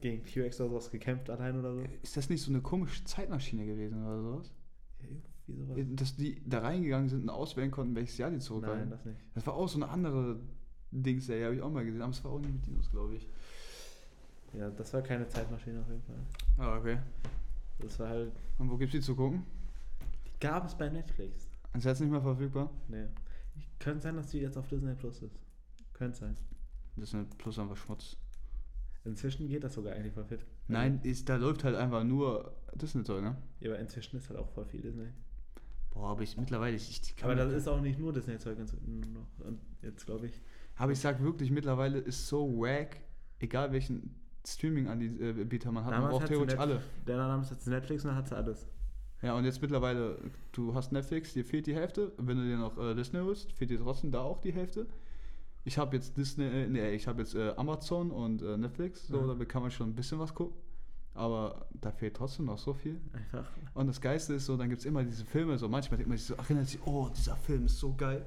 gegen 0.00 0.24
T-Rex 0.24 0.60
oder 0.60 0.70
sowas 0.70 0.90
gekämpft 0.90 1.28
allein 1.30 1.58
oder 1.58 1.74
so. 1.74 1.82
Ist 2.02 2.16
das 2.16 2.28
nicht 2.28 2.42
so 2.42 2.50
eine 2.50 2.60
komische 2.60 3.02
Zeitmaschine 3.04 3.66
gewesen 3.66 4.04
oder 4.06 4.22
sowas? 4.22 4.52
Ja, 5.00 5.06
irgendwie 5.48 5.66
sowas. 5.66 5.96
Dass 5.96 6.16
die 6.16 6.42
da 6.46 6.60
reingegangen 6.60 7.08
sind 7.08 7.22
und 7.22 7.30
auswählen 7.30 7.70
konnten, 7.70 7.94
welches 7.94 8.18
Jahr 8.18 8.30
die 8.30 8.38
zurückreisen? 8.38 8.80
Nein, 8.80 8.90
das 8.90 9.04
nicht. 9.04 9.20
Das 9.34 9.46
war 9.46 9.54
auch 9.54 9.68
so 9.68 9.78
eine 9.78 9.88
andere 9.88 10.40
Dings-Serie, 10.90 11.46
habe 11.46 11.54
ich 11.56 11.62
auch 11.62 11.70
mal 11.70 11.84
gesehen, 11.84 12.02
aber 12.02 12.10
es 12.10 12.24
war 12.24 12.32
auch 12.32 12.38
nicht 12.38 12.52
mit 12.52 12.66
Dinos, 12.66 12.90
glaube 12.90 13.16
ich. 13.16 13.28
Ja, 14.54 14.70
das 14.70 14.92
war 14.94 15.02
keine 15.02 15.28
Zeitmaschine 15.28 15.80
auf 15.80 15.88
jeden 15.88 16.02
Fall. 16.02 16.16
Ah, 16.56 16.78
okay. 16.78 16.98
Das 17.78 17.98
war 17.98 18.08
halt. 18.08 18.32
Und 18.58 18.70
wo 18.70 18.76
gibt's 18.76 18.92
die 18.92 19.00
zu 19.00 19.14
gucken? 19.14 19.44
Die 20.26 20.40
gab 20.40 20.66
es 20.66 20.74
bei 20.74 20.88
Netflix. 20.88 21.48
Ist 21.74 21.84
jetzt 21.84 22.00
nicht 22.00 22.10
mehr 22.10 22.22
verfügbar? 22.22 22.70
Nee. 22.88 23.06
Könnte 23.78 24.02
sein, 24.02 24.16
dass 24.16 24.30
die 24.30 24.38
jetzt 24.38 24.56
auf 24.56 24.66
Disney 24.68 24.94
Plus 24.94 25.22
ist. 25.22 25.38
Könnte 25.92 26.16
sein. 26.16 26.36
Eine 26.96 27.24
plus 27.36 27.58
einfach 27.58 27.76
Schmutz. 27.76 28.16
Inzwischen 29.04 29.48
geht 29.48 29.62
das 29.62 29.74
sogar 29.74 29.94
eigentlich 29.94 30.12
voll 30.12 30.24
fit. 30.24 30.44
Nein, 30.66 31.00
ist, 31.02 31.28
da 31.28 31.36
läuft 31.36 31.64
halt 31.64 31.76
einfach 31.76 32.02
nur 32.04 32.52
Disney-Zeug, 32.74 33.22
ne? 33.22 33.36
Ja, 33.60 33.70
aber 33.70 33.78
inzwischen 33.78 34.16
ist 34.16 34.28
halt 34.28 34.38
auch 34.38 34.48
voll 34.48 34.64
viel 34.66 34.80
Disney. 34.80 35.08
Boah, 35.98 36.10
aber 36.10 36.22
ich 36.22 36.36
mittlerweile, 36.36 36.76
ich, 36.76 36.90
ich 36.90 37.16
kann 37.16 37.30
Aber 37.30 37.34
das 37.34 37.52
ist 37.52 37.66
auch 37.66 37.80
nicht 37.80 37.98
nur 37.98 38.12
Disney-Zeug 38.12 38.56
jetzt 39.82 40.06
glaube 40.06 40.26
ich. 40.26 40.40
Aber 40.76 40.92
ich 40.92 41.00
sag 41.00 41.20
wirklich, 41.20 41.50
mittlerweile 41.50 41.98
ist 41.98 42.28
so 42.28 42.60
wack, 42.60 43.00
egal 43.40 43.72
welchen 43.72 44.14
Streaming-Anbieter 44.46 45.72
man 45.72 45.84
hat, 45.84 45.90
man 45.90 46.10
braucht 46.10 46.26
theoretisch 46.26 46.58
alle. 46.58 46.80
Der 47.06 47.16
damals 47.16 47.50
hat 47.50 47.66
Netflix 47.66 48.04
und 48.04 48.10
dann 48.10 48.16
hat 48.16 48.28
sie 48.28 48.36
alles. 48.36 48.66
Ja, 49.22 49.34
und 49.34 49.44
jetzt 49.44 49.60
mittlerweile, 49.60 50.18
du 50.52 50.72
hast 50.74 50.92
Netflix, 50.92 51.32
dir 51.32 51.44
fehlt 51.44 51.66
die 51.66 51.74
Hälfte. 51.74 52.12
Wenn 52.18 52.36
du 52.36 52.44
dir 52.44 52.56
noch 52.56 52.78
äh, 52.78 52.94
Disney 52.94 53.18
holst, 53.18 53.50
fehlt 53.52 53.70
dir 53.70 53.80
trotzdem 53.80 54.12
da 54.12 54.20
auch 54.20 54.40
die 54.40 54.52
Hälfte. 54.52 54.86
Ich 55.64 55.76
habe 55.78 55.96
jetzt 55.96 56.16
Disney, 56.16 56.44
äh, 56.44 56.68
nee, 56.68 56.92
ich 56.92 57.08
habe 57.08 57.22
jetzt 57.22 57.34
äh, 57.34 57.52
Amazon 57.56 58.12
und 58.12 58.40
äh, 58.42 58.56
Netflix, 58.56 59.08
so, 59.08 59.20
Mhm. 59.22 59.28
damit 59.28 59.48
kann 59.48 59.62
man 59.62 59.72
schon 59.72 59.88
ein 59.90 59.94
bisschen 59.96 60.20
was 60.20 60.32
gucken. 60.32 60.56
Aber 61.14 61.66
da 61.72 61.90
fehlt 61.90 62.16
trotzdem 62.16 62.46
noch 62.46 62.58
so 62.58 62.74
viel. 62.74 63.00
Einfach. 63.12 63.50
Und 63.74 63.88
das 63.88 64.00
Geiste 64.00 64.34
ist 64.34 64.46
so, 64.46 64.56
dann 64.56 64.68
gibt 64.68 64.80
es 64.80 64.86
immer 64.86 65.02
diese 65.02 65.24
Filme, 65.24 65.58
so 65.58 65.68
manchmal 65.68 65.98
denkt 65.98 66.08
man 66.08 66.18
sich 66.18 66.26
so, 66.26 66.34
erinnert 66.34 66.68
sich, 66.68 66.80
oh, 66.86 67.08
dieser 67.08 67.36
Film 67.36 67.66
ist 67.66 67.78
so 67.78 67.94
geil. 67.94 68.24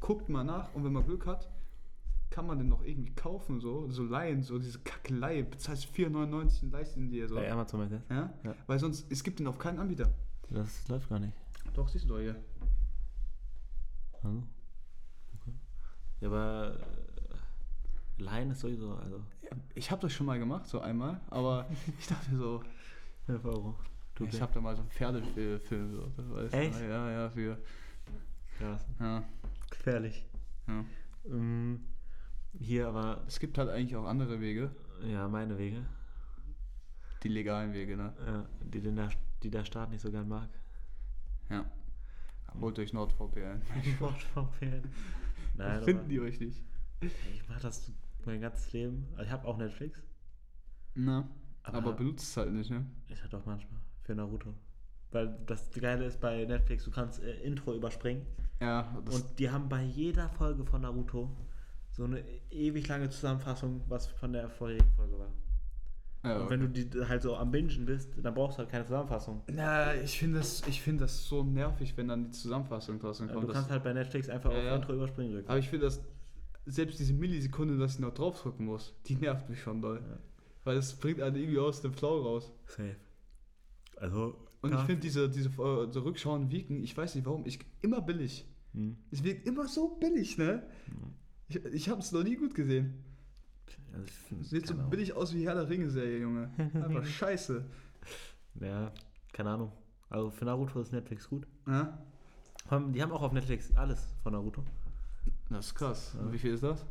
Guckt 0.00 0.28
mal 0.28 0.44
nach 0.44 0.74
und 0.74 0.84
wenn 0.84 0.92
man 0.92 1.04
Glück 1.04 1.26
hat, 1.26 1.48
kann 2.30 2.46
man 2.46 2.58
den 2.58 2.68
noch 2.68 2.84
irgendwie 2.84 3.14
kaufen, 3.14 3.60
so, 3.60 3.88
so 3.90 4.02
leihen, 4.02 4.42
so 4.42 4.58
diese 4.58 4.80
Kackelei, 4.80 5.42
bezahlst 5.42 5.86
4,99 5.94 6.64
und 6.64 6.72
leist 6.72 6.96
ihn 6.96 7.08
dir 7.08 7.28
so. 7.28 7.36
Bei 7.36 7.50
Amazon 7.50 7.88
jetzt? 7.88 8.10
Ja? 8.10 8.34
Ja. 8.42 8.54
Weil 8.66 8.78
sonst, 8.78 9.10
es 9.10 9.22
gibt 9.22 9.38
den 9.38 9.46
auf 9.46 9.58
keinen 9.58 9.78
Anbieter. 9.78 10.12
Das 10.50 10.86
läuft 10.88 11.08
gar 11.08 11.20
nicht. 11.20 11.32
Doch, 11.74 11.88
siehst 11.88 12.04
du 12.04 12.14
doch 12.14 12.20
hier. 12.20 12.36
Also. 14.22 14.42
Okay. 15.40 15.54
Ja, 16.20 16.28
aber. 16.28 16.78
Laien 18.18 18.50
ist 18.50 18.60
sowieso, 18.60 18.94
also. 18.94 19.20
Ich 19.74 19.90
habe 19.90 20.02
das 20.02 20.12
schon 20.12 20.26
mal 20.26 20.38
gemacht, 20.38 20.66
so 20.66 20.80
einmal, 20.80 21.20
aber 21.30 21.66
ich 21.98 22.06
dachte 22.06 22.36
so, 22.36 22.62
5 23.26 23.44
Euro. 23.44 23.74
Du 24.14 24.26
ich 24.26 24.40
habe 24.40 24.52
da 24.54 24.60
mal 24.60 24.76
so 24.76 24.82
einen 24.82 24.90
Pferdefilm, 24.90 25.90
so, 25.92 26.12
weißt 26.36 26.54
du? 26.54 26.58
Echt? 26.58 26.80
Ja, 26.80 27.10
ja, 27.10 27.30
für, 27.30 27.58
Krass. 28.58 28.86
ja, 29.00 29.24
Gefährlich. 29.70 30.24
ja. 30.68 30.84
Ähm, 31.26 31.84
hier 32.56 32.86
aber. 32.88 33.24
Es 33.26 33.40
gibt 33.40 33.58
halt 33.58 33.68
eigentlich 33.70 33.96
auch 33.96 34.04
andere 34.06 34.40
Wege, 34.40 34.70
Ja, 35.04 35.26
meine 35.26 35.58
Wege. 35.58 35.84
die 37.24 37.28
legalen 37.28 37.72
Wege, 37.72 37.96
ne? 37.96 38.12
Ja, 38.24 38.46
die, 38.62 38.80
den 38.80 38.94
der, 38.94 39.08
die 39.42 39.50
der 39.50 39.64
Staat 39.64 39.90
nicht 39.90 40.00
so 40.02 40.12
gern 40.12 40.28
mag. 40.28 40.48
Ja. 41.50 41.64
Holt 42.60 42.78
euch 42.78 42.92
NordVPN. 42.92 43.62
VPN. 43.98 44.82
Nein, 45.56 45.82
Finden 45.82 46.08
die 46.08 46.20
euch 46.20 46.38
nicht. 46.38 46.62
ich 47.00 47.48
mache 47.48 47.62
das 47.62 47.90
mein 48.26 48.40
ganzes 48.40 48.72
Leben. 48.72 49.06
Also 49.12 49.24
ich 49.24 49.30
habe 49.30 49.46
auch 49.46 49.56
Netflix. 49.56 50.02
Na, 50.94 51.28
Aber- 51.62 51.78
aber, 51.78 51.92
benutzt 51.94 52.24
es 52.28 52.36
halt 52.36 52.52
nicht, 52.52 52.70
ne? 52.70 52.84
Ich 53.08 53.22
hatte 53.22 53.36
auch 53.38 53.46
manchmal 53.46 53.80
für 54.02 54.14
Naruto. 54.14 54.54
Weil 55.10 55.36
das 55.46 55.70
Geile 55.70 56.04
ist 56.06 56.20
bei 56.20 56.44
Netflix, 56.44 56.84
du 56.84 56.90
kannst 56.90 57.22
äh, 57.22 57.40
Intro 57.42 57.74
überspringen. 57.74 58.26
Ja, 58.60 58.96
Und 59.10 59.38
die 59.38 59.50
haben 59.50 59.68
bei 59.68 59.82
jeder 59.82 60.28
Folge 60.28 60.64
von 60.64 60.82
Naruto 60.82 61.30
so 61.90 62.04
eine 62.04 62.22
ewig 62.50 62.88
lange 62.88 63.08
Zusammenfassung, 63.10 63.82
was 63.88 64.06
von 64.06 64.32
der 64.32 64.48
vorherigen 64.48 64.90
Folge 64.96 65.18
war. 65.18 65.30
Ja, 66.24 66.38
Und 66.40 66.50
wenn 66.50 66.60
du 66.60 66.68
die 66.68 66.88
halt 67.06 67.22
so 67.22 67.36
am 67.36 67.50
Bingen 67.50 67.84
bist, 67.84 68.10
dann 68.22 68.32
brauchst 68.34 68.56
du 68.56 68.60
halt 68.60 68.70
keine 68.70 68.84
Zusammenfassung. 68.84 69.42
Na, 69.48 69.94
ich 69.94 70.18
finde 70.18 70.38
das, 70.38 70.62
ich 70.66 70.80
find 70.80 71.00
das 71.00 71.26
so 71.28 71.42
nervig, 71.44 71.96
wenn 71.96 72.08
dann 72.08 72.24
die 72.24 72.30
Zusammenfassung 72.30 72.98
draußen 72.98 73.28
kommt. 73.28 73.42
du 73.48 73.52
kannst 73.52 73.70
halt 73.70 73.84
bei 73.84 73.92
Netflix 73.92 74.28
einfach 74.28 74.50
Ja, 74.50 74.58
auf 74.58 74.64
ja. 74.64 74.76
Intro 74.76 74.94
überspringen 74.94 75.32
drücken. 75.34 75.48
aber 75.48 75.58
ich 75.58 75.68
finde 75.68 75.86
das, 75.86 76.00
selbst 76.66 76.98
diese 76.98 77.12
Millisekunde, 77.12 77.76
dass 77.78 77.94
ich 77.94 78.00
noch 78.00 78.14
draufdrücken 78.14 78.66
muss, 78.66 78.94
die 79.06 79.16
nervt 79.16 79.48
mich 79.48 79.60
schon 79.60 79.82
doll. 79.82 80.02
Ja. 80.06 80.18
Weil 80.64 80.76
es 80.78 80.94
bringt 80.94 81.20
einen 81.20 81.36
irgendwie 81.36 81.58
aus 81.58 81.82
dem 81.82 81.92
Flow 81.92 82.22
raus. 82.22 82.52
Safe. 82.66 82.96
Also. 83.96 84.36
Und 84.62 84.72
ich 84.72 84.80
finde 84.80 85.02
diese, 85.02 85.28
diese 85.28 85.50
äh, 85.50 85.92
so 85.92 86.00
Rückschauen 86.00 86.50
wirken, 86.50 86.82
ich 86.82 86.96
weiß 86.96 87.14
nicht 87.16 87.26
warum, 87.26 87.44
ich 87.44 87.58
immer 87.82 88.00
billig. 88.00 88.46
Hm. 88.72 88.96
Es 89.10 89.22
wirkt 89.22 89.46
immer 89.46 89.68
so 89.68 89.96
billig, 89.96 90.38
ne? 90.38 90.62
Ich, 91.48 91.62
ich 91.66 91.88
habe 91.90 92.00
es 92.00 92.12
noch 92.12 92.24
nie 92.24 92.36
gut 92.36 92.54
gesehen. 92.54 93.04
Also 93.92 94.42
sieht 94.42 94.66
so 94.66 94.74
billig 94.74 95.12
aus 95.12 95.34
wie 95.34 95.46
Herr 95.46 95.54
der 95.54 95.68
Ringe-Serie, 95.68 96.18
Junge. 96.18 96.50
Einfach 96.56 97.04
scheiße. 97.04 97.64
Ja, 98.60 98.92
keine 99.32 99.50
Ahnung. 99.50 99.72
Also 100.08 100.30
für 100.30 100.46
Naruto 100.46 100.80
ist 100.80 100.92
Netflix 100.92 101.28
gut. 101.28 101.46
Ja? 101.66 101.98
Die 102.70 103.02
haben 103.02 103.12
auch 103.12 103.22
auf 103.22 103.32
Netflix 103.32 103.74
alles 103.76 104.14
von 104.22 104.32
Naruto. 104.32 104.64
Das 105.50 105.66
ist 105.66 105.74
krass. 105.74 106.16
Ja. 106.18 106.32
Wie 106.32 106.38
viel 106.38 106.54
ist 106.54 106.62
das? 106.62 106.84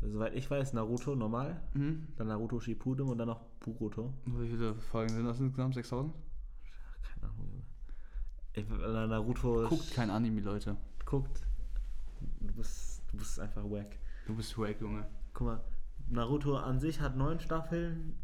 Soweit 0.00 0.34
ich 0.34 0.50
weiß, 0.50 0.72
Naruto 0.74 1.14
normal, 1.14 1.60
Mhm. 1.72 2.08
dann 2.16 2.26
Naruto 2.28 2.60
Shippuden 2.60 3.08
und 3.08 3.16
dann 3.18 3.28
noch 3.28 3.40
Boruto. 3.60 4.12
Wie 4.26 4.48
viele 4.48 4.74
Folgen 4.74 5.14
sind 5.14 5.24
das 5.24 5.40
insgesamt? 5.40 5.74
6000? 5.74 6.14
Keine 7.02 7.32
Ahnung. 7.32 7.48
Junge. 7.50 7.62
Ich, 8.52 8.68
Naruto 9.08 9.68
Guckt 9.68 9.92
kein 9.94 10.10
Anime, 10.10 10.40
Leute. 10.40 10.76
guckt. 11.06 11.40
Du 12.40 12.52
bist, 12.54 13.02
du 13.10 13.16
bist 13.16 13.40
einfach 13.40 13.64
wack. 13.64 13.96
Du 14.26 14.34
bist 14.34 14.56
wack, 14.58 14.80
Junge. 14.80 15.06
Guck 15.32 15.46
mal, 15.46 15.60
Naruto 16.10 16.56
an 16.56 16.78
sich 16.80 17.00
hat 17.00 17.16
neun 17.16 17.40
Staffeln 17.40 18.14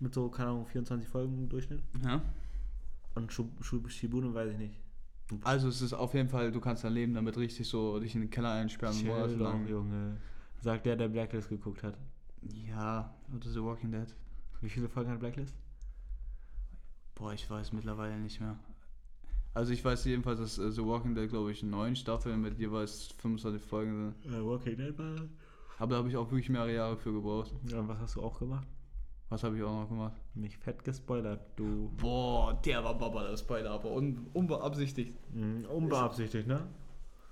mit 0.00 0.14
so, 0.14 0.28
keine 0.30 0.50
Ahnung, 0.50 0.66
24 0.66 1.08
Folgen 1.08 1.36
im 1.38 1.48
Durchschnitt. 1.48 1.82
Ja? 2.04 2.22
Und 3.14 3.32
Shu- 3.32 3.50
Shippuden 3.88 4.32
weiß 4.34 4.52
ich 4.52 4.58
nicht. 4.58 4.80
Also 5.42 5.68
es 5.68 5.82
ist 5.82 5.92
auf 5.92 6.14
jeden 6.14 6.28
Fall, 6.28 6.52
du 6.52 6.60
kannst 6.60 6.84
dein 6.84 6.92
Leben 6.92 7.14
damit 7.14 7.36
richtig 7.36 7.68
so 7.68 7.98
dich 7.98 8.14
in 8.14 8.22
den 8.22 8.30
Keller 8.30 8.52
einsperren. 8.52 8.94
Chill 8.94 9.36
doch. 9.38 9.54
Junge. 9.68 10.16
Sagt 10.60 10.86
der, 10.86 10.96
der 10.96 11.08
Blacklist 11.08 11.48
geguckt 11.48 11.82
hat. 11.82 11.98
Ja, 12.68 13.14
oder 13.34 13.48
The 13.48 13.62
Walking 13.62 13.92
Dead. 13.92 14.14
Wie 14.60 14.68
viele 14.68 14.88
Folgen 14.88 15.10
hat 15.10 15.20
Blacklist? 15.20 15.56
Boah, 17.14 17.32
ich 17.32 17.48
weiß 17.48 17.72
mittlerweile 17.72 18.18
nicht 18.18 18.40
mehr. 18.40 18.56
Also 19.54 19.72
ich 19.72 19.84
weiß 19.84 20.04
jedenfalls, 20.06 20.40
dass 20.40 20.58
äh, 20.58 20.70
The 20.70 20.84
Walking 20.84 21.14
Dead, 21.14 21.28
glaube 21.28 21.52
ich, 21.52 21.62
neun 21.62 21.94
Staffeln 21.94 22.40
mit 22.40 22.58
jeweils 22.58 23.08
25 23.18 23.62
Folgen 23.62 24.14
sind. 24.22 24.32
Äh, 24.32 24.44
Walking 24.44 24.76
Dead 24.76 24.98
war. 24.98 25.16
Aber 25.78 25.90
da 25.90 25.96
habe 25.98 26.08
ich 26.08 26.16
auch 26.16 26.30
wirklich 26.30 26.48
mehrere 26.48 26.72
Jahre 26.74 26.96
für 26.96 27.12
gebraucht. 27.12 27.52
Ja, 27.68 27.80
und 27.80 27.88
was 27.88 27.98
hast 27.98 28.16
du 28.16 28.22
auch 28.22 28.38
gemacht? 28.38 28.66
Was 29.32 29.42
habe 29.44 29.56
ich 29.56 29.62
auch 29.62 29.72
noch 29.72 29.88
gemacht? 29.88 30.12
Mich 30.34 30.58
fett 30.58 30.84
gespoilert, 30.84 31.40
du. 31.56 31.90
Boah, 31.96 32.52
der 32.62 32.84
war 32.84 32.98
Baba, 32.98 33.22
das 33.24 33.40
Spoiler, 33.40 33.70
aber 33.70 33.90
un 33.90 34.26
unbeabsichtigt. 34.34 35.16
Mhm, 35.34 35.64
unbeabsichtigt, 35.64 36.46
ne? 36.46 36.60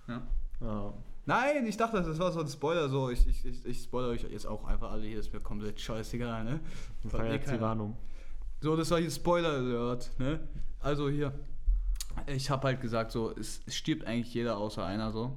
Ja. 0.09 0.23
Ja. 0.63 0.95
Nein, 1.27 1.67
ich 1.67 1.77
dachte, 1.77 2.03
das 2.03 2.19
war 2.19 2.33
so 2.33 2.41
ein 2.41 2.49
Spoiler, 2.49 2.89
so 2.89 3.11
ich, 3.11 3.27
ich, 3.29 3.45
ich, 3.45 3.67
ich 3.67 3.83
spoilere 3.83 4.13
euch 4.13 4.23
jetzt 4.23 4.47
auch 4.47 4.65
einfach 4.65 4.93
alle 4.93 5.05
hier, 5.05 5.19
ist 5.19 5.31
mir 5.31 5.41
komplett 5.41 5.79
scheißegal, 5.79 6.43
ne? 6.45 6.61
Jetzt 7.31 7.53
die. 7.53 7.61
Warnung. 7.61 7.99
So, 8.63 8.75
das 8.77 8.91
war 8.91 8.99
hier 8.99 9.11
Spoiler 9.11 9.51
Alert, 9.51 10.11
ne? 10.19 10.41
Also 10.81 11.11
hier, 11.11 11.35
ich 12.27 12.49
habe 12.49 12.67
halt 12.67 12.81
gesagt, 12.81 13.13
so, 13.13 13.31
es 13.37 13.61
stirbt 13.69 14.07
eigentlich 14.07 14.33
jeder 14.33 14.57
außer 14.57 14.83
einer 14.87 15.13
so. 15.13 15.37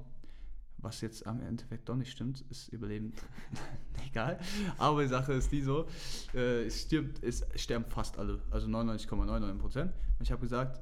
Was 0.83 0.99
jetzt 0.99 1.25
am 1.25 1.41
Endeffekt 1.41 1.87
doch 1.87 1.95
nicht 1.95 2.11
stimmt, 2.11 2.43
ist 2.49 2.67
Überleben. 2.67 3.13
Egal. 4.07 4.37
Aber 4.77 5.01
die 5.01 5.07
Sache 5.07 5.33
ist 5.33 5.51
die 5.51 5.61
so, 5.61 5.87
äh, 6.35 6.65
es, 6.65 6.81
stirbt, 6.81 7.23
es 7.23 7.45
sterben 7.55 7.85
fast 7.85 8.19
alle, 8.19 8.41
also 8.51 8.67
99,99 8.67 9.57
Prozent. 9.57 9.93
Und 10.19 10.25
ich 10.25 10.31
habe 10.31 10.41
gesagt, 10.41 10.81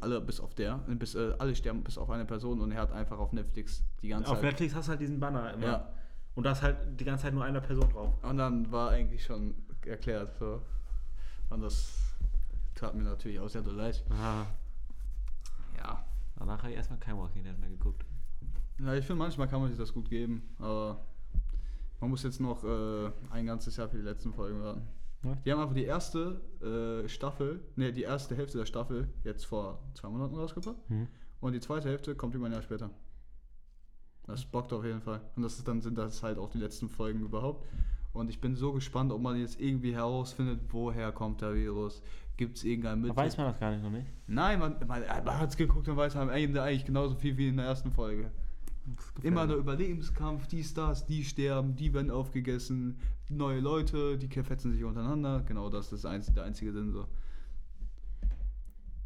alle 0.00 0.20
bis 0.22 0.40
auf 0.40 0.54
der, 0.54 0.78
bis, 0.78 1.14
äh, 1.14 1.34
alle 1.38 1.54
sterben 1.54 1.84
bis 1.84 1.98
auf 1.98 2.08
eine 2.08 2.24
Person 2.24 2.60
und 2.60 2.72
er 2.72 2.80
hat 2.80 2.92
einfach 2.92 3.18
auf 3.18 3.32
Netflix 3.32 3.84
die 4.00 4.08
ganze 4.08 4.30
Auf 4.30 4.38
Zeit. 4.38 4.44
Netflix 4.44 4.74
hast 4.74 4.86
du 4.86 4.90
halt 4.90 5.00
diesen 5.00 5.20
Banner 5.20 5.52
immer. 5.52 5.66
Ja. 5.66 5.92
Und 6.34 6.44
da 6.44 6.52
ist 6.52 6.62
halt 6.62 6.98
die 6.98 7.04
ganze 7.04 7.24
Zeit 7.24 7.34
nur 7.34 7.44
einer 7.44 7.60
Person 7.60 7.90
drauf. 7.90 8.14
Und 8.22 8.38
dann 8.38 8.70
war 8.72 8.90
eigentlich 8.90 9.22
schon 9.22 9.54
erklärt. 9.84 10.34
So. 10.38 10.62
Und 11.50 11.60
das 11.60 11.92
tat 12.74 12.94
mir 12.94 13.02
natürlich 13.02 13.38
auch 13.38 13.48
sehr 13.48 13.62
leid. 13.62 14.02
Ah. 14.10 14.46
Ja. 15.76 16.04
Danach 16.36 16.58
habe 16.58 16.70
ich 16.70 16.76
erstmal 16.76 17.00
kein 17.00 17.18
Walking 17.18 17.42
Dead 17.42 17.58
mehr 17.58 17.68
geguckt. 17.68 18.04
Ja 18.80 18.94
ich 18.94 19.04
finde, 19.06 19.18
manchmal 19.18 19.48
kann 19.48 19.60
man 19.60 19.68
sich 19.70 19.78
das 19.78 19.92
gut 19.92 20.08
geben, 20.08 20.42
aber 20.58 21.04
man 22.00 22.10
muss 22.10 22.22
jetzt 22.22 22.40
noch 22.40 22.64
äh, 22.64 23.10
ein 23.30 23.46
ganzes 23.46 23.76
Jahr 23.76 23.88
für 23.88 23.96
die 23.96 24.04
letzten 24.04 24.32
Folgen 24.32 24.62
warten. 24.62 24.82
Ja. 25.24 25.34
Die 25.44 25.52
haben 25.52 25.60
einfach 25.60 25.74
die 25.74 25.84
erste 25.84 26.40
äh, 26.62 27.08
Staffel, 27.08 27.60
ne, 27.74 27.92
die 27.92 28.02
erste 28.02 28.36
Hälfte 28.36 28.58
der 28.58 28.66
Staffel 28.66 29.08
jetzt 29.24 29.46
vor 29.46 29.80
zwei 29.94 30.08
Monaten 30.08 30.36
rausgebracht. 30.36 30.76
Hm. 30.88 31.08
Und 31.40 31.52
die 31.52 31.60
zweite 31.60 31.88
Hälfte 31.88 32.14
kommt 32.14 32.34
über 32.34 32.46
ein 32.46 32.52
Jahr 32.52 32.62
später. 32.62 32.90
Das 34.26 34.44
bockt 34.44 34.72
auf 34.72 34.84
jeden 34.84 35.00
Fall. 35.00 35.22
Und 35.36 35.42
das 35.42 35.56
ist 35.56 35.66
dann 35.66 35.80
sind 35.80 35.96
das 35.96 36.22
halt 36.22 36.38
auch 36.38 36.50
die 36.50 36.58
letzten 36.58 36.88
Folgen 36.88 37.20
überhaupt. 37.20 37.66
Und 38.12 38.30
ich 38.30 38.40
bin 38.40 38.56
so 38.56 38.72
gespannt, 38.72 39.12
ob 39.12 39.20
man 39.20 39.38
jetzt 39.38 39.60
irgendwie 39.60 39.94
herausfindet, 39.94 40.60
woher 40.68 41.12
kommt 41.12 41.40
der 41.40 41.54
Virus. 41.54 42.02
Gibt 42.36 42.56
es 42.56 42.64
irgendein 42.64 43.00
Mittel? 43.00 43.16
Weiß 43.16 43.36
man 43.36 43.46
das 43.46 43.58
gar 43.58 43.70
nicht 43.72 43.82
noch 43.82 43.90
nicht? 43.90 44.06
Nein, 44.26 44.60
man, 44.60 44.76
man, 44.86 45.02
man 45.24 45.38
hat 45.38 45.50
es 45.50 45.56
geguckt 45.56 45.88
und 45.88 45.96
weiß 45.96 46.16
am 46.16 46.30
Ende 46.30 46.62
eigentlich 46.62 46.84
genauso 46.84 47.16
viel 47.16 47.36
wie 47.36 47.48
in 47.48 47.56
der 47.56 47.66
ersten 47.66 47.90
Folge. 47.90 48.30
Immer 49.22 49.46
der 49.46 49.56
Überlebenskampf, 49.56 50.46
die 50.46 50.62
Stars, 50.64 51.06
die 51.06 51.24
sterben, 51.24 51.76
die 51.76 51.92
werden 51.92 52.10
aufgegessen, 52.10 52.98
neue 53.28 53.60
Leute, 53.60 54.16
die 54.18 54.28
fetzen 54.28 54.72
sich 54.72 54.84
untereinander. 54.84 55.42
Genau 55.46 55.68
das 55.70 55.92
ist 55.92 56.04
einz 56.06 56.32
der 56.32 56.44
einzige 56.44 56.72
Sinn 56.72 56.92
so. 56.92 57.06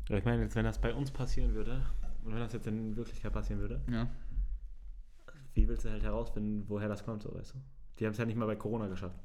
Ich 0.08 0.24
meine, 0.24 0.42
jetzt, 0.42 0.54
wenn 0.56 0.64
das 0.64 0.80
bei 0.80 0.94
uns 0.94 1.10
passieren 1.10 1.54
würde, 1.54 1.82
und 2.24 2.32
wenn 2.32 2.40
das 2.40 2.52
jetzt 2.52 2.66
in 2.66 2.96
Wirklichkeit 2.96 3.32
passieren 3.32 3.60
würde, 3.60 3.80
Ja. 3.90 4.08
wie 5.54 5.66
willst 5.68 5.84
du 5.84 5.90
halt 5.90 6.02
herausfinden, 6.02 6.64
woher 6.68 6.88
das 6.88 7.04
kommt, 7.04 7.22
so 7.22 7.34
weißt 7.34 7.54
du? 7.54 7.58
Die 7.98 8.04
haben 8.06 8.12
es 8.12 8.18
ja 8.18 8.24
nicht 8.26 8.36
mal 8.36 8.46
bei 8.46 8.56
Corona 8.56 8.88
geschafft. 8.88 9.18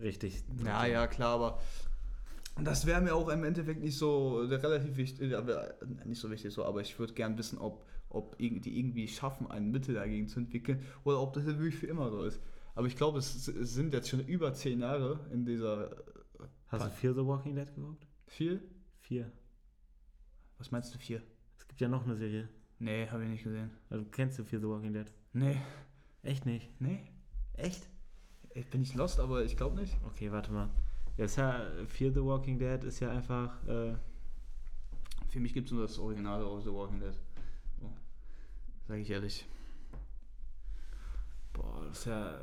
Richtig. 0.00 0.42
Ja, 0.64 0.86
ja, 0.86 1.06
klar, 1.06 1.34
aber 1.34 1.60
das 2.62 2.86
wäre 2.86 3.00
mir 3.00 3.14
auch 3.14 3.28
im 3.28 3.44
Endeffekt 3.44 3.80
nicht 3.80 3.96
so 3.96 4.42
äh, 4.42 4.54
relativ 4.54 4.96
wichtig, 4.96 5.36
aber 5.36 5.70
äh, 5.82 5.86
nicht 6.04 6.20
so 6.20 6.30
wichtig 6.30 6.52
so, 6.52 6.64
aber 6.64 6.80
ich 6.80 6.98
würde 6.98 7.12
gern 7.14 7.36
wissen, 7.38 7.58
ob, 7.58 7.84
ob 8.14 8.36
die 8.38 8.78
irgendwie 8.78 9.08
schaffen, 9.08 9.50
ein 9.50 9.70
Mittel 9.70 9.94
dagegen 9.94 10.28
zu 10.28 10.40
entwickeln 10.40 10.82
oder 11.04 11.20
ob 11.20 11.32
das 11.32 11.44
wirklich 11.46 11.74
für 11.76 11.86
immer 11.86 12.10
so 12.10 12.22
ist. 12.24 12.40
Aber 12.74 12.86
ich 12.86 12.96
glaube, 12.96 13.18
es, 13.18 13.44
sind 13.44 13.92
jetzt 13.92 14.08
schon 14.08 14.20
über 14.20 14.52
zehn 14.54 14.80
Jahre 14.80 15.20
in 15.32 15.44
dieser. 15.44 15.90
äh, 15.92 15.96
Hast 16.68 16.86
du 16.86 16.90
Fear 16.90 17.14
the 17.14 17.26
Walking 17.26 17.54
Dead 17.54 17.74
geguckt? 17.74 18.06
Viel? 18.26 18.62
Vier. 19.00 19.30
Was 20.58 20.70
meinst 20.70 20.94
du, 20.94 20.98
vier? 20.98 21.22
Es 21.58 21.66
gibt 21.68 21.80
ja 21.80 21.88
noch 21.88 22.04
eine 22.04 22.16
Serie. 22.16 22.48
Nee, 22.78 23.06
habe 23.08 23.24
ich 23.24 23.28
nicht 23.30 23.44
gesehen. 23.44 23.70
Also 23.90 24.04
kennst 24.10 24.38
du 24.38 24.44
Fear 24.44 24.60
the 24.62 24.68
Walking 24.68 24.92
Dead? 24.94 25.06
Nee. 25.32 25.56
Echt 26.22 26.46
nicht? 26.46 26.70
Nee. 26.80 27.10
Echt? 27.54 27.88
Ich 28.54 28.68
bin 28.70 28.80
nicht 28.80 28.94
lost, 28.94 29.18
aber 29.20 29.44
ich 29.44 29.56
glaube 29.56 29.76
nicht. 29.80 29.96
Okay, 30.06 30.30
warte 30.32 30.52
mal. 30.52 30.70
Ja, 31.16 31.24
ist 31.26 31.36
ja, 31.36 31.66
Fear 31.86 32.12
the 32.12 32.22
Walking 32.22 32.58
Dead 32.58 32.82
ist 32.84 33.00
ja 33.00 33.10
einfach, 33.10 33.66
äh, 33.66 33.94
Für 35.28 35.40
mich 35.40 35.52
gibt 35.54 35.68
es 35.68 35.72
nur 35.72 35.82
das 35.82 35.98
Original 35.98 36.42
aus 36.44 36.64
The 36.64 36.70
Walking 36.72 37.00
Dead. 37.00 37.14
So. 38.92 38.96
Sag 38.96 39.00
ich 39.00 39.10
ehrlich. 39.10 39.48
boah, 41.54 41.82
das 41.88 42.00
ist 42.00 42.04
ja, 42.04 42.38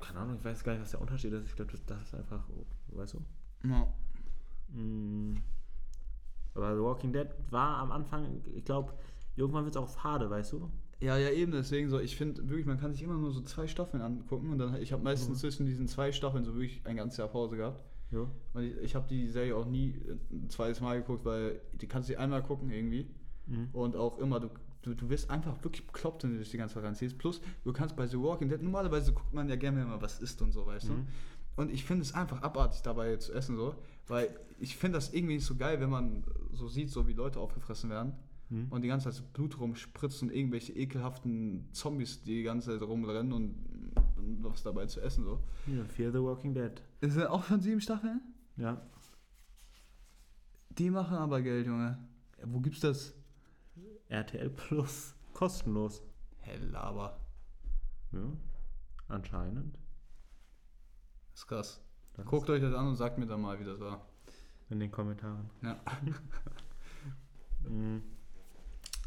keine 0.00 0.20
Ahnung, 0.20 0.36
ich 0.38 0.44
weiß 0.44 0.64
gar 0.64 0.72
nicht, 0.72 0.82
was 0.82 0.92
der 0.92 1.00
Unterschied 1.02 1.32
ist. 1.34 1.46
Ich 1.46 1.56
glaube, 1.56 1.72
das, 1.72 1.84
das 1.84 2.02
ist 2.04 2.14
einfach, 2.14 2.42
weißt 2.88 3.14
du? 3.14 3.68
Ja. 3.68 3.92
Mm. 4.74 5.36
Aber 6.54 6.74
The 6.74 6.82
Walking 6.82 7.12
Dead 7.12 7.28
war 7.50 7.78
am 7.78 7.92
Anfang, 7.92 8.42
ich 8.54 8.64
glaube, 8.64 8.94
irgendwann 9.36 9.64
wird 9.64 9.74
es 9.76 9.80
auch 9.82 9.88
fade, 9.88 10.30
weißt 10.30 10.52
du? 10.52 10.70
Ja, 11.00 11.18
ja, 11.18 11.30
eben, 11.30 11.52
deswegen 11.52 11.90
so, 11.90 11.98
ich 11.98 12.16
finde 12.16 12.48
wirklich, 12.48 12.66
man 12.66 12.78
kann 12.78 12.92
sich 12.92 13.02
immer 13.02 13.18
nur 13.18 13.32
so 13.32 13.42
zwei 13.42 13.66
Staffeln 13.66 14.02
angucken 14.02 14.50
und 14.50 14.58
dann, 14.58 14.76
ich 14.76 14.92
habe 14.92 15.02
meistens 15.02 15.40
zwischen 15.40 15.66
diesen 15.66 15.86
zwei 15.86 16.12
Staffeln 16.12 16.44
so 16.44 16.54
wirklich 16.54 16.80
ein 16.86 16.96
ganzes 16.96 17.18
Jahr 17.18 17.28
Pause 17.28 17.56
gehabt. 17.56 17.82
Jo. 18.10 18.30
Und 18.54 18.62
ich, 18.62 18.76
ich 18.78 18.94
habe 18.94 19.06
die 19.08 19.28
Serie 19.28 19.56
auch 19.56 19.66
nie 19.66 20.00
ein 20.30 20.48
zweites 20.48 20.80
Mal 20.80 21.00
geguckt, 21.00 21.24
weil 21.24 21.60
die 21.74 21.88
kannst 21.88 22.08
du 22.08 22.18
einmal 22.18 22.42
gucken 22.42 22.70
irgendwie 22.70 23.10
Mhm. 23.46 23.70
und 23.72 23.96
auch 23.96 24.18
immer, 24.18 24.38
du, 24.38 24.50
du, 24.82 24.94
du 24.94 25.08
wirst 25.10 25.30
einfach 25.30 25.62
wirklich 25.64 25.86
bekloppt, 25.86 26.24
wenn 26.24 26.32
du 26.32 26.38
dich 26.38 26.50
die 26.50 26.56
ganze 26.58 26.74
Zeit 26.74 26.84
reinziehst. 26.84 27.18
Plus, 27.18 27.40
du 27.64 27.72
kannst 27.72 27.96
bei 27.96 28.06
The 28.06 28.18
Walking 28.18 28.48
Dead, 28.48 28.60
normalerweise 28.62 29.12
guckt 29.12 29.32
man 29.32 29.48
ja 29.48 29.56
gerne, 29.56 29.78
wenn 29.80 29.88
man 29.88 30.02
was 30.02 30.20
isst 30.20 30.42
und 30.42 30.52
so, 30.52 30.66
weißt 30.66 30.88
Mhm. 30.90 30.94
du. 31.56 31.62
Und 31.62 31.70
ich 31.70 31.84
finde 31.84 32.02
es 32.02 32.14
einfach 32.14 32.40
abartig 32.42 32.80
dabei 32.82 33.16
zu 33.16 33.32
essen 33.34 33.56
so, 33.56 33.74
weil 34.08 34.34
ich 34.58 34.76
finde 34.76 34.96
das 34.98 35.12
irgendwie 35.12 35.34
nicht 35.34 35.44
so 35.44 35.54
geil, 35.56 35.80
wenn 35.80 35.90
man 35.90 36.24
so 36.52 36.66
sieht, 36.68 36.90
so 36.90 37.06
wie 37.06 37.12
Leute 37.12 37.40
aufgefressen 37.40 37.90
werden 37.90 38.14
Mhm. 38.48 38.66
und 38.70 38.82
die 38.82 38.88
ganze 38.88 39.10
Zeit 39.10 39.32
Blut 39.34 39.58
rumspritzt 39.60 40.22
und 40.22 40.32
irgendwelche 40.32 40.72
ekelhaften 40.72 41.68
Zombies, 41.72 42.22
die 42.22 42.36
die 42.36 42.42
ganze 42.42 42.70
Zeit 42.78 42.86
rumrennen 42.88 43.32
und, 43.32 43.54
und 44.16 44.42
was 44.44 44.62
dabei 44.62 44.86
zu 44.86 45.00
essen 45.00 45.24
so. 45.24 45.40
Ja, 45.66 45.84
Fear 45.84 46.10
the 46.12 46.18
Walking 46.22 46.54
Dead. 46.54 46.72
Es 47.00 47.12
sind 47.14 47.26
auch 47.26 47.44
schon 47.44 47.60
sieben 47.60 47.80
Staffeln? 47.80 48.20
Ja. 48.56 48.80
Die 50.70 50.90
machen 50.90 51.16
aber 51.16 51.42
Geld, 51.42 51.66
Junge. 51.66 51.98
Ja, 52.38 52.44
wo 52.46 52.60
gibt's 52.60 52.80
das? 52.80 53.14
RTL 54.12 54.50
Plus. 54.50 55.14
Kostenlos. 55.32 56.02
Hell, 56.38 56.76
aber. 56.76 57.18
Ja, 58.12 58.20
anscheinend. 59.08 59.78
Ist 61.34 61.46
krass. 61.46 61.80
Das 62.14 62.26
Guckt 62.26 62.50
euch 62.50 62.60
das 62.60 62.74
an 62.74 62.88
und 62.88 62.96
sagt 62.96 63.16
mir 63.16 63.26
dann 63.26 63.40
mal, 63.40 63.58
wie 63.58 63.64
das 63.64 63.80
war. 63.80 64.06
In 64.68 64.80
den 64.80 64.90
Kommentaren. 64.90 65.50
Ja. 65.62 65.80
Mhm. 67.64 68.02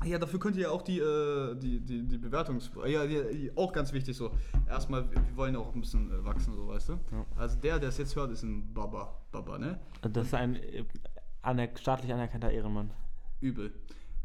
Ja, 0.06 0.18
dafür 0.18 0.40
könnt 0.40 0.56
ihr 0.56 0.62
ja 0.62 0.70
auch 0.70 0.82
die, 0.82 0.98
äh, 0.98 1.56
die, 1.56 1.82
die, 1.82 2.08
die 2.08 2.18
Bewertungs... 2.18 2.72
Ja, 2.86 3.06
die, 3.06 3.22
die, 3.34 3.58
auch 3.58 3.74
ganz 3.74 3.92
wichtig 3.92 4.16
so. 4.16 4.32
Erstmal, 4.66 5.12
wir 5.12 5.18
wir 5.18 5.36
wollen 5.36 5.54
ja 5.56 5.60
auch 5.60 5.76
ein 5.76 5.82
bisschen 5.82 6.10
äh, 6.10 6.24
wachsen, 6.24 6.54
so, 6.54 6.66
weißt 6.70 6.88
du? 6.88 6.94
Ja. 6.94 7.26
Also 7.36 7.58
der, 7.60 7.80
der 7.80 7.90
es 7.90 7.98
jetzt 7.98 8.16
hört, 8.16 8.32
ist 8.32 8.44
ein 8.44 8.74
Baba. 8.74 9.20
Baba, 9.34 9.58
ne? 9.58 9.78
Das 10.04 10.28
ist 10.28 10.34
ein 10.34 10.56
äh, 10.56 10.86
aner 11.42 11.68
staatlich 11.76 12.14
anerkannter 12.14 12.50
Ehrenmann. 12.50 12.92
Übel. 13.42 13.74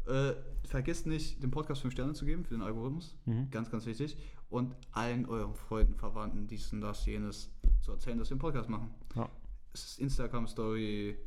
Äh, 0.07 0.33
vergesst 0.67 1.05
nicht, 1.05 1.41
dem 1.43 1.51
Podcast 1.51 1.81
5 1.81 1.93
Sterne 1.93 2.13
zu 2.13 2.25
geben 2.25 2.43
für 2.43 2.53
den 2.55 2.61
Algorithmus. 2.63 3.15
Mhm. 3.25 3.49
Ganz, 3.51 3.69
ganz 3.69 3.85
wichtig. 3.85 4.17
Und 4.49 4.75
allen 4.91 5.25
euren 5.25 5.53
Freunden, 5.55 5.95
Verwandten, 5.95 6.47
dies 6.47 6.71
und 6.73 6.81
das, 6.81 7.05
jenes, 7.05 7.49
zu 7.81 7.91
erzählen, 7.91 8.17
dass 8.17 8.29
wir 8.29 8.33
einen 8.33 8.41
Podcast 8.41 8.69
machen. 8.69 8.89
Ja. 9.15 9.29
Es 9.73 9.85
ist 9.85 9.99
Instagram-Story, 9.99 11.17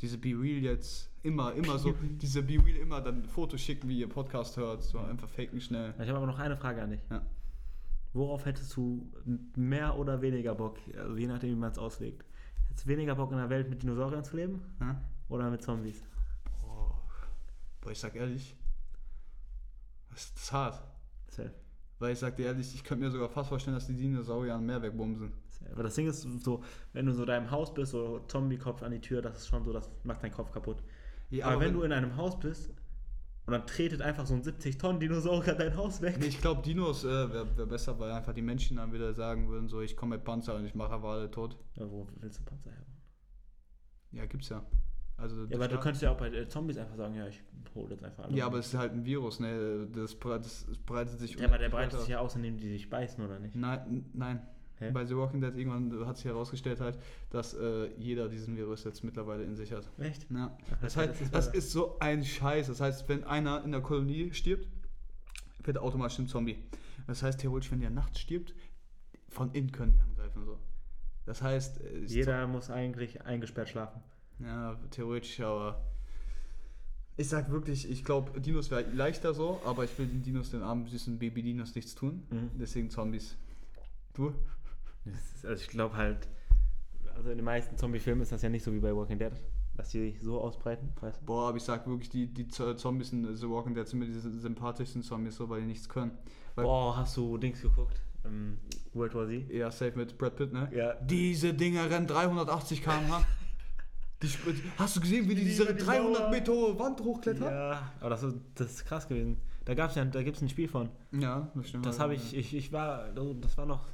diese 0.00 0.18
Be 0.18 0.30
Real 0.30 0.62
jetzt, 0.62 1.10
immer, 1.22 1.54
immer 1.54 1.78
so, 1.78 1.94
diese 2.20 2.42
Be 2.42 2.62
Real 2.62 2.76
immer 2.76 3.00
dann 3.00 3.24
Fotos 3.24 3.60
schicken, 3.60 3.88
wie 3.88 4.00
ihr 4.00 4.08
Podcast 4.08 4.56
hört, 4.56 4.82
so 4.82 4.98
einfach 4.98 5.28
faken 5.28 5.60
schnell. 5.60 5.94
Ich 5.98 6.08
habe 6.08 6.16
aber 6.18 6.26
noch 6.26 6.38
eine 6.38 6.56
Frage 6.56 6.82
an 6.82 6.90
dich. 6.90 7.00
Ja. 7.10 7.22
Worauf 8.12 8.44
hättest 8.44 8.76
du 8.76 9.10
mehr 9.56 9.96
oder 9.98 10.20
weniger 10.22 10.54
Bock, 10.54 10.78
also 10.96 11.16
je 11.16 11.26
nachdem, 11.26 11.50
wie 11.50 11.56
man 11.56 11.72
es 11.72 11.78
auslegt? 11.78 12.24
Hättest 12.68 12.86
du 12.86 12.90
weniger 12.90 13.14
Bock 13.14 13.32
in 13.32 13.38
einer 13.38 13.50
Welt 13.50 13.68
mit 13.70 13.82
Dinosauriern 13.82 14.22
zu 14.24 14.36
leben 14.36 14.60
Ja? 14.80 15.00
oder 15.28 15.50
mit 15.50 15.62
Zombies? 15.62 16.02
Boah. 17.84 17.92
Ich 17.92 18.00
sag 18.00 18.16
ehrlich, 18.16 18.56
das 20.10 20.32
ist 20.34 20.52
hart. 20.52 20.82
Safe. 21.28 21.52
Weil 21.98 22.12
ich 22.12 22.18
sag 22.18 22.36
dir 22.36 22.46
ehrlich, 22.46 22.74
ich 22.74 22.82
könnte 22.82 23.04
mir 23.04 23.10
sogar 23.10 23.28
fast 23.28 23.50
vorstellen, 23.50 23.76
dass 23.76 23.86
die 23.86 23.94
Dinosaurier 23.94 24.58
mehr 24.58 24.82
wegbumsen. 24.82 25.32
Aber 25.72 25.84
das 25.84 25.94
Ding 25.94 26.06
ist 26.06 26.22
so, 26.42 26.62
wenn 26.92 27.06
du 27.06 27.12
so 27.12 27.22
in 27.22 27.28
deinem 27.28 27.50
Haus 27.50 27.72
bist, 27.72 27.92
so 27.92 28.20
Zombie-Kopf 28.28 28.82
an 28.82 28.92
die 28.92 29.00
Tür, 29.00 29.22
das 29.22 29.38
ist 29.38 29.48
schon 29.48 29.64
so, 29.64 29.72
das 29.72 29.88
macht 30.02 30.22
deinen 30.22 30.32
Kopf 30.32 30.50
kaputt. 30.50 30.82
Ja, 31.30 31.46
aber, 31.46 31.60
wenn, 31.60 31.72
du 31.72 31.82
in 31.82 31.92
einem 31.92 32.16
Haus 32.16 32.38
bist 32.38 32.70
und 33.46 33.52
dann 33.52 33.66
tretet 33.66 34.02
einfach 34.02 34.26
so 34.26 34.34
ein 34.34 34.42
70-Tonnen-Dinosaurier 34.42 35.54
dein 35.54 35.76
Haus 35.76 36.00
weg. 36.00 36.16
Nee, 36.18 36.26
ich 36.26 36.40
glaube, 36.40 36.62
Dinos 36.62 37.04
äh, 37.04 37.08
wäre 37.08 37.56
wär 37.56 37.66
besser, 37.66 37.98
weil 37.98 38.10
einfach 38.10 38.34
die 38.34 38.42
Menschen 38.42 38.76
dann 38.76 38.92
wieder 38.92 39.14
sagen 39.14 39.48
würden, 39.48 39.68
so, 39.68 39.80
ich 39.80 39.96
komme 39.96 40.16
mit 40.16 40.24
Panzer 40.24 40.56
und 40.56 40.64
ich 40.64 40.74
mache 40.74 40.92
aber 40.92 41.10
alle 41.10 41.30
tot. 41.30 41.56
Ja, 41.76 41.90
wo 41.90 42.08
willst 42.20 42.40
du 42.40 42.44
Panzer 42.44 42.70
her? 42.70 42.86
Ja, 44.12 44.26
gibt's 44.26 44.48
ja. 44.48 44.64
Also, 45.16 45.42
Ja, 45.42 45.46
das 45.46 45.54
aber 45.56 45.68
du 45.68 45.78
könntest 45.78 46.02
ja 46.02 46.10
auch 46.10 46.16
bei 46.16 46.28
äh, 46.28 46.48
Zombies 46.48 46.76
einfach 46.76 46.96
sagen, 46.96 47.14
ja, 47.14 47.26
ich 47.28 47.40
hole 47.74 47.90
jetzt 47.90 48.04
einfach 48.04 48.24
alle. 48.24 48.36
ja, 48.36 48.46
aber 48.46 48.58
es 48.58 48.66
ist 48.68 48.74
halt 48.78 48.92
ein 48.92 49.04
Virus, 49.04 49.40
ne? 49.40 49.86
Das, 49.92 50.18
bre- 50.18 50.38
das 50.38 50.66
breitet 50.86 51.18
sich 51.18 51.34
Ja, 51.36 51.46
aber 51.46 51.58
der 51.58 51.68
breitet 51.68 52.00
sich 52.00 52.08
ja 52.08 52.18
aus, 52.18 52.34
indem 52.36 52.56
die 52.56 52.68
sich 52.68 52.90
beißen, 52.90 53.24
oder 53.24 53.38
nicht? 53.38 53.54
Nein, 53.54 54.06
nein. 54.12 54.46
Hä? 54.80 54.90
Bei 54.90 55.04
The 55.06 55.16
Walking 55.16 55.40
Dead 55.40 55.54
irgendwann 55.56 56.04
hat 56.04 56.16
sich 56.16 56.26
herausgestellt 56.26 56.80
halt, 56.80 56.98
dass 57.30 57.54
äh, 57.54 57.90
jeder 57.96 58.28
diesen 58.28 58.56
Virus 58.56 58.82
jetzt 58.82 59.04
mittlerweile 59.04 59.44
in 59.44 59.54
sich 59.54 59.72
hat. 59.72 59.88
Echt? 59.98 60.26
Ja. 60.32 60.56
Das 60.82 60.96
Ja, 60.96 61.02
heißt, 61.02 61.10
das 61.12 61.20
ist 61.20 61.34
das 61.34 61.46
ist 61.54 61.70
so 61.70 61.96
ein 62.00 62.24
Scheiß. 62.24 62.66
Das 62.66 62.80
heißt, 62.80 63.08
wenn 63.08 63.22
einer 63.22 63.62
in 63.64 63.70
der 63.70 63.82
Kolonie 63.82 64.32
stirbt, 64.32 64.66
wird 65.62 65.76
er 65.76 65.82
automatisch 65.84 66.18
ein 66.18 66.26
Zombie. 66.26 66.58
Das 67.06 67.22
heißt, 67.22 67.40
theoretisch, 67.40 67.70
wenn 67.70 67.80
der 67.80 67.90
nachts 67.90 68.18
stirbt, 68.18 68.52
von 69.28 69.52
innen 69.52 69.70
können 69.70 69.92
die 69.92 70.00
angreifen. 70.00 70.44
So. 70.44 70.58
Das 71.24 71.40
heißt, 71.40 71.80
äh, 71.80 72.00
Jeder 72.06 72.44
muss 72.48 72.68
eigentlich 72.68 73.22
eingesperrt 73.22 73.68
schlafen. 73.68 74.02
Ja, 74.40 74.76
theoretisch, 74.90 75.40
aber. 75.40 75.82
Ich 77.16 77.28
sag 77.28 77.48
wirklich, 77.50 77.88
ich 77.88 78.04
glaube, 78.04 78.40
Dinos 78.40 78.72
wäre 78.72 78.82
leichter 78.90 79.34
so, 79.34 79.60
aber 79.64 79.84
ich 79.84 79.96
will 79.98 80.06
den 80.06 80.22
Dinos, 80.22 80.50
den 80.50 80.62
armen 80.62 80.86
süßen 80.88 81.18
Baby-Dinos 81.18 81.74
nichts 81.76 81.94
tun. 81.94 82.24
Mhm. 82.30 82.50
Deswegen 82.58 82.90
Zombies. 82.90 83.36
Du? 84.14 84.34
Ist, 85.04 85.46
also 85.46 85.62
ich 85.62 85.68
glaube 85.68 85.96
halt, 85.96 86.26
also 87.14 87.30
in 87.30 87.36
den 87.36 87.44
meisten 87.44 87.76
Zombie-Filmen 87.76 88.22
ist 88.22 88.32
das 88.32 88.42
ja 88.42 88.48
nicht 88.48 88.64
so 88.64 88.72
wie 88.72 88.80
bei 88.80 88.94
Walking 88.94 89.18
Dead, 89.18 89.32
dass 89.76 89.90
die 89.90 90.00
sich 90.00 90.22
so 90.22 90.40
ausbreiten, 90.40 90.92
weißt 91.00 91.20
du? 91.20 91.26
Boah, 91.26 91.48
aber 91.48 91.56
ich 91.56 91.62
sag 91.62 91.86
wirklich, 91.86 92.08
die, 92.08 92.26
die 92.26 92.48
Zombies 92.48 93.12
in 93.12 93.36
The 93.36 93.48
Walking 93.48 93.74
Dead 93.74 93.86
sind 93.86 94.00
mir 94.00 94.06
die 94.06 94.12
sympathischsten 94.14 95.02
Zombies, 95.02 95.36
so, 95.36 95.48
weil 95.48 95.60
die 95.60 95.66
nichts 95.66 95.88
können. 95.88 96.18
Weil, 96.54 96.64
Boah, 96.64 96.96
hast 96.96 97.16
du 97.16 97.38
Dings 97.38 97.62
geguckt? 97.62 98.00
Ähm, 98.24 98.58
World 98.92 99.14
War 99.14 99.28
Z? 99.28 99.50
Ja, 99.50 99.70
safe 99.70 99.96
mit 99.96 100.16
Brad 100.18 100.36
Pitt, 100.36 100.52
ne? 100.52 100.68
Ja. 100.74 100.94
Diese 100.94 101.54
Dinger 101.54 101.90
rennen 101.90 102.06
380 102.06 102.82
km/h. 102.82 103.24
Sp- 104.30 104.54
Hast 104.78 104.96
du 104.96 105.00
gesehen, 105.00 105.24
wie 105.28 105.34
die 105.34 105.42
Die 105.42 105.48
diese 105.48 105.64
über 105.64 105.72
die 105.72 105.82
300 105.84 106.20
Mauer. 106.22 106.30
Meter 106.30 106.52
hohe 106.52 106.78
Wand 106.78 107.00
hochklettern? 107.00 107.52
Ja, 107.52 107.90
aber 108.00 108.10
das 108.10 108.22
ist, 108.22 108.36
das 108.54 108.70
ist 108.72 108.84
krass 108.86 109.06
gewesen. 109.08 109.36
Da 109.64 109.74
gab's 109.74 109.94
ja, 109.94 110.04
da 110.04 110.22
gibt's 110.22 110.42
ein 110.42 110.48
Spiel 110.48 110.68
von. 110.68 110.88
Ja, 111.12 111.48
das 111.54 111.68
stimmt. 111.68 111.86
Das 111.86 111.98
habe 112.00 112.14
ich, 112.14 112.34
ich, 112.36 112.54
ich 112.54 112.72
war, 112.72 113.08
das 113.12 113.56
war 113.56 113.66
noch, 113.66 113.86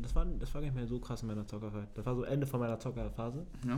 das 0.00 0.14
war, 0.14 0.24
das 0.24 0.54
war 0.54 0.60
gar 0.60 0.66
nicht 0.66 0.76
mehr 0.76 0.86
so 0.86 1.00
krass 1.00 1.22
in 1.22 1.28
meiner 1.28 1.46
Zockerphase. 1.46 1.88
Das 1.94 2.06
war 2.06 2.14
so 2.14 2.22
Ende 2.22 2.46
von 2.46 2.60
meiner 2.60 2.78
Zockerphase. 2.78 3.46
Ja. 3.66 3.70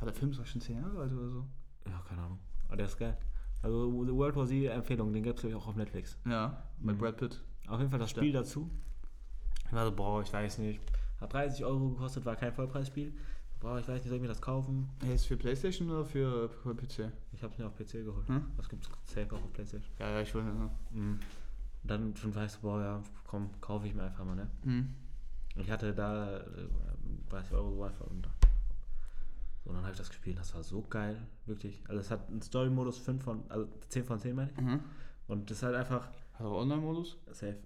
ja, 0.00 0.04
der 0.04 0.14
Film 0.14 0.30
ist 0.30 0.48
schon 0.48 0.60
10 0.60 0.76
Jahre 0.82 0.98
alt 1.00 1.12
oder 1.12 1.28
so. 1.28 1.44
Ja, 1.86 2.02
keine 2.08 2.22
Ahnung. 2.22 2.38
Aber 2.68 2.76
der 2.76 2.86
ist 2.86 2.98
geil. 2.98 3.16
Also 3.62 4.04
The 4.04 4.12
World 4.12 4.36
War 4.36 4.46
Z 4.46 4.64
Empfehlung, 4.70 5.12
den 5.12 5.22
gibt's 5.22 5.40
glaube 5.42 5.56
ich 5.56 5.62
auch 5.62 5.68
auf 5.68 5.76
Netflix. 5.76 6.16
Ja, 6.26 6.62
mit 6.80 6.96
Mhm. 6.96 7.00
Brad 7.00 7.16
Pitt. 7.16 7.42
Auf 7.68 7.78
jeden 7.78 7.90
Fall 7.90 7.98
das 7.98 8.10
Spiel 8.10 8.32
dazu. 8.32 8.70
Ich 9.66 9.72
war 9.72 9.84
so, 9.84 9.92
boah, 9.92 10.22
ich 10.22 10.32
weiß 10.32 10.58
nicht. 10.58 10.80
Hat 11.20 11.32
30 11.32 11.64
Euro 11.64 11.90
gekostet, 11.90 12.24
war 12.24 12.36
kein 12.36 12.52
Vollpreisspiel. 12.52 13.12
Boah, 13.60 13.78
ich 13.78 13.88
weiß 13.88 13.94
nicht, 13.96 14.08
soll 14.08 14.16
ich 14.16 14.22
mir 14.22 14.28
das 14.28 14.40
kaufen? 14.42 14.88
Hey, 15.02 15.14
ist 15.14 15.26
für 15.26 15.36
Playstation 15.36 15.90
oder 15.90 16.04
für, 16.04 16.48
PC? 16.48 17.10
Ich 17.32 17.42
habe 17.42 17.52
es 17.52 17.58
mir 17.58 17.66
auf 17.66 17.74
PC 17.74 18.04
geholt. 18.04 18.28
Hm? 18.28 18.44
Das 18.56 18.68
gibt's 18.68 18.88
safe 19.04 19.26
auch 19.34 19.42
auf 19.42 19.52
Playstation. 19.52 19.90
Ja, 19.98 20.10
ja, 20.10 20.20
ich 20.20 20.34
will. 20.34 20.42
Ja. 20.42 20.70
Mhm. 20.90 21.20
Dann 21.82 22.16
schon 22.16 22.34
weißt 22.34 22.56
du, 22.56 22.60
boah, 22.60 22.80
ja, 22.80 23.02
komm, 23.26 23.50
kaufe 23.60 23.86
ich 23.86 23.94
mir 23.94 24.02
einfach 24.02 24.24
mal, 24.24 24.36
ne? 24.36 24.50
Hm. 24.64 24.94
Ich 25.56 25.70
hatte 25.70 25.94
da 25.94 26.38
äh, 26.38 26.42
30 27.30 27.52
Euro 27.52 27.74
so 27.74 27.82
einfach 27.84 28.06
und 28.06 28.28
so, 29.64 29.72
dann 29.72 29.82
habe 29.82 29.92
ich 29.92 29.98
das 29.98 30.08
gespielt. 30.08 30.38
Das 30.38 30.54
war 30.54 30.62
so 30.62 30.82
geil, 30.82 31.20
wirklich. 31.46 31.82
Also 31.88 32.00
es 32.00 32.10
hat 32.10 32.28
einen 32.28 32.42
Story-Modus 32.42 32.98
5 32.98 33.22
von, 33.22 33.42
also 33.48 33.68
10 33.88 34.04
von 34.04 34.18
10 34.20 34.36
meine 34.36 34.50
ich. 34.50 34.60
Mhm. 34.60 34.80
Und 35.26 35.50
das 35.50 35.58
ist 35.58 35.62
halt 35.64 35.74
einfach 35.74 36.06
Hat 36.34 36.40
er 36.40 36.52
Online-Modus? 36.52 37.18
safe. 37.32 37.56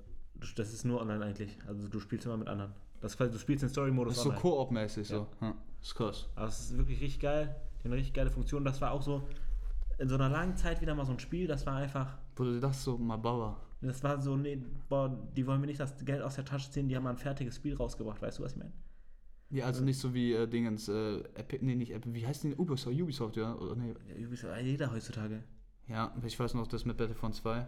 Das 0.56 0.72
ist 0.72 0.84
nur 0.84 1.00
online 1.00 1.22
eigentlich. 1.22 1.58
Also 1.66 1.88
du 1.88 2.00
spielst 2.00 2.24
immer 2.24 2.38
mit 2.38 2.48
anderen. 2.48 2.72
Das 3.02 3.16
quasi, 3.16 3.32
du 3.32 3.38
spielst 3.38 3.62
den 3.62 3.68
Story-Modus 3.68 4.14
Das 4.14 4.18
ist 4.18 4.24
so 4.24 4.30
online. 4.30 4.42
Koop-mäßig 4.42 5.08
so. 5.08 5.26
Ja. 5.80 5.82
Ist 5.82 5.94
krass. 5.94 6.28
Aber 6.34 6.46
es 6.48 6.60
ist 6.60 6.76
wirklich 6.76 7.00
richtig 7.00 7.20
geil. 7.20 7.54
Die 7.78 7.84
haben 7.84 7.92
eine 7.92 7.96
richtig 7.96 8.14
geile 8.14 8.30
Funktion. 8.30 8.64
Das 8.64 8.80
war 8.80 8.92
auch 8.92 9.02
so 9.02 9.26
in 9.98 10.08
so 10.08 10.14
einer 10.14 10.28
langen 10.28 10.56
Zeit 10.56 10.80
wieder 10.80 10.94
mal 10.94 11.06
so 11.06 11.12
ein 11.12 11.18
Spiel. 11.18 11.46
Das 11.46 11.66
war 11.66 11.76
einfach, 11.76 12.18
du 12.34 12.60
dachtest 12.60 12.84
so, 12.84 12.98
mal 12.98 13.16
Bauer. 13.16 13.60
das 13.80 14.02
war 14.02 14.20
so, 14.20 14.36
nee, 14.36 14.62
boah, 14.88 15.08
die 15.36 15.46
wollen 15.46 15.60
mir 15.60 15.66
nicht 15.66 15.80
das 15.80 16.04
Geld 16.04 16.22
aus 16.22 16.34
der 16.36 16.44
Tasche 16.44 16.70
ziehen. 16.70 16.88
Die 16.88 16.96
haben 16.96 17.04
mal 17.04 17.10
ein 17.10 17.18
fertiges 17.18 17.56
Spiel 17.56 17.74
rausgebracht. 17.74 18.20
Weißt 18.20 18.38
du, 18.38 18.42
was 18.42 18.52
ich 18.52 18.58
meine? 18.58 18.72
Ja, 19.50 19.66
also 19.66 19.82
nicht 19.82 19.98
so 19.98 20.14
wie 20.14 20.32
äh, 20.32 20.46
Dingens, 20.46 20.88
äh, 20.88 21.18
Epic, 21.34 21.64
nee, 21.64 21.74
nicht 21.74 21.92
Epic, 21.92 22.14
wie 22.14 22.24
heißt 22.24 22.44
die? 22.44 22.54
Ubisoft, 22.54 22.96
Ubisoft, 22.96 23.36
ja? 23.36 23.54
Oder, 23.56 23.74
nee. 23.74 23.94
Ja, 24.08 24.26
Ubisoft, 24.26 24.54
jeder 24.62 24.92
heutzutage. 24.92 25.42
Ja, 25.88 26.14
ich 26.24 26.38
weiß 26.38 26.54
noch, 26.54 26.68
das 26.68 26.84
mit 26.84 26.96
Battlefront 26.96 27.34
2. 27.34 27.66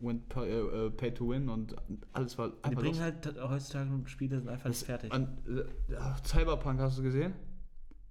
Win, 0.00 0.22
pay, 0.28 0.48
äh, 0.48 0.86
äh, 0.86 0.90
pay 0.90 1.12
to 1.12 1.30
win 1.30 1.48
und 1.48 1.74
alles 2.12 2.36
war 2.38 2.50
Die 2.50 2.64
einfach 2.64 2.80
bringen 2.82 2.94
los. 2.96 3.02
halt 3.02 3.42
heutzutage 3.48 3.90
Spiele 4.06 4.38
sind 4.38 4.48
einfach 4.48 4.68
nicht 4.68 4.84
fertig. 4.84 5.12
An, 5.12 5.38
äh, 5.46 5.94
Cyberpunk 6.26 6.80
hast 6.80 6.98
du 6.98 7.02
gesehen? 7.02 7.32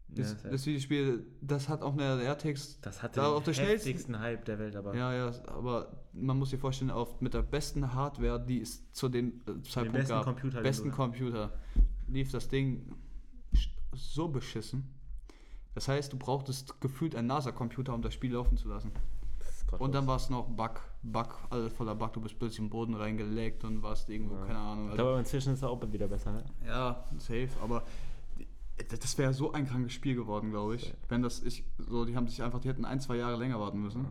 Ja, 0.10 0.24
Das, 0.24 0.42
das 0.44 0.66
Videospiel, 0.66 1.26
das 1.42 1.68
hat 1.70 1.82
auch 1.82 1.94
eine 1.94 2.24
RTX. 2.24 2.80
das 2.82 3.04
hat 3.04 3.16
den 3.16 3.24
auf 3.24 3.44
der 3.44 3.54
schnellsten- 3.54 3.88
heftigsten 3.90 4.20
Hype 4.20 4.46
der 4.46 4.60
Welt, 4.60 4.76
aber 4.76 4.96
Ja, 4.96 5.14
ja, 5.14 5.32
aber 5.48 6.04
man 6.14 6.38
muss 6.40 6.52
sich 6.52 6.60
vorstellen, 6.60 6.92
auf, 6.92 7.20
mit 7.22 7.34
der 7.34 7.42
besten 7.44 7.94
Hardware, 7.94 8.40
die 8.44 8.62
es 8.62 8.90
zu 8.92 9.10
dem 9.10 9.42
äh, 9.48 9.62
Zeitpunkt 9.64 9.94
besten 9.94 10.10
gab, 10.14 10.24
Computer, 10.26 10.62
besten 10.62 10.92
Computer, 10.92 11.54
lief 12.08 12.32
das 12.32 12.48
Ding 12.48 12.96
so 13.94 14.28
beschissen. 14.28 14.90
Das 15.74 15.88
heißt, 15.88 16.14
du 16.14 16.18
brauchtest 16.18 16.80
gefühlt 16.80 17.16
einen 17.16 17.28
NASA-Computer, 17.28 17.94
um 17.94 18.02
das 18.02 18.14
Spiel 18.14 18.32
laufen 18.34 18.58
zu 18.58 18.70
lassen. 18.70 18.92
Gottlos. 19.78 19.86
Und 19.88 19.96
dann 19.96 20.08
war 20.08 20.16
es 20.18 20.30
noch 20.30 20.48
Bug, 20.48 20.82
Bug, 21.04 21.38
alles 21.50 21.72
voller 21.74 21.96
Bug, 21.96 22.14
du 22.14 22.22
bist 22.22 22.38
plötzlich 22.40 22.60
im 22.60 22.70
Boden 22.70 22.94
reingelegt 22.96 23.64
und 23.64 23.82
warst 23.84 24.10
irgendwo, 24.10 24.36
Ja. 24.36 24.46
keine 24.46 24.60
Ahnung. 24.60 24.86
Ich 24.86 24.92
Also, 24.92 25.04
glaube, 25.04 25.20
inzwischen 25.20 25.54
ist 25.54 25.62
der 25.62 25.72
Open 25.72 25.92
wieder 25.94 26.08
besser, 26.08 26.32
ne? 26.34 26.44
ja, 26.66 27.04
safe, 27.18 27.50
aber 27.62 27.84
das 28.90 29.18
wäre 29.18 29.34
so 29.34 29.54
ein 29.54 29.66
krankes 29.68 29.94
Spiel 29.94 30.16
geworden, 30.16 30.50
glaube 30.52 30.76
ich. 30.76 30.94
Wenn 31.08 31.22
das, 31.22 31.42
ich, 31.44 31.64
so, 31.78 32.04
die 32.06 32.16
haben 32.16 32.28
sich 32.28 32.44
einfach, 32.44 32.60
die 32.60 32.68
hätten 32.68 32.84
ein, 32.86 33.00
zwei 33.00 33.16
Jahre 33.18 33.38
länger 33.38 33.60
warten 33.60 33.82
müssen. 33.82 34.08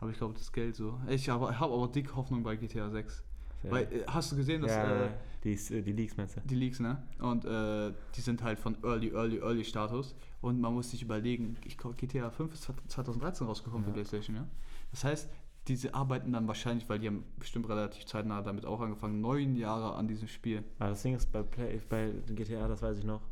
Aber 0.00 0.10
ich 0.10 0.18
glaube, 0.18 0.34
das 0.34 0.52
Geld 0.52 0.76
so. 0.76 0.98
Ich 1.08 1.28
habe 1.30 1.58
hab 1.58 1.70
aber 1.70 1.88
dick 1.88 2.14
Hoffnung 2.14 2.42
bei 2.42 2.56
GTA 2.56 2.90
6. 2.90 3.22
Ja. 3.62 3.70
Weil, 3.70 3.84
äh, 3.84 4.04
hast 4.08 4.30
du 4.32 4.36
gesehen, 4.36 4.60
dass 4.60 4.72
ja, 4.72 5.06
äh, 5.06 5.10
die, 5.42 5.52
äh, 5.54 5.80
die 5.80 5.92
Leaks 5.92 6.18
meinst 6.18 6.36
du? 6.36 6.40
die 6.44 6.54
Leaks, 6.54 6.80
ne? 6.80 7.02
Und 7.18 7.46
äh, 7.46 7.94
die 8.14 8.20
sind 8.20 8.42
halt 8.42 8.58
von 8.58 8.76
Early, 8.84 9.08
Early, 9.14 9.38
Early 9.38 9.64
Status. 9.64 10.14
Und 10.42 10.60
man 10.60 10.74
muss 10.74 10.90
sich 10.90 11.00
überlegen, 11.00 11.56
ich 11.64 11.78
glaube, 11.78 11.96
GTA 11.96 12.28
5 12.30 12.52
ist 12.52 12.70
2013 12.88 13.46
rausgekommen 13.46 13.84
Ja. 13.84 13.88
für 13.88 13.94
PlayStation, 13.94 14.36
ja? 14.36 14.46
Das 14.94 15.02
heißt, 15.02 15.28
diese 15.66 15.92
arbeiten 15.92 16.32
dann 16.32 16.46
wahrscheinlich, 16.46 16.88
weil 16.88 17.00
die 17.00 17.08
haben 17.08 17.24
bestimmt 17.36 17.68
relativ 17.68 18.06
zeitnah 18.06 18.42
damit 18.42 18.64
auch 18.64 18.80
angefangen, 18.80 19.20
neun 19.20 19.56
Jahre 19.56 19.96
an 19.96 20.06
diesem 20.06 20.28
Spiel. 20.28 20.62
Aber 20.78 20.90
das 20.90 21.02
Ding 21.02 21.16
ist, 21.16 21.32
bei, 21.32 21.42
Play, 21.42 21.80
bei 21.88 22.12
GTA, 22.28 22.68
das 22.68 22.80
weiß 22.80 22.98
ich 22.98 23.04
noch, 23.04 23.22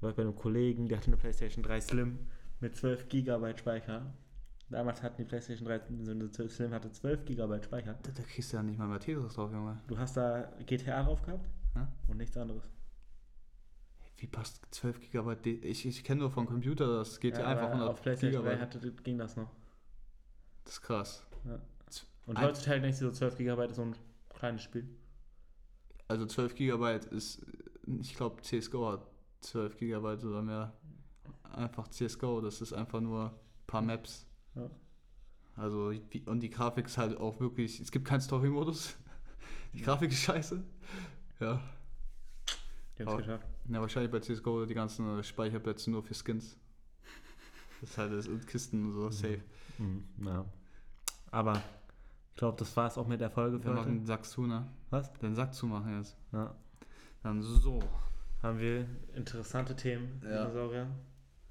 war 0.00 0.08
ich 0.10 0.16
bei 0.16 0.22
einem 0.22 0.34
Kollegen, 0.34 0.88
der 0.88 0.96
hatte 0.96 1.08
eine 1.08 1.18
PlayStation 1.18 1.62
3 1.62 1.80
Slim 1.82 2.18
mit 2.60 2.74
12 2.74 3.08
GB 3.10 3.54
Speicher. 3.58 4.14
Damals 4.70 5.02
hatten 5.02 5.18
die 5.18 5.24
PlayStation 5.24 5.66
3, 5.68 5.80
so 6.00 6.10
eine 6.12 6.30
Slim 6.48 6.72
hatte 6.72 6.90
12 6.90 7.26
GB 7.26 7.62
Speicher. 7.62 7.98
Da, 8.02 8.12
da 8.12 8.22
kriegst 8.22 8.50
du 8.52 8.56
ja 8.56 8.62
nicht 8.62 8.78
mal 8.78 8.88
mehr 8.88 8.98
Tetris 9.00 9.34
drauf, 9.34 9.52
Junge. 9.52 9.78
Du 9.86 9.98
hast 9.98 10.16
da 10.16 10.52
GTA 10.64 11.02
drauf 11.02 11.20
gehabt 11.20 11.46
Ja? 11.74 11.86
und 12.08 12.16
nichts 12.16 12.34
anderes. 12.38 12.64
Wie 14.16 14.26
passt 14.26 14.62
12 14.70 15.10
GB? 15.10 15.50
Ich 15.64 15.84
ich 15.84 16.02
kenne 16.02 16.20
nur 16.20 16.30
vom 16.30 16.46
Computer, 16.46 16.86
das 16.86 17.20
geht 17.20 17.36
ja, 17.36 17.44
einfach 17.46 17.64
aber 17.64 17.72
100 17.72 17.88
Auf 17.90 18.00
PlayStation 18.00 18.42
3 18.42 18.50
GB. 18.52 18.62
hatte, 18.62 18.92
ging 19.02 19.18
das 19.18 19.36
noch. 19.36 19.50
Das 20.64 20.74
ist 20.74 20.82
krass. 20.82 21.22
Und 22.26 22.38
Ein- 22.38 22.44
heutzutage 22.46 22.80
denkst 22.80 22.98
du 23.00 23.06
so 23.06 23.12
12 23.12 23.36
GB 23.36 23.66
ist 23.66 23.76
so 23.76 23.82
ein 23.82 23.94
kleines 24.30 24.62
Spiel. 24.62 24.88
Also 26.08 26.24
12 26.26 26.54
GB 26.54 26.96
ist, 27.10 27.44
ich 28.00 28.14
glaube, 28.14 28.40
CSGO 28.42 28.92
hat 28.92 29.06
12 29.40 29.76
GB 29.76 29.98
oder 30.24 30.42
mehr. 30.42 30.72
Einfach 31.52 31.88
CSGO, 31.88 32.40
das 32.40 32.60
ist 32.62 32.72
einfach 32.72 33.00
nur 33.00 33.26
ein 33.26 33.66
paar 33.66 33.82
Maps. 33.82 34.26
Ja. 34.54 34.70
Also, 35.56 35.92
und 36.26 36.40
die 36.40 36.50
Grafik 36.50 36.86
ist 36.86 36.96
halt 36.98 37.16
auch 37.18 37.38
wirklich, 37.40 37.78
es 37.78 37.90
gibt 37.92 38.06
keinen 38.06 38.20
Story-Modus. 38.22 38.96
Die 39.74 39.82
Grafik 39.82 40.10
ist 40.10 40.22
scheiße. 40.22 40.62
Ja. 41.40 41.60
Die 42.96 43.02
haben 43.02 43.08
Aber- 43.08 43.20
es 43.20 43.26
geschafft. 43.26 43.46
ja, 43.68 43.80
wahrscheinlich 43.80 44.10
bei 44.10 44.20
CSGO 44.20 44.64
die 44.66 44.74
ganzen 44.74 45.22
Speicherplätze 45.22 45.90
nur 45.90 46.02
für 46.02 46.14
Skins. 46.14 46.56
Das 47.80 47.90
ist 47.90 47.98
halt 47.98 48.12
das, 48.12 48.28
und 48.28 48.46
Kisten 48.46 48.86
und 48.86 48.92
so, 48.92 49.10
safe. 49.10 49.42
Mhm, 49.78 50.04
ja. 50.24 50.44
Aber 51.30 51.54
ich 52.30 52.36
glaube, 52.36 52.56
das 52.58 52.76
war 52.76 52.86
es 52.88 52.98
auch 52.98 53.06
mit 53.06 53.20
der 53.20 53.30
Folge 53.30 53.56
Wir 53.58 53.62
für 53.62 53.68
heute. 53.70 53.78
machen 53.80 53.98
den 53.98 54.06
Sack 54.06 54.24
zu, 54.24 54.46
ne? 54.46 54.66
Was? 54.90 55.12
Den 55.14 55.34
Sack 55.34 55.54
zumachen 55.54 55.98
jetzt. 55.98 56.16
Ja. 56.32 56.54
Dann 57.22 57.42
so. 57.42 57.80
Haben 58.42 58.58
wir 58.58 58.86
interessante 59.14 59.74
Themen, 59.74 60.20
Ja. 60.24 60.44
Dinosaurier. 60.44 60.86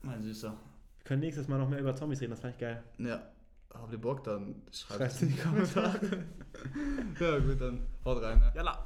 Mein 0.04 0.22
Süßer. 0.22 0.52
Wir 0.52 1.04
können 1.06 1.22
nächstes 1.22 1.48
Mal 1.48 1.58
noch 1.58 1.70
mehr 1.70 1.80
über 1.80 1.96
Zombies 1.96 2.22
reden, 2.22 2.32
das 2.32 2.40
fand 2.42 2.54
ich 2.54 2.60
geil. 2.60 2.84
Ja. 2.98 3.22
Habt 3.74 3.92
ihr 3.92 3.98
Bock, 4.00 4.24
dann 4.24 4.62
schreibt 4.72 5.00
Schreibt's 5.00 5.16
es 5.16 5.22
in 5.24 5.30
die 5.30 5.38
Kommentare. 5.38 6.00
ja, 7.20 7.40
gut, 7.40 7.60
dann 7.60 7.88
haut 8.06 8.22
rein. 8.22 8.40
Ne? 8.40 8.52
Jalla! 8.56 8.86